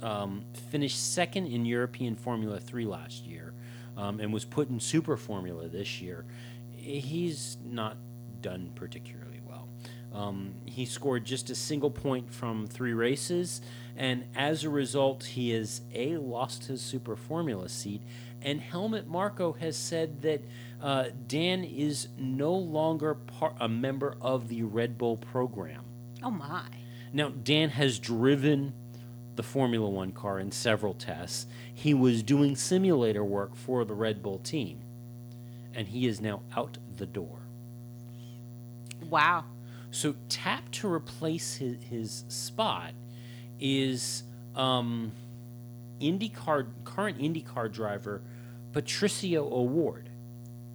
um, 0.03 0.45
finished 0.71 1.13
second 1.13 1.47
in 1.47 1.65
European 1.65 2.17
Formula 2.17 2.59
3 2.59 2.87
last 2.87 3.27
year 3.27 3.55
um, 3.97 4.21
and 4.21 4.33
was 4.33 4.45
put 4.45 4.69
in 4.71 4.81
Super 4.81 5.17
Formula 5.17 5.69
this 5.69 6.01
year, 6.01 6.25
he's 6.77 7.57
not 7.65 7.97
done 8.41 8.71
particularly 8.75 9.41
well. 9.47 9.69
Um, 10.13 10.55
he 10.65 10.87
scored 10.87 11.25
just 11.25 11.51
a 11.51 11.55
single 11.55 11.91
point 11.91 12.33
from 12.33 12.67
three 12.67 12.95
races, 12.95 13.61
and 13.97 14.25
as 14.35 14.65
a 14.65 14.71
result, 14.71 15.25
he 15.25 15.51
has 15.51 15.83
A, 15.95 16.17
lost 16.17 16.67
his 16.67 16.81
Super 16.81 17.17
Formula 17.17 17.69
seat, 17.69 18.01
and 18.43 18.61
Helmut 18.61 19.07
Marko 19.07 19.53
has 19.53 19.77
said 19.77 20.23
that 20.23 20.43
uh, 20.81 21.07
Dan 21.27 21.63
is 21.63 22.09
no 22.17 22.55
longer 22.55 23.15
par- 23.15 23.55
a 23.61 23.69
member 23.69 24.17
of 24.21 24.49
the 24.49 24.63
Red 24.63 24.97
Bull 24.97 25.19
program. 25.19 25.85
Oh 26.23 26.31
my. 26.31 26.63
Now, 27.13 27.29
Dan 27.29 27.71
has 27.71 27.99
driven 27.99 28.73
the 29.41 29.47
Formula 29.47 29.89
One 29.89 30.13
car 30.13 30.39
in 30.39 30.53
several 30.53 30.93
tests. 30.93 31.47
He 31.73 31.95
was 31.95 32.23
doing 32.23 32.57
simulator 32.57 33.25
work 33.25 33.57
for 33.57 33.87
the 33.87 33.95
Red 33.95 34.23
Bull 34.23 34.39
team, 34.39 34.83
and 35.75 35.89
he 35.89 36.07
is 36.07 36.21
now 36.21 36.43
out 36.55 36.77
the 36.99 37.07
door. 37.07 37.39
Wow. 39.09 39.45
So, 39.91 40.15
tap 40.29 40.71
to 40.73 40.93
replace 40.93 41.55
his, 41.55 41.83
his 41.85 42.25
spot 42.29 42.93
is 43.59 44.25
um, 44.55 45.13
IndyCar 46.03 46.67
current 46.85 47.19
IndyCar 47.19 47.73
driver 47.73 48.21
Patricio 48.75 49.51
O'Ward. 49.51 50.11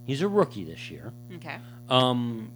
He's 0.07 0.23
a 0.23 0.27
rookie 0.27 0.63
this 0.63 0.89
year. 0.89 1.13
Okay. 1.35 1.57
Um, 1.87 2.49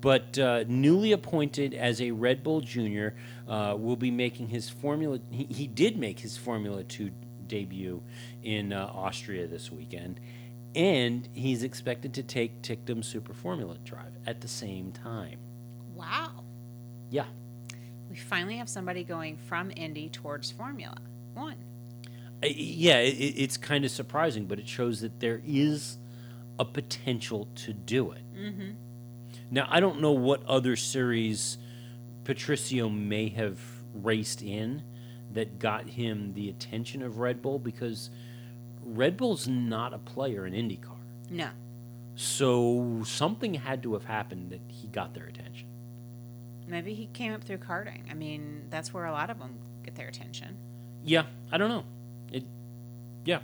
but 0.00 0.38
uh, 0.38 0.64
newly 0.68 1.12
appointed 1.12 1.74
as 1.74 2.00
a 2.00 2.10
Red 2.12 2.42
Bull 2.42 2.60
Junior, 2.60 3.14
uh, 3.48 3.74
will 3.78 3.96
be 3.96 4.10
making 4.10 4.48
his 4.48 4.68
Formula. 4.68 5.18
He, 5.30 5.44
he 5.44 5.66
did 5.66 5.96
make 5.96 6.20
his 6.20 6.36
Formula 6.36 6.84
Two 6.84 7.10
debut 7.46 8.02
in 8.42 8.72
uh, 8.72 8.90
Austria 8.94 9.46
this 9.46 9.72
weekend, 9.72 10.20
and 10.74 11.28
he's 11.32 11.62
expected 11.62 12.14
to 12.14 12.22
take 12.22 12.62
Ticktum 12.62 13.04
Super 13.04 13.32
Formula 13.32 13.76
Drive 13.84 14.12
at 14.26 14.40
the 14.40 14.48
same 14.48 14.92
time. 14.92 15.38
Wow. 15.94 16.44
Yeah, 17.10 17.24
We 18.10 18.16
finally 18.16 18.56
have 18.58 18.68
somebody 18.68 19.02
going 19.02 19.38
from 19.38 19.72
Indy 19.74 20.08
towards 20.10 20.50
Formula 20.50 20.96
One. 21.34 21.56
I- 22.42 22.46
yeah, 22.56 22.98
it, 22.98 23.14
it's 23.14 23.56
kind 23.56 23.84
of 23.86 23.90
surprising, 23.90 24.44
but 24.44 24.58
it 24.58 24.68
shows 24.68 25.00
that 25.00 25.18
there 25.20 25.40
is 25.46 25.96
a 26.58 26.64
potential 26.66 27.48
to 27.56 27.72
do 27.72 28.12
it. 28.12 28.22
Mm-hmm. 28.36 28.70
Now, 29.50 29.66
I 29.70 29.80
don't 29.80 30.00
know 30.00 30.12
what 30.12 30.44
other 30.46 30.76
series 30.76 31.58
Patricio 32.24 32.88
may 32.88 33.30
have 33.30 33.58
raced 33.94 34.42
in 34.42 34.82
that 35.32 35.58
got 35.58 35.88
him 35.88 36.32
the 36.34 36.48
attention 36.48 37.02
of 37.02 37.18
Red 37.18 37.40
Bull 37.40 37.58
because 37.58 38.10
Red 38.82 39.16
Bull's 39.16 39.48
not 39.48 39.94
a 39.94 39.98
player 39.98 40.46
in 40.46 40.52
IndyCar. 40.52 40.96
No. 41.30 41.48
So 42.14 43.02
something 43.04 43.54
had 43.54 43.82
to 43.84 43.92
have 43.94 44.04
happened 44.04 44.50
that 44.50 44.60
he 44.68 44.88
got 44.88 45.14
their 45.14 45.26
attention. 45.26 45.68
Maybe 46.66 46.92
he 46.92 47.06
came 47.06 47.32
up 47.32 47.44
through 47.44 47.58
karting. 47.58 48.10
I 48.10 48.14
mean, 48.14 48.66
that's 48.68 48.92
where 48.92 49.06
a 49.06 49.12
lot 49.12 49.30
of 49.30 49.38
them 49.38 49.58
get 49.84 49.94
their 49.94 50.08
attention. 50.08 50.56
Yeah, 51.04 51.24
I 51.50 51.56
don't 51.56 51.70
know. 51.70 51.84
It, 52.32 52.44
yeah. 53.24 53.40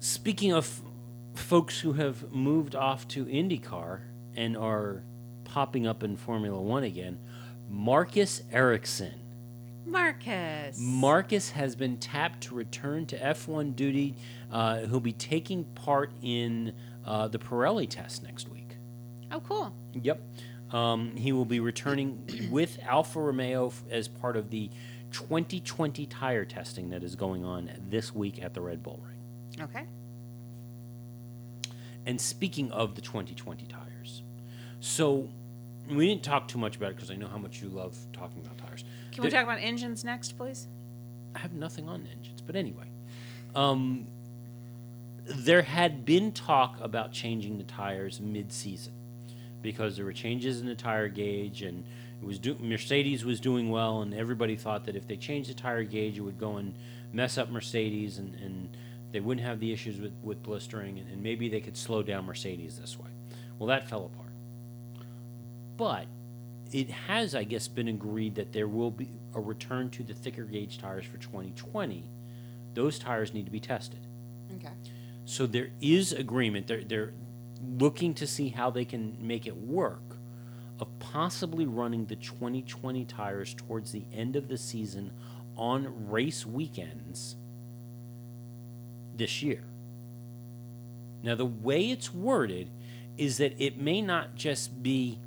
Speaking 0.00 0.52
of 0.52 0.82
folks 1.34 1.80
who 1.80 1.94
have 1.94 2.32
moved 2.32 2.74
off 2.74 3.06
to 3.08 3.24
IndyCar 3.26 4.00
and 4.36 4.56
are 4.56 5.02
popping 5.44 5.86
up 5.86 6.02
in 6.02 6.16
Formula 6.16 6.60
One 6.60 6.84
again, 6.84 7.18
Marcus 7.68 8.42
Ericsson. 8.52 9.14
Marcus. 9.84 10.78
Marcus 10.80 11.50
has 11.50 11.74
been 11.76 11.96
tapped 11.98 12.42
to 12.44 12.54
return 12.54 13.04
to 13.06 13.18
F1 13.18 13.74
duty. 13.76 14.14
Uh, 14.50 14.80
he'll 14.86 15.00
be 15.00 15.12
taking 15.12 15.64
part 15.64 16.12
in 16.22 16.72
uh, 17.04 17.28
the 17.28 17.38
Pirelli 17.38 17.88
test 17.88 18.22
next 18.22 18.48
week. 18.48 18.76
oh, 19.32 19.40
cool. 19.40 19.74
Yep. 19.94 20.22
Um, 20.70 21.16
he 21.16 21.32
will 21.32 21.44
be 21.44 21.60
returning 21.60 22.48
with 22.50 22.78
Alfa 22.82 23.20
Romeo 23.20 23.66
f- 23.66 23.82
as 23.90 24.08
part 24.08 24.36
of 24.38 24.48
the 24.50 24.70
2020 25.10 26.06
tire 26.06 26.44
testing 26.46 26.88
that 26.90 27.02
is 27.02 27.14
going 27.14 27.44
on 27.44 27.70
this 27.90 28.14
week 28.14 28.42
at 28.42 28.54
the 28.54 28.60
Red 28.62 28.82
Bull 28.82 28.98
Ring. 29.06 29.62
Okay. 29.68 29.84
And 32.06 32.20
speaking 32.20 32.70
of 32.72 32.94
the 32.94 33.00
2020 33.00 33.66
tires, 33.66 34.22
so 34.80 35.28
we 35.90 36.06
didn't 36.08 36.22
talk 36.24 36.48
too 36.48 36.58
much 36.58 36.76
about 36.76 36.90
it 36.90 36.96
because 36.96 37.10
I 37.10 37.14
know 37.16 37.28
how 37.28 37.38
much 37.38 37.62
you 37.62 37.68
love 37.68 37.96
talking 38.12 38.40
about 38.44 38.58
tires. 38.58 38.84
Can 39.12 39.22
we 39.22 39.30
There- 39.30 39.40
talk 39.40 39.44
about 39.48 39.62
engines 39.62 40.04
next, 40.04 40.36
please? 40.36 40.66
I 41.34 41.38
have 41.38 41.52
nothing 41.52 41.88
on 41.88 42.06
engines, 42.06 42.42
but 42.42 42.56
anyway, 42.56 42.86
um, 43.54 44.06
there 45.24 45.62
had 45.62 46.04
been 46.04 46.32
talk 46.32 46.78
about 46.80 47.12
changing 47.12 47.58
the 47.58 47.64
tires 47.64 48.20
mid-season 48.20 48.92
because 49.62 49.96
there 49.96 50.04
were 50.04 50.12
changes 50.12 50.60
in 50.60 50.66
the 50.66 50.74
tire 50.74 51.08
gauge 51.08 51.62
and 51.62 51.84
it 52.20 52.26
was 52.26 52.38
do- 52.38 52.56
Mercedes 52.58 53.24
was 53.24 53.38
doing 53.40 53.70
well 53.70 54.02
and 54.02 54.12
everybody 54.12 54.56
thought 54.56 54.84
that 54.86 54.96
if 54.96 55.06
they 55.06 55.16
changed 55.16 55.48
the 55.48 55.54
tire 55.54 55.84
gauge 55.84 56.18
it 56.18 56.22
would 56.22 56.38
go 56.38 56.56
and 56.56 56.74
mess 57.12 57.38
up 57.38 57.48
Mercedes 57.50 58.18
and, 58.18 58.34
and 58.36 58.68
they 59.12 59.20
wouldn't 59.20 59.46
have 59.46 59.60
the 59.60 59.72
issues 59.72 60.00
with, 60.00 60.12
with 60.22 60.42
blistering 60.42 60.98
and, 60.98 61.08
and 61.10 61.22
maybe 61.22 61.48
they 61.48 61.60
could 61.60 61.76
slow 61.76 62.02
down 62.02 62.24
Mercedes 62.24 62.78
this 62.78 62.98
way. 62.98 63.10
Well, 63.58 63.68
that 63.68 63.88
fell 63.88 64.06
apart. 64.06 64.32
But 65.76 66.06
it 66.72 66.90
has, 66.90 67.34
I 67.34 67.44
guess, 67.44 67.68
been 67.68 67.88
agreed 67.88 68.34
that 68.36 68.52
there 68.52 68.66
will 68.66 68.90
be 68.90 69.08
a 69.34 69.40
return 69.40 69.90
to 69.90 70.02
the 70.02 70.14
thicker 70.14 70.44
gauge 70.44 70.78
tires 70.78 71.04
for 71.04 71.18
2020. 71.18 72.08
Those 72.74 72.98
tires 72.98 73.34
need 73.34 73.44
to 73.44 73.52
be 73.52 73.60
tested. 73.60 74.06
Okay. 74.56 74.72
So 75.24 75.46
there 75.46 75.70
is 75.80 76.12
agreement. 76.12 76.66
They're, 76.66 76.84
they're 76.84 77.12
looking 77.78 78.14
to 78.14 78.26
see 78.26 78.48
how 78.48 78.70
they 78.70 78.84
can 78.84 79.16
make 79.20 79.46
it 79.46 79.56
work 79.56 80.16
of 80.80 80.98
possibly 80.98 81.66
running 81.66 82.06
the 82.06 82.16
2020 82.16 83.04
tires 83.04 83.54
towards 83.54 83.92
the 83.92 84.04
end 84.12 84.34
of 84.34 84.48
the 84.48 84.56
season 84.56 85.12
on 85.56 86.10
race 86.10 86.46
weekends 86.46 87.36
this 89.22 89.40
year. 89.40 89.62
Now, 91.22 91.36
the 91.36 91.46
way 91.46 91.92
it's 91.92 92.12
worded 92.12 92.68
is 93.16 93.38
that 93.38 93.54
it 93.56 93.78
may 93.78 94.02
not 94.02 94.34
just 94.34 94.82
be 94.82 95.20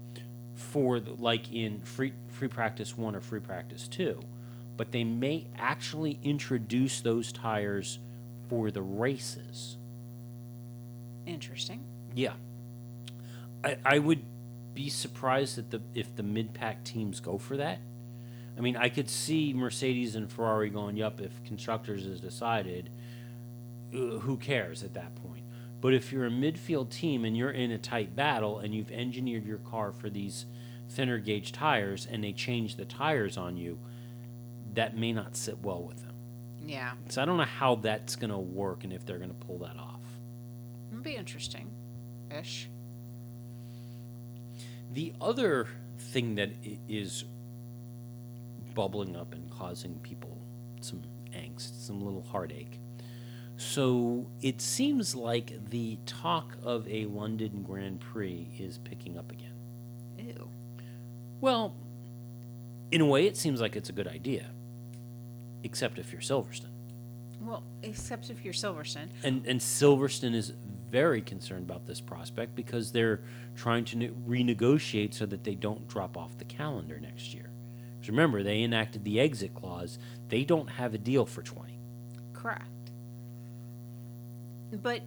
for 0.54 1.00
the, 1.00 1.14
like 1.14 1.54
in 1.54 1.80
free 1.80 2.12
free 2.28 2.50
practice 2.50 2.98
1 2.98 3.16
or 3.16 3.22
free 3.22 3.39
practice 3.39 3.88
2, 3.88 4.22
but 4.76 4.91
they 4.91 5.06
may 5.06 5.48
actually 5.58 6.20
introduce 6.24 7.00
those 7.00 7.32
tires 7.32 8.00
for 8.50 8.70
the 8.70 8.82
races. 8.82 9.78
Interesting. 11.26 11.82
Yeah. 12.14 12.34
I, 13.64 13.78
I 13.86 14.00
would 14.00 14.24
be 14.74 14.89
surprised 14.89 15.56
that 15.56 15.72
the 15.72 15.82
if 15.98 16.14
the 16.18 16.24
mid 16.24 16.54
pack 16.54 16.84
teams 16.84 17.22
go 17.22 17.38
for 17.38 17.56
that. 17.56 17.80
I 18.58 18.62
mean, 18.62 18.76
I 18.76 18.89
could 18.89 19.10
see 19.10 19.54
Mercedes 19.54 20.18
and 20.18 20.30
Ferrari 20.30 20.70
going, 20.70 20.98
"Yup, 20.98 21.22
if 21.22 21.41
constructors 21.46 22.06
has 22.06 22.20
decided, 22.20 22.89
Uh, 23.93 24.19
who 24.19 24.38
cares 24.38 24.83
at 24.83 24.93
that 24.93 25.15
point?" 25.15 25.43
But 25.81 25.93
if 25.93 26.11
you're 26.11 26.25
a 26.25 26.31
midfield 26.31 26.89
team 26.89 27.25
and 27.25 27.38
you're 27.38 27.51
in 27.51 27.71
a 27.71 27.77
tight 27.77 28.15
battle 28.15 28.59
and 28.59 28.73
you've 28.73 28.91
engineered 28.91 29.45
your 29.45 29.59
car 29.59 29.91
for 29.91 30.09
these 30.09 30.45
thinner 30.89 31.19
gauge 31.19 31.51
tires 31.51 32.07
and 32.09 32.23
they 32.23 32.31
change 32.31 32.75
the 32.75 32.86
tires 32.86 33.38
on 33.38 33.57
you, 33.57 33.79
that 34.73 34.97
may 34.97 35.13
not 35.13 35.36
sit 35.36 35.61
well 35.61 35.83
with 35.83 35.97
them. 35.97 36.15
Yeah. 36.65 36.93
So 37.09 37.21
I 37.21 37.25
don't 37.25 37.38
know 37.38 37.43
how 37.43 37.75
that's 37.75 38.15
going 38.15 38.31
to 38.31 38.38
work 38.38 38.83
and 38.83 38.91
if 38.91 39.05
they're 39.05 39.19
going 39.19 39.29
to 39.29 39.45
pull 39.45 39.59
that 39.59 39.77
off. 39.77 40.01
It'd 40.91 41.03
be 41.03 41.15
interesting. 41.15 41.69
Ish. 42.36 42.69
The 44.91 45.13
other 45.21 45.67
thing 45.99 46.36
that 46.36 46.49
is 46.89 47.25
bubbling 48.73 49.15
up 49.15 49.33
and 49.33 49.49
causing 49.51 49.99
people 49.99 50.41
some 50.81 51.03
angst, 51.33 51.86
some 51.86 52.01
little 52.01 52.23
heartache. 52.23 52.79
So 53.58 54.28
it 54.41 54.62
seems 54.62 55.16
like 55.16 55.70
the 55.70 55.97
talk 56.06 56.58
of 56.62 56.88
a 56.88 57.06
London 57.06 57.64
Grand 57.64 57.99
Prix 57.99 58.49
is 58.60 58.78
picking 58.80 59.18
up 59.18 59.32
again. 59.32 59.53
Ew. 60.18 60.49
Well, 61.39 61.76
in 62.91 63.01
a 63.01 63.06
way, 63.06 63.28
it 63.28 63.38
seems 63.38 63.62
like 63.62 63.76
it's 63.76 63.89
a 63.89 63.93
good 63.93 64.08
idea, 64.08 64.49
except 65.64 65.99
if 65.99 66.12
you're 66.12 66.22
Silverstone. 66.22 66.72
Well, 67.41 67.64
except 67.84 68.30
if 68.30 68.43
you're 68.43 68.53
Silverstone. 68.53 69.08
And 69.24 69.45
and 69.45 69.60
Silverstone 69.60 70.36
is 70.36 70.53
very 70.89 71.22
concerned 71.22 71.70
about 71.70 71.86
this 71.86 72.01
prospect 72.01 72.56
because 72.56 72.91
they're 72.91 73.22
trying 73.56 73.86
to 73.86 73.97
ne- 73.97 74.10
renegotiate 74.10 75.14
so 75.14 75.26
that 75.26 75.43
they 75.43 75.56
don't 75.56 75.88
drop 75.88 76.18
off 76.18 76.38
the 76.38 76.45
calendar 76.45 76.99
next 76.99 77.34
year. 77.34 77.49
Because 77.95 78.10
remember, 78.10 78.43
they 78.43 78.64
enacted 78.64 79.03
the 79.03 79.20
exit 79.20 79.53
clause. 79.53 79.99
They 80.30 80.43
don't 80.43 80.70
have 80.70 80.93
a 80.93 80.97
deal 80.97 81.26
for 81.26 81.41
20. 81.41 81.78
Correct. 82.34 82.68
But 84.72 85.01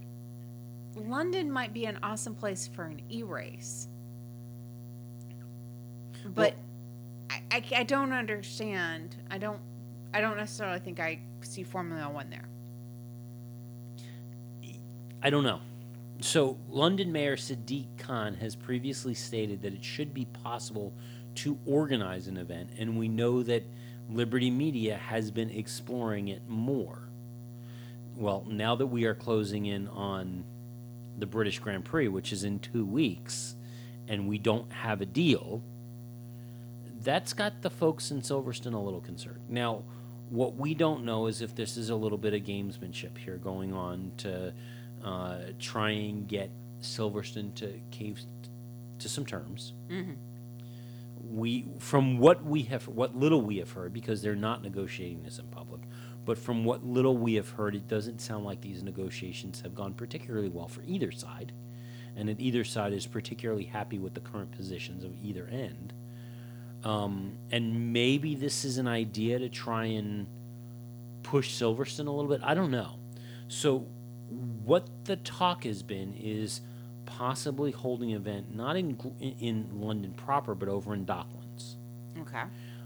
London 0.97 1.51
might 1.51 1.73
be 1.73 1.87
an 1.87 1.99
awesome 2.03 2.35
place 2.35 2.69
for 2.69 2.85
an 2.85 3.03
e 3.11 3.23
race. 3.23 3.89
But 6.35 6.55
I, 7.31 7.43
I, 7.51 7.65
I 7.77 7.83
don't 7.85 8.13
understand. 8.13 9.17
I 9.31 9.39
don't 9.39 9.61
I 10.13 10.21
don't 10.21 10.37
necessarily 10.37 10.81
think 10.81 11.01
I 11.01 11.21
see 11.43 11.63
Formula 11.63 12.09
One 12.09 12.31
there. 12.31 12.49
I 15.23 15.31
don't 15.31 15.45
know. 15.45 15.61
So, 16.21 16.59
London 16.69 17.13
Mayor 17.13 17.37
Sadiq 17.37 17.87
Khan 17.99 18.35
has 18.35 18.57
previously 18.57 19.15
stated 19.15 19.63
that 19.63 19.73
it 19.73 19.85
should 19.85 20.13
be 20.13 20.25
possible 20.25 20.93
to 21.37 21.57
organize 21.65 22.27
an 22.27 22.37
event, 22.37 22.71
and 22.79 22.99
we 22.99 23.09
know 23.09 23.43
that 23.45 23.63
Liberty 24.11 24.51
Media 24.51 24.97
has 24.97 25.31
been 25.31 25.51
exploring 25.51 26.29
it 26.29 26.43
more. 26.49 27.08
Well, 28.19 28.45
now 28.49 28.75
that 28.75 28.87
we 28.87 29.05
are 29.05 29.15
closing 29.15 29.67
in 29.67 29.87
on 29.87 30.43
the 31.17 31.27
British 31.27 31.61
Grand 31.61 31.85
Prix, 31.85 32.09
which 32.09 32.33
is 32.33 32.43
in 32.43 32.59
two 32.59 32.85
weeks, 32.85 33.55
and 34.09 34.29
we 34.29 34.39
don't 34.39 34.73
have 34.73 35.01
a 35.01 35.07
deal, 35.07 35.63
that's 37.01 37.33
got 37.33 37.63
the 37.63 37.71
folks 37.71 38.11
in 38.11 38.23
Silverstone 38.23 38.75
a 38.75 38.79
little 38.79 39.01
concerned. 39.01 39.43
Now, 39.49 39.85
what 40.31 40.57
we 40.57 40.75
don't 40.75 41.05
know 41.05 41.27
is 41.29 41.43
if 41.43 41.55
this 41.55 41.77
is 41.77 41.91
a 41.91 41.95
little 41.95 42.19
bit 42.19 42.35
of 42.35 42.43
gamesmanship 42.43 43.17
here 43.17 43.37
going 43.37 43.73
on 43.73 44.11
to 44.19 44.53
uh, 45.05 45.39
try 45.61 45.91
and 45.91 46.27
get 46.27 46.51
Silverstone 46.83 47.55
to 47.55 47.81
cave 47.93 48.21
to 48.99 49.09
some 49.09 49.25
terms. 49.25 49.75
We, 51.31 51.67
from 51.79 52.19
what 52.19 52.45
we 52.45 52.63
have, 52.65 52.89
what 52.89 53.15
little 53.17 53.43
we 53.43 53.59
have 53.59 53.73
heard, 53.73 53.93
because 53.93 54.23
they're 54.23 54.35
not 54.35 54.63
negotiating 54.63 55.23
this 55.23 55.39
in 55.39 55.47
public, 55.49 55.83
but 56.25 56.39
from 56.39 56.65
what 56.65 56.85
little 56.85 57.17
we 57.17 57.35
have 57.35 57.51
heard, 57.51 57.75
it 57.75 57.89
doesn't 57.89 58.21
sound 58.21 58.45
like 58.45 58.61
these 58.61 58.83
negotiations 58.83 59.61
have 59.61 59.75
gone 59.75 59.95
particularly 59.95 60.49
well 60.49 60.69
for 60.69 60.83
either 60.87 61.13
side, 61.13 61.53
and 62.17 62.29
that 62.29 62.41
either 62.41 62.65
side 62.65 62.93
is 62.93 63.07
particularly 63.07 63.65
happy 63.65 63.99
with 63.99 64.15
the 64.15 64.21
current 64.21 64.51
positions 64.53 65.05
of 65.05 65.13
either 65.23 65.47
end. 65.49 65.93
Um, 66.85 67.39
and 67.51 67.93
maybe 67.93 68.35
this 68.35 68.65
is 68.65 68.79
an 68.79 68.87
idea 68.87 69.39
to 69.39 69.49
try 69.49 69.87
and 69.87 70.27
push 71.23 71.61
Silverstone 71.61 72.07
a 72.07 72.11
little 72.11 72.31
bit. 72.31 72.41
I 72.43 72.55
don't 72.55 72.71
know. 72.71 72.97
So, 73.49 73.87
what 74.65 74.87
the 75.05 75.17
talk 75.17 75.65
has 75.65 75.83
been 75.83 76.15
is 76.15 76.61
possibly 77.09 77.71
holding 77.71 78.11
an 78.11 78.17
event 78.17 78.55
not 78.55 78.77
in 78.77 78.97
in- 79.21 79.69
London 79.81 80.13
proper, 80.13 80.55
but 80.55 80.69
over 80.69 80.93
in 80.95 81.07
Docklands. 81.07 81.75
Okay. 82.21 82.43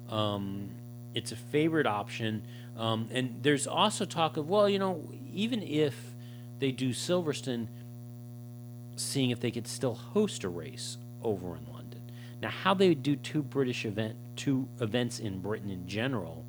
Um, 0.09 0.71
it's 1.15 1.33
a 1.33 1.37
favorite 1.37 1.87
option, 1.87 2.47
um, 2.79 3.09
and 3.11 3.41
there's 3.43 3.67
also 3.67 4.05
talk 4.05 4.37
of 4.37 4.49
well, 4.49 4.69
you 4.69 4.79
know, 4.79 5.03
even 5.33 5.63
if 5.63 5.95
they 6.61 6.71
do 6.71 6.91
Silverstone, 6.91 7.67
seeing 8.97 9.31
if 9.31 9.41
they 9.41 9.51
could 9.51 9.67
still 9.67 9.95
host 9.95 10.45
a 10.45 10.49
race 10.49 10.97
over 11.23 11.57
in 11.57 11.67
London. 11.73 12.01
Now, 12.41 12.51
how 12.51 12.75
they 12.75 12.89
would 12.89 13.03
do 13.03 13.17
two 13.17 13.43
British 13.43 13.85
event, 13.85 14.17
two 14.37 14.69
events 14.81 15.19
in 15.19 15.41
Britain 15.41 15.71
in 15.71 15.87
general, 15.87 16.45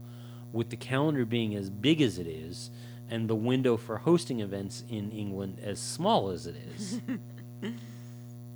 with 0.51 0.69
the 0.69 0.76
calendar 0.76 1.26
being 1.26 1.55
as 1.55 1.69
big 1.69 2.01
as 2.01 2.19
it 2.19 2.28
is, 2.28 2.69
and 3.09 3.30
the 3.30 3.36
window 3.36 3.76
for 3.78 3.97
hosting 3.97 4.39
events 4.39 4.84
in 4.89 5.11
England 5.11 5.59
as 5.63 5.80
small 5.80 6.30
as 6.30 6.47
it 6.47 6.55
is, 6.76 7.01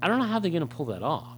I 0.02 0.08
don't 0.08 0.20
know 0.20 0.26
how 0.26 0.40
they're 0.40 0.52
going 0.52 0.68
to 0.68 0.76
pull 0.76 0.88
that 0.88 1.04
off. 1.04 1.38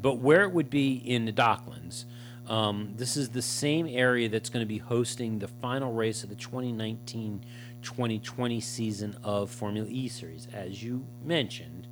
But 0.00 0.18
where 0.18 0.42
it 0.42 0.52
would 0.52 0.70
be 0.70 0.94
in 0.94 1.24
the 1.24 1.32
Docklands, 1.32 2.04
um, 2.48 2.92
this 2.96 3.16
is 3.16 3.30
the 3.30 3.42
same 3.42 3.86
area 3.86 4.28
that's 4.28 4.50
going 4.50 4.62
to 4.62 4.68
be 4.68 4.78
hosting 4.78 5.38
the 5.38 5.48
final 5.48 5.92
race 5.92 6.22
of 6.22 6.28
the 6.28 6.36
2019 6.36 7.44
2020 7.84 8.60
season 8.60 9.16
of 9.22 9.50
Formula 9.50 9.86
E 9.88 10.08
Series, 10.08 10.48
as 10.52 10.82
you 10.82 11.04
mentioned. 11.22 11.86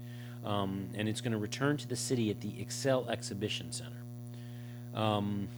Um, 0.45 0.89
and 0.95 1.09
it's 1.09 1.21
going 1.21 1.33
to 1.33 1.39
return 1.39 1.77
to 1.77 1.87
the 1.87 1.95
city 1.95 2.31
at 2.31 2.41
the 2.41 2.61
Excel 2.61 3.09
Exhibition 3.09 3.71
Center. 3.71 4.03
Um, 4.95 5.49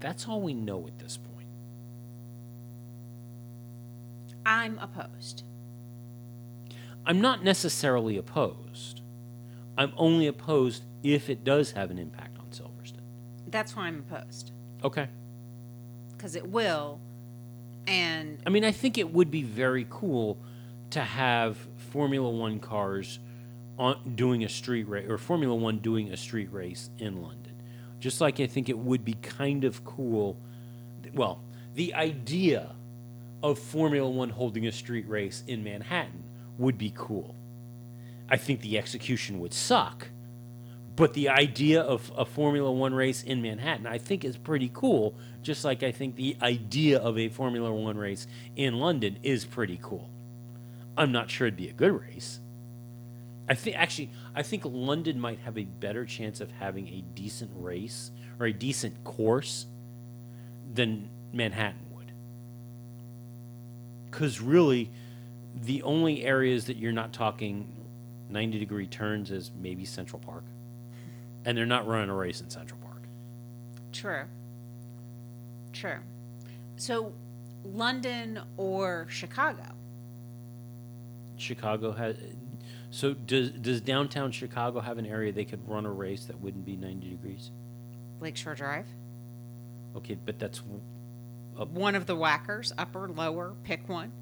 that's 0.00 0.28
all 0.28 0.42
we 0.42 0.52
know 0.52 0.86
at 0.86 0.98
this 0.98 1.16
point. 1.16 1.46
I'm 4.44 4.78
opposed. 4.78 5.44
I'm 7.04 7.20
not 7.20 7.42
necessarily 7.42 8.16
opposed. 8.16 9.00
I'm 9.76 9.92
only 9.96 10.26
opposed 10.26 10.84
if 11.02 11.28
it 11.28 11.44
does 11.44 11.72
have 11.72 11.90
an 11.90 11.98
impact 11.98 12.38
on 12.38 12.46
Silverstone. 12.46 13.00
That's 13.48 13.74
why 13.74 13.84
I'm 13.84 14.04
opposed. 14.08 14.52
Okay. 14.84 15.08
Because 16.12 16.36
it 16.36 16.48
will. 16.48 17.00
And 17.86 18.38
I 18.46 18.50
mean, 18.50 18.64
I 18.64 18.70
think 18.70 18.98
it 18.98 19.12
would 19.12 19.30
be 19.30 19.42
very 19.42 19.86
cool 19.90 20.38
to 20.90 21.00
have 21.00 21.56
Formula 21.90 22.28
One 22.30 22.60
cars 22.60 23.18
on 23.78 24.14
doing 24.14 24.44
a 24.44 24.48
street 24.48 24.84
race 24.84 25.08
or 25.08 25.18
Formula 25.18 25.54
One 25.54 25.78
doing 25.78 26.12
a 26.12 26.16
street 26.16 26.52
race 26.52 26.90
in 26.98 27.22
London. 27.22 27.54
Just 27.98 28.20
like 28.20 28.40
I 28.40 28.46
think 28.46 28.68
it 28.68 28.78
would 28.78 29.04
be 29.04 29.14
kind 29.14 29.64
of 29.64 29.84
cool. 29.84 30.36
Well, 31.14 31.40
the 31.74 31.94
idea 31.94 32.70
of 33.42 33.58
Formula 33.58 34.08
One 34.08 34.30
holding 34.30 34.66
a 34.66 34.72
street 34.72 35.08
race 35.08 35.42
in 35.48 35.64
Manhattan 35.64 36.21
would 36.62 36.78
be 36.78 36.92
cool. 36.96 37.34
I 38.28 38.36
think 38.38 38.60
the 38.60 38.78
execution 38.78 39.40
would 39.40 39.52
suck, 39.52 40.08
but 40.96 41.14
the 41.14 41.28
idea 41.28 41.80
of 41.80 42.10
a 42.16 42.24
Formula 42.24 42.70
One 42.70 42.94
race 42.94 43.22
in 43.22 43.42
Manhattan, 43.42 43.86
I 43.86 43.98
think, 43.98 44.24
is 44.24 44.36
pretty 44.36 44.70
cool. 44.72 45.14
Just 45.42 45.64
like 45.64 45.82
I 45.82 45.92
think 45.92 46.16
the 46.16 46.36
idea 46.40 46.98
of 46.98 47.18
a 47.18 47.28
Formula 47.28 47.70
One 47.72 47.98
race 47.98 48.26
in 48.56 48.78
London 48.78 49.18
is 49.22 49.44
pretty 49.44 49.78
cool. 49.82 50.08
I'm 50.96 51.12
not 51.12 51.30
sure 51.30 51.46
it'd 51.46 51.56
be 51.56 51.68
a 51.68 51.72
good 51.72 51.92
race. 51.92 52.40
I 53.48 53.54
think 53.54 53.76
actually, 53.76 54.10
I 54.34 54.42
think 54.42 54.62
London 54.64 55.18
might 55.18 55.40
have 55.40 55.58
a 55.58 55.64
better 55.64 56.04
chance 56.04 56.40
of 56.40 56.50
having 56.52 56.88
a 56.88 57.02
decent 57.14 57.50
race 57.54 58.10
or 58.38 58.46
a 58.46 58.52
decent 58.52 59.02
course 59.04 59.66
than 60.72 61.08
Manhattan 61.32 61.86
would. 61.94 62.12
Because 64.10 64.40
really, 64.40 64.90
the 65.60 65.82
only 65.82 66.24
areas 66.24 66.64
that 66.66 66.76
you're 66.76 66.92
not 66.92 67.12
talking 67.12 67.68
90 68.30 68.58
degree 68.58 68.86
turns 68.86 69.30
is 69.30 69.50
maybe 69.60 69.84
Central 69.84 70.20
Park. 70.20 70.44
And 71.44 71.56
they're 71.56 71.66
not 71.66 71.86
running 71.86 72.08
a 72.10 72.14
race 72.14 72.40
in 72.40 72.50
Central 72.50 72.80
Park. 72.80 73.02
True. 73.92 74.24
True. 75.72 75.98
So, 76.76 77.12
London 77.64 78.40
or 78.56 79.06
Chicago? 79.08 79.64
Chicago 81.36 81.92
has. 81.92 82.16
So 82.90 83.14
does 83.14 83.50
does 83.50 83.80
downtown 83.80 84.32
Chicago 84.32 84.80
have 84.80 84.98
an 84.98 85.06
area 85.06 85.32
they 85.32 85.44
could 85.44 85.66
run 85.68 85.86
a 85.86 85.90
race 85.90 86.26
that 86.26 86.40
wouldn't 86.40 86.64
be 86.64 86.76
90 86.76 87.08
degrees? 87.08 87.50
Lakeshore 88.20 88.54
Drive? 88.54 88.86
Okay, 89.96 90.16
but 90.24 90.38
that's 90.38 90.62
One 91.54 91.94
of 91.94 92.06
the 92.06 92.16
Wackers, 92.16 92.72
upper, 92.78 93.08
lower, 93.08 93.54
pick 93.64 93.88
one. 93.88 94.12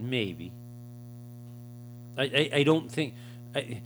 Maybe. 0.00 0.52
I 2.16 2.22
I, 2.22 2.50
I 2.54 2.62
don't 2.62 2.90
think 2.90 3.14
I, 3.54 3.82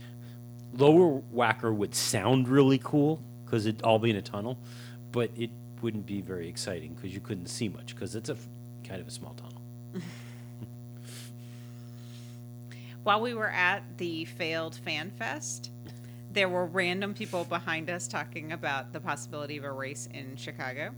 lower 0.73 1.21
Wacker 1.33 1.75
would 1.75 1.95
sound 1.95 2.47
really 2.47 2.79
cool 2.83 3.21
because 3.43 3.65
it'd 3.65 3.81
all 3.81 3.99
be 3.99 4.09
in 4.09 4.15
a 4.15 4.21
tunnel, 4.21 4.57
but 5.11 5.31
it 5.37 5.49
wouldn't 5.81 6.05
be 6.05 6.21
very 6.21 6.47
exciting 6.47 6.93
because 6.93 7.13
you 7.13 7.19
couldn't 7.19 7.47
see 7.47 7.69
much 7.69 7.95
because 7.95 8.15
it's 8.15 8.29
a 8.29 8.37
kind 8.83 9.01
of 9.01 9.07
a 9.07 9.11
small 9.11 9.33
tunnel. 9.33 9.61
While 13.03 13.21
we 13.21 13.33
were 13.33 13.49
at 13.49 13.83
the 13.97 14.25
failed 14.25 14.75
fan 14.75 15.11
fest, 15.11 15.69
there 16.31 16.49
were 16.49 16.65
random 16.65 17.13
people 17.13 17.43
behind 17.45 17.89
us 17.89 18.07
talking 18.07 18.51
about 18.51 18.93
the 18.93 18.99
possibility 18.99 19.57
of 19.57 19.63
a 19.63 19.71
race 19.71 20.09
in 20.13 20.35
Chicago. 20.35 20.93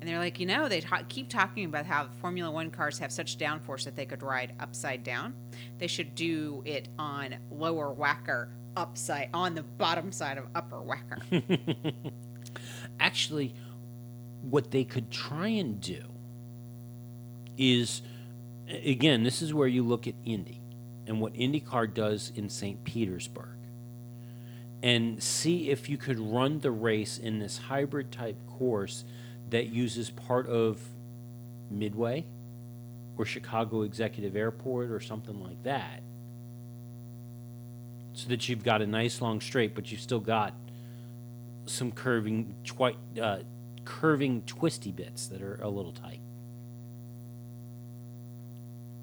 And 0.00 0.08
they're 0.08 0.18
like, 0.18 0.38
you 0.38 0.46
know, 0.46 0.68
they 0.68 0.80
ta- 0.80 1.02
keep 1.08 1.28
talking 1.28 1.64
about 1.64 1.86
how 1.86 2.08
Formula 2.20 2.50
One 2.50 2.70
cars 2.70 2.98
have 2.98 3.10
such 3.10 3.38
downforce 3.38 3.84
that 3.84 3.96
they 3.96 4.04
could 4.04 4.22
ride 4.22 4.52
upside 4.60 5.02
down. 5.02 5.34
They 5.78 5.86
should 5.86 6.14
do 6.14 6.62
it 6.66 6.88
on 6.98 7.36
lower 7.50 7.94
Wacker, 7.94 8.48
upside, 8.76 9.30
on 9.32 9.54
the 9.54 9.62
bottom 9.62 10.12
side 10.12 10.36
of 10.36 10.46
upper 10.54 10.76
Wacker. 10.76 11.94
Actually, 13.00 13.54
what 14.42 14.70
they 14.70 14.84
could 14.84 15.10
try 15.10 15.48
and 15.48 15.80
do 15.80 16.02
is, 17.56 18.02
again, 18.68 19.22
this 19.22 19.40
is 19.40 19.54
where 19.54 19.68
you 19.68 19.82
look 19.82 20.06
at 20.06 20.14
Indy 20.24 20.60
and 21.06 21.20
what 21.20 21.34
IndyCar 21.34 21.92
does 21.92 22.32
in 22.34 22.48
St. 22.48 22.82
Petersburg 22.84 23.48
and 24.82 25.22
see 25.22 25.70
if 25.70 25.88
you 25.88 25.96
could 25.96 26.18
run 26.18 26.60
the 26.60 26.70
race 26.70 27.16
in 27.16 27.38
this 27.38 27.56
hybrid 27.56 28.12
type 28.12 28.36
course 28.46 29.04
that 29.50 29.68
uses 29.68 30.10
part 30.10 30.46
of 30.48 30.80
Midway 31.70 32.24
or 33.16 33.24
Chicago 33.24 33.82
Executive 33.82 34.34
Airport 34.36 34.90
or 34.90 35.00
something 35.00 35.40
like 35.42 35.62
that. 35.62 36.02
So 38.12 38.28
that 38.28 38.48
you've 38.48 38.62
got 38.64 38.80
a 38.82 38.86
nice 38.86 39.20
long 39.20 39.40
straight, 39.40 39.74
but 39.74 39.90
you've 39.90 40.00
still 40.00 40.20
got 40.20 40.54
some 41.66 41.90
curving, 41.90 42.54
twi- 42.64 42.96
uh, 43.20 43.38
curving, 43.84 44.42
twisty 44.42 44.92
bits 44.92 45.26
that 45.28 45.42
are 45.42 45.56
a 45.62 45.68
little 45.68 45.92
tight. 45.92 46.20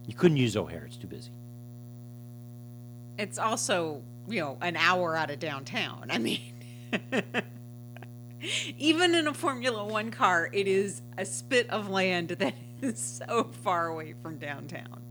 You 0.08 0.14
couldn't 0.14 0.38
use 0.38 0.56
O'Hare; 0.58 0.86
it's 0.86 0.98
too 0.98 1.08
busy. 1.08 1.32
it's 3.18 3.38
also, 3.38 4.02
you 4.28 4.40
know, 4.40 4.58
an 4.62 4.76
hour 4.76 5.16
out 5.16 5.30
of 5.30 5.40
downtown. 5.40 6.08
I 6.10 6.18
mean, 6.18 6.42
even 8.78 9.16
in 9.16 9.28
a 9.28 9.34
Formula 9.34 9.86
One 9.86 10.12
car, 10.12 10.50
it 10.52 10.68
is 10.68 11.02
a 11.18 11.26
spit 11.26 11.70
of 11.70 11.90
land 11.90 12.30
that 12.30 12.56
is 12.82 13.22
so 13.28 13.50
far 13.64 13.88
away 13.88 14.14
from 14.22 14.38
downtown. 14.38 15.02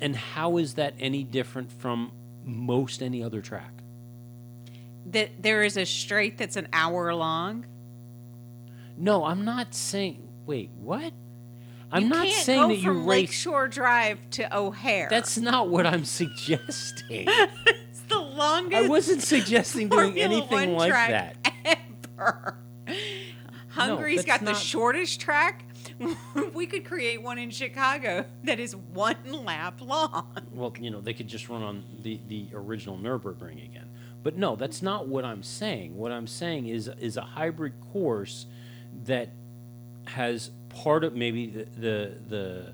And 0.00 0.16
how 0.16 0.56
is 0.56 0.74
that 0.74 0.94
any 0.98 1.22
different 1.24 1.70
from 1.70 2.12
most 2.44 3.02
any 3.02 3.22
other 3.22 3.40
track? 3.42 3.72
That 5.06 5.42
there 5.42 5.62
is 5.62 5.76
a 5.76 5.84
straight 5.84 6.38
that's 6.38 6.56
an 6.56 6.68
hour 6.72 7.14
long. 7.14 7.66
No, 8.96 9.24
I'm 9.24 9.44
not 9.44 9.74
saying. 9.74 10.26
Wait, 10.46 10.70
what? 10.78 11.12
I'm 11.92 12.04
You 12.04 12.08
not 12.08 12.28
saying 12.28 12.68
that 12.68 12.76
you 12.78 12.92
race. 12.92 13.06
Lakeshore 13.06 13.68
Drive 13.68 14.18
to 14.32 14.56
O'Hare. 14.56 15.08
That's 15.10 15.36
not 15.38 15.68
what 15.68 15.86
I'm 15.86 16.04
suggesting. 16.20 17.26
it's 17.66 18.00
the 18.08 18.18
longest. 18.20 18.84
I 18.84 18.88
wasn't 18.88 19.22
suggesting 19.22 19.88
doing 19.88 20.18
anything 20.18 20.74
like 20.76 20.92
that. 20.92 21.36
ever. 22.18 22.56
Hungary's 23.80 24.24
that's 24.24 24.42
got 24.42 24.44
the 24.44 24.54
shortest 24.54 25.20
track. 25.20 25.64
we 26.54 26.66
could 26.66 26.84
create 26.84 27.22
one 27.22 27.38
in 27.38 27.50
Chicago 27.50 28.24
that 28.44 28.60
is 28.60 28.76
one 28.76 29.16
lap 29.26 29.80
long. 29.80 30.26
Well, 30.52 30.74
you 30.78 30.90
know, 30.90 31.00
they 31.00 31.14
could 31.14 31.28
just 31.28 31.48
run 31.48 31.62
on 31.62 31.84
the, 32.02 32.20
the 32.28 32.48
original 32.52 32.98
Nürburgring 32.98 33.64
again. 33.64 33.88
But 34.22 34.36
no, 34.36 34.56
that's 34.56 34.82
not 34.82 35.08
what 35.08 35.24
I'm 35.24 35.42
saying. 35.42 35.96
What 35.96 36.12
I'm 36.12 36.26
saying 36.26 36.66
is 36.66 36.88
is 37.00 37.16
a 37.16 37.22
hybrid 37.22 37.72
course 37.92 38.46
that 39.04 39.30
has 40.06 40.50
part 40.68 41.04
of 41.04 41.14
maybe 41.14 41.46
the 41.46 41.64
the, 41.80 42.14
the 42.28 42.72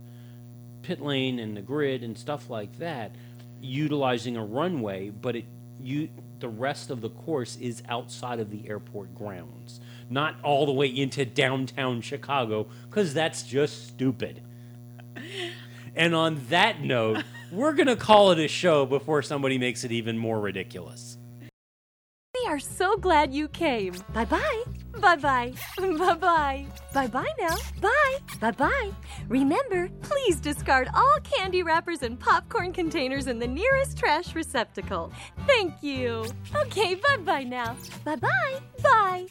pit 0.83 1.01
lane 1.01 1.39
and 1.39 1.57
the 1.57 1.61
grid 1.61 2.03
and 2.03 2.19
stuff 2.19 2.51
like 2.51 2.79
that, 2.79 3.13
utilizing 3.61 4.37
a 4.37 4.45
runway, 4.45 5.11
but 5.11 5.37
it 5.37 5.45
you 5.81 6.09
the 6.41 6.49
rest 6.49 6.91
of 6.91 7.01
the 7.01 7.11
course 7.11 7.57
is 7.57 7.83
outside 7.89 8.41
of 8.41 8.51
the 8.51 8.69
airport 8.69 9.15
grounds, 9.15 9.81
not 10.11 10.37
all 10.43 10.67
the 10.67 10.73
way 10.73 10.87
into 10.87 11.25
downtown 11.25 12.01
Chicago, 12.01 12.69
because 12.89 13.15
that's 13.15 13.43
just 13.43 13.89
stupid. 13.89 14.43
And 15.95 16.15
on 16.15 16.41
that 16.51 16.83
note, 16.83 17.25
we're 17.51 17.73
going 17.73 17.87
to 17.87 17.97
call 17.97 18.31
it 18.33 18.39
a 18.39 18.49
show 18.49 18.85
before 18.87 19.23
somebody 19.23 19.59
makes 19.59 19.85
it 19.85 19.93
even 19.93 20.19
more 20.19 20.41
ridiculous. 20.41 21.17
We 21.41 22.47
are 22.49 22.59
so 22.59 22.97
glad 22.97 23.33
you 23.33 23.49
came. 23.49 23.95
Bye 24.13 24.27
bye. 24.27 24.65
Bye 25.01 25.17
bye. 25.17 25.53
Bye 25.79 26.15
bye. 26.15 26.67
Bye 26.95 27.07
bye 27.07 27.33
now. 27.39 27.57
Bye. 27.81 28.19
Bye 28.41 28.51
bye. 28.53 28.91
Remember, 29.29 29.89
please 30.03 30.41
discard 30.41 30.89
all 30.95 31.19
candy 31.23 31.63
wrappers 31.63 32.03
and 32.03 32.19
popcorn 32.19 32.73
containers 32.73 33.27
in 33.27 33.39
the 33.39 33.47
nearest 33.47 33.99
trash 33.99 34.35
receptacle. 34.35 35.13
Thank 35.47 35.83
you. 35.83 36.25
Okay, 36.55 36.95
bye 36.95 37.17
bye 37.25 37.45
now. 37.45 37.77
Bye 38.05 38.17
bye. 38.17 38.61
Bye. 38.83 39.27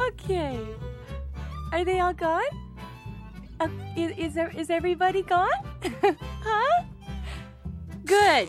okay. 0.00 0.58
Are 1.72 1.84
they 1.84 2.00
all 2.00 2.14
gone? 2.14 2.42
Uh, 3.60 3.68
is, 3.96 4.12
is, 4.16 4.34
there, 4.34 4.50
is 4.56 4.70
everybody 4.70 5.22
gone? 5.22 5.50
huh? 6.42 6.84
Good. 8.04 8.48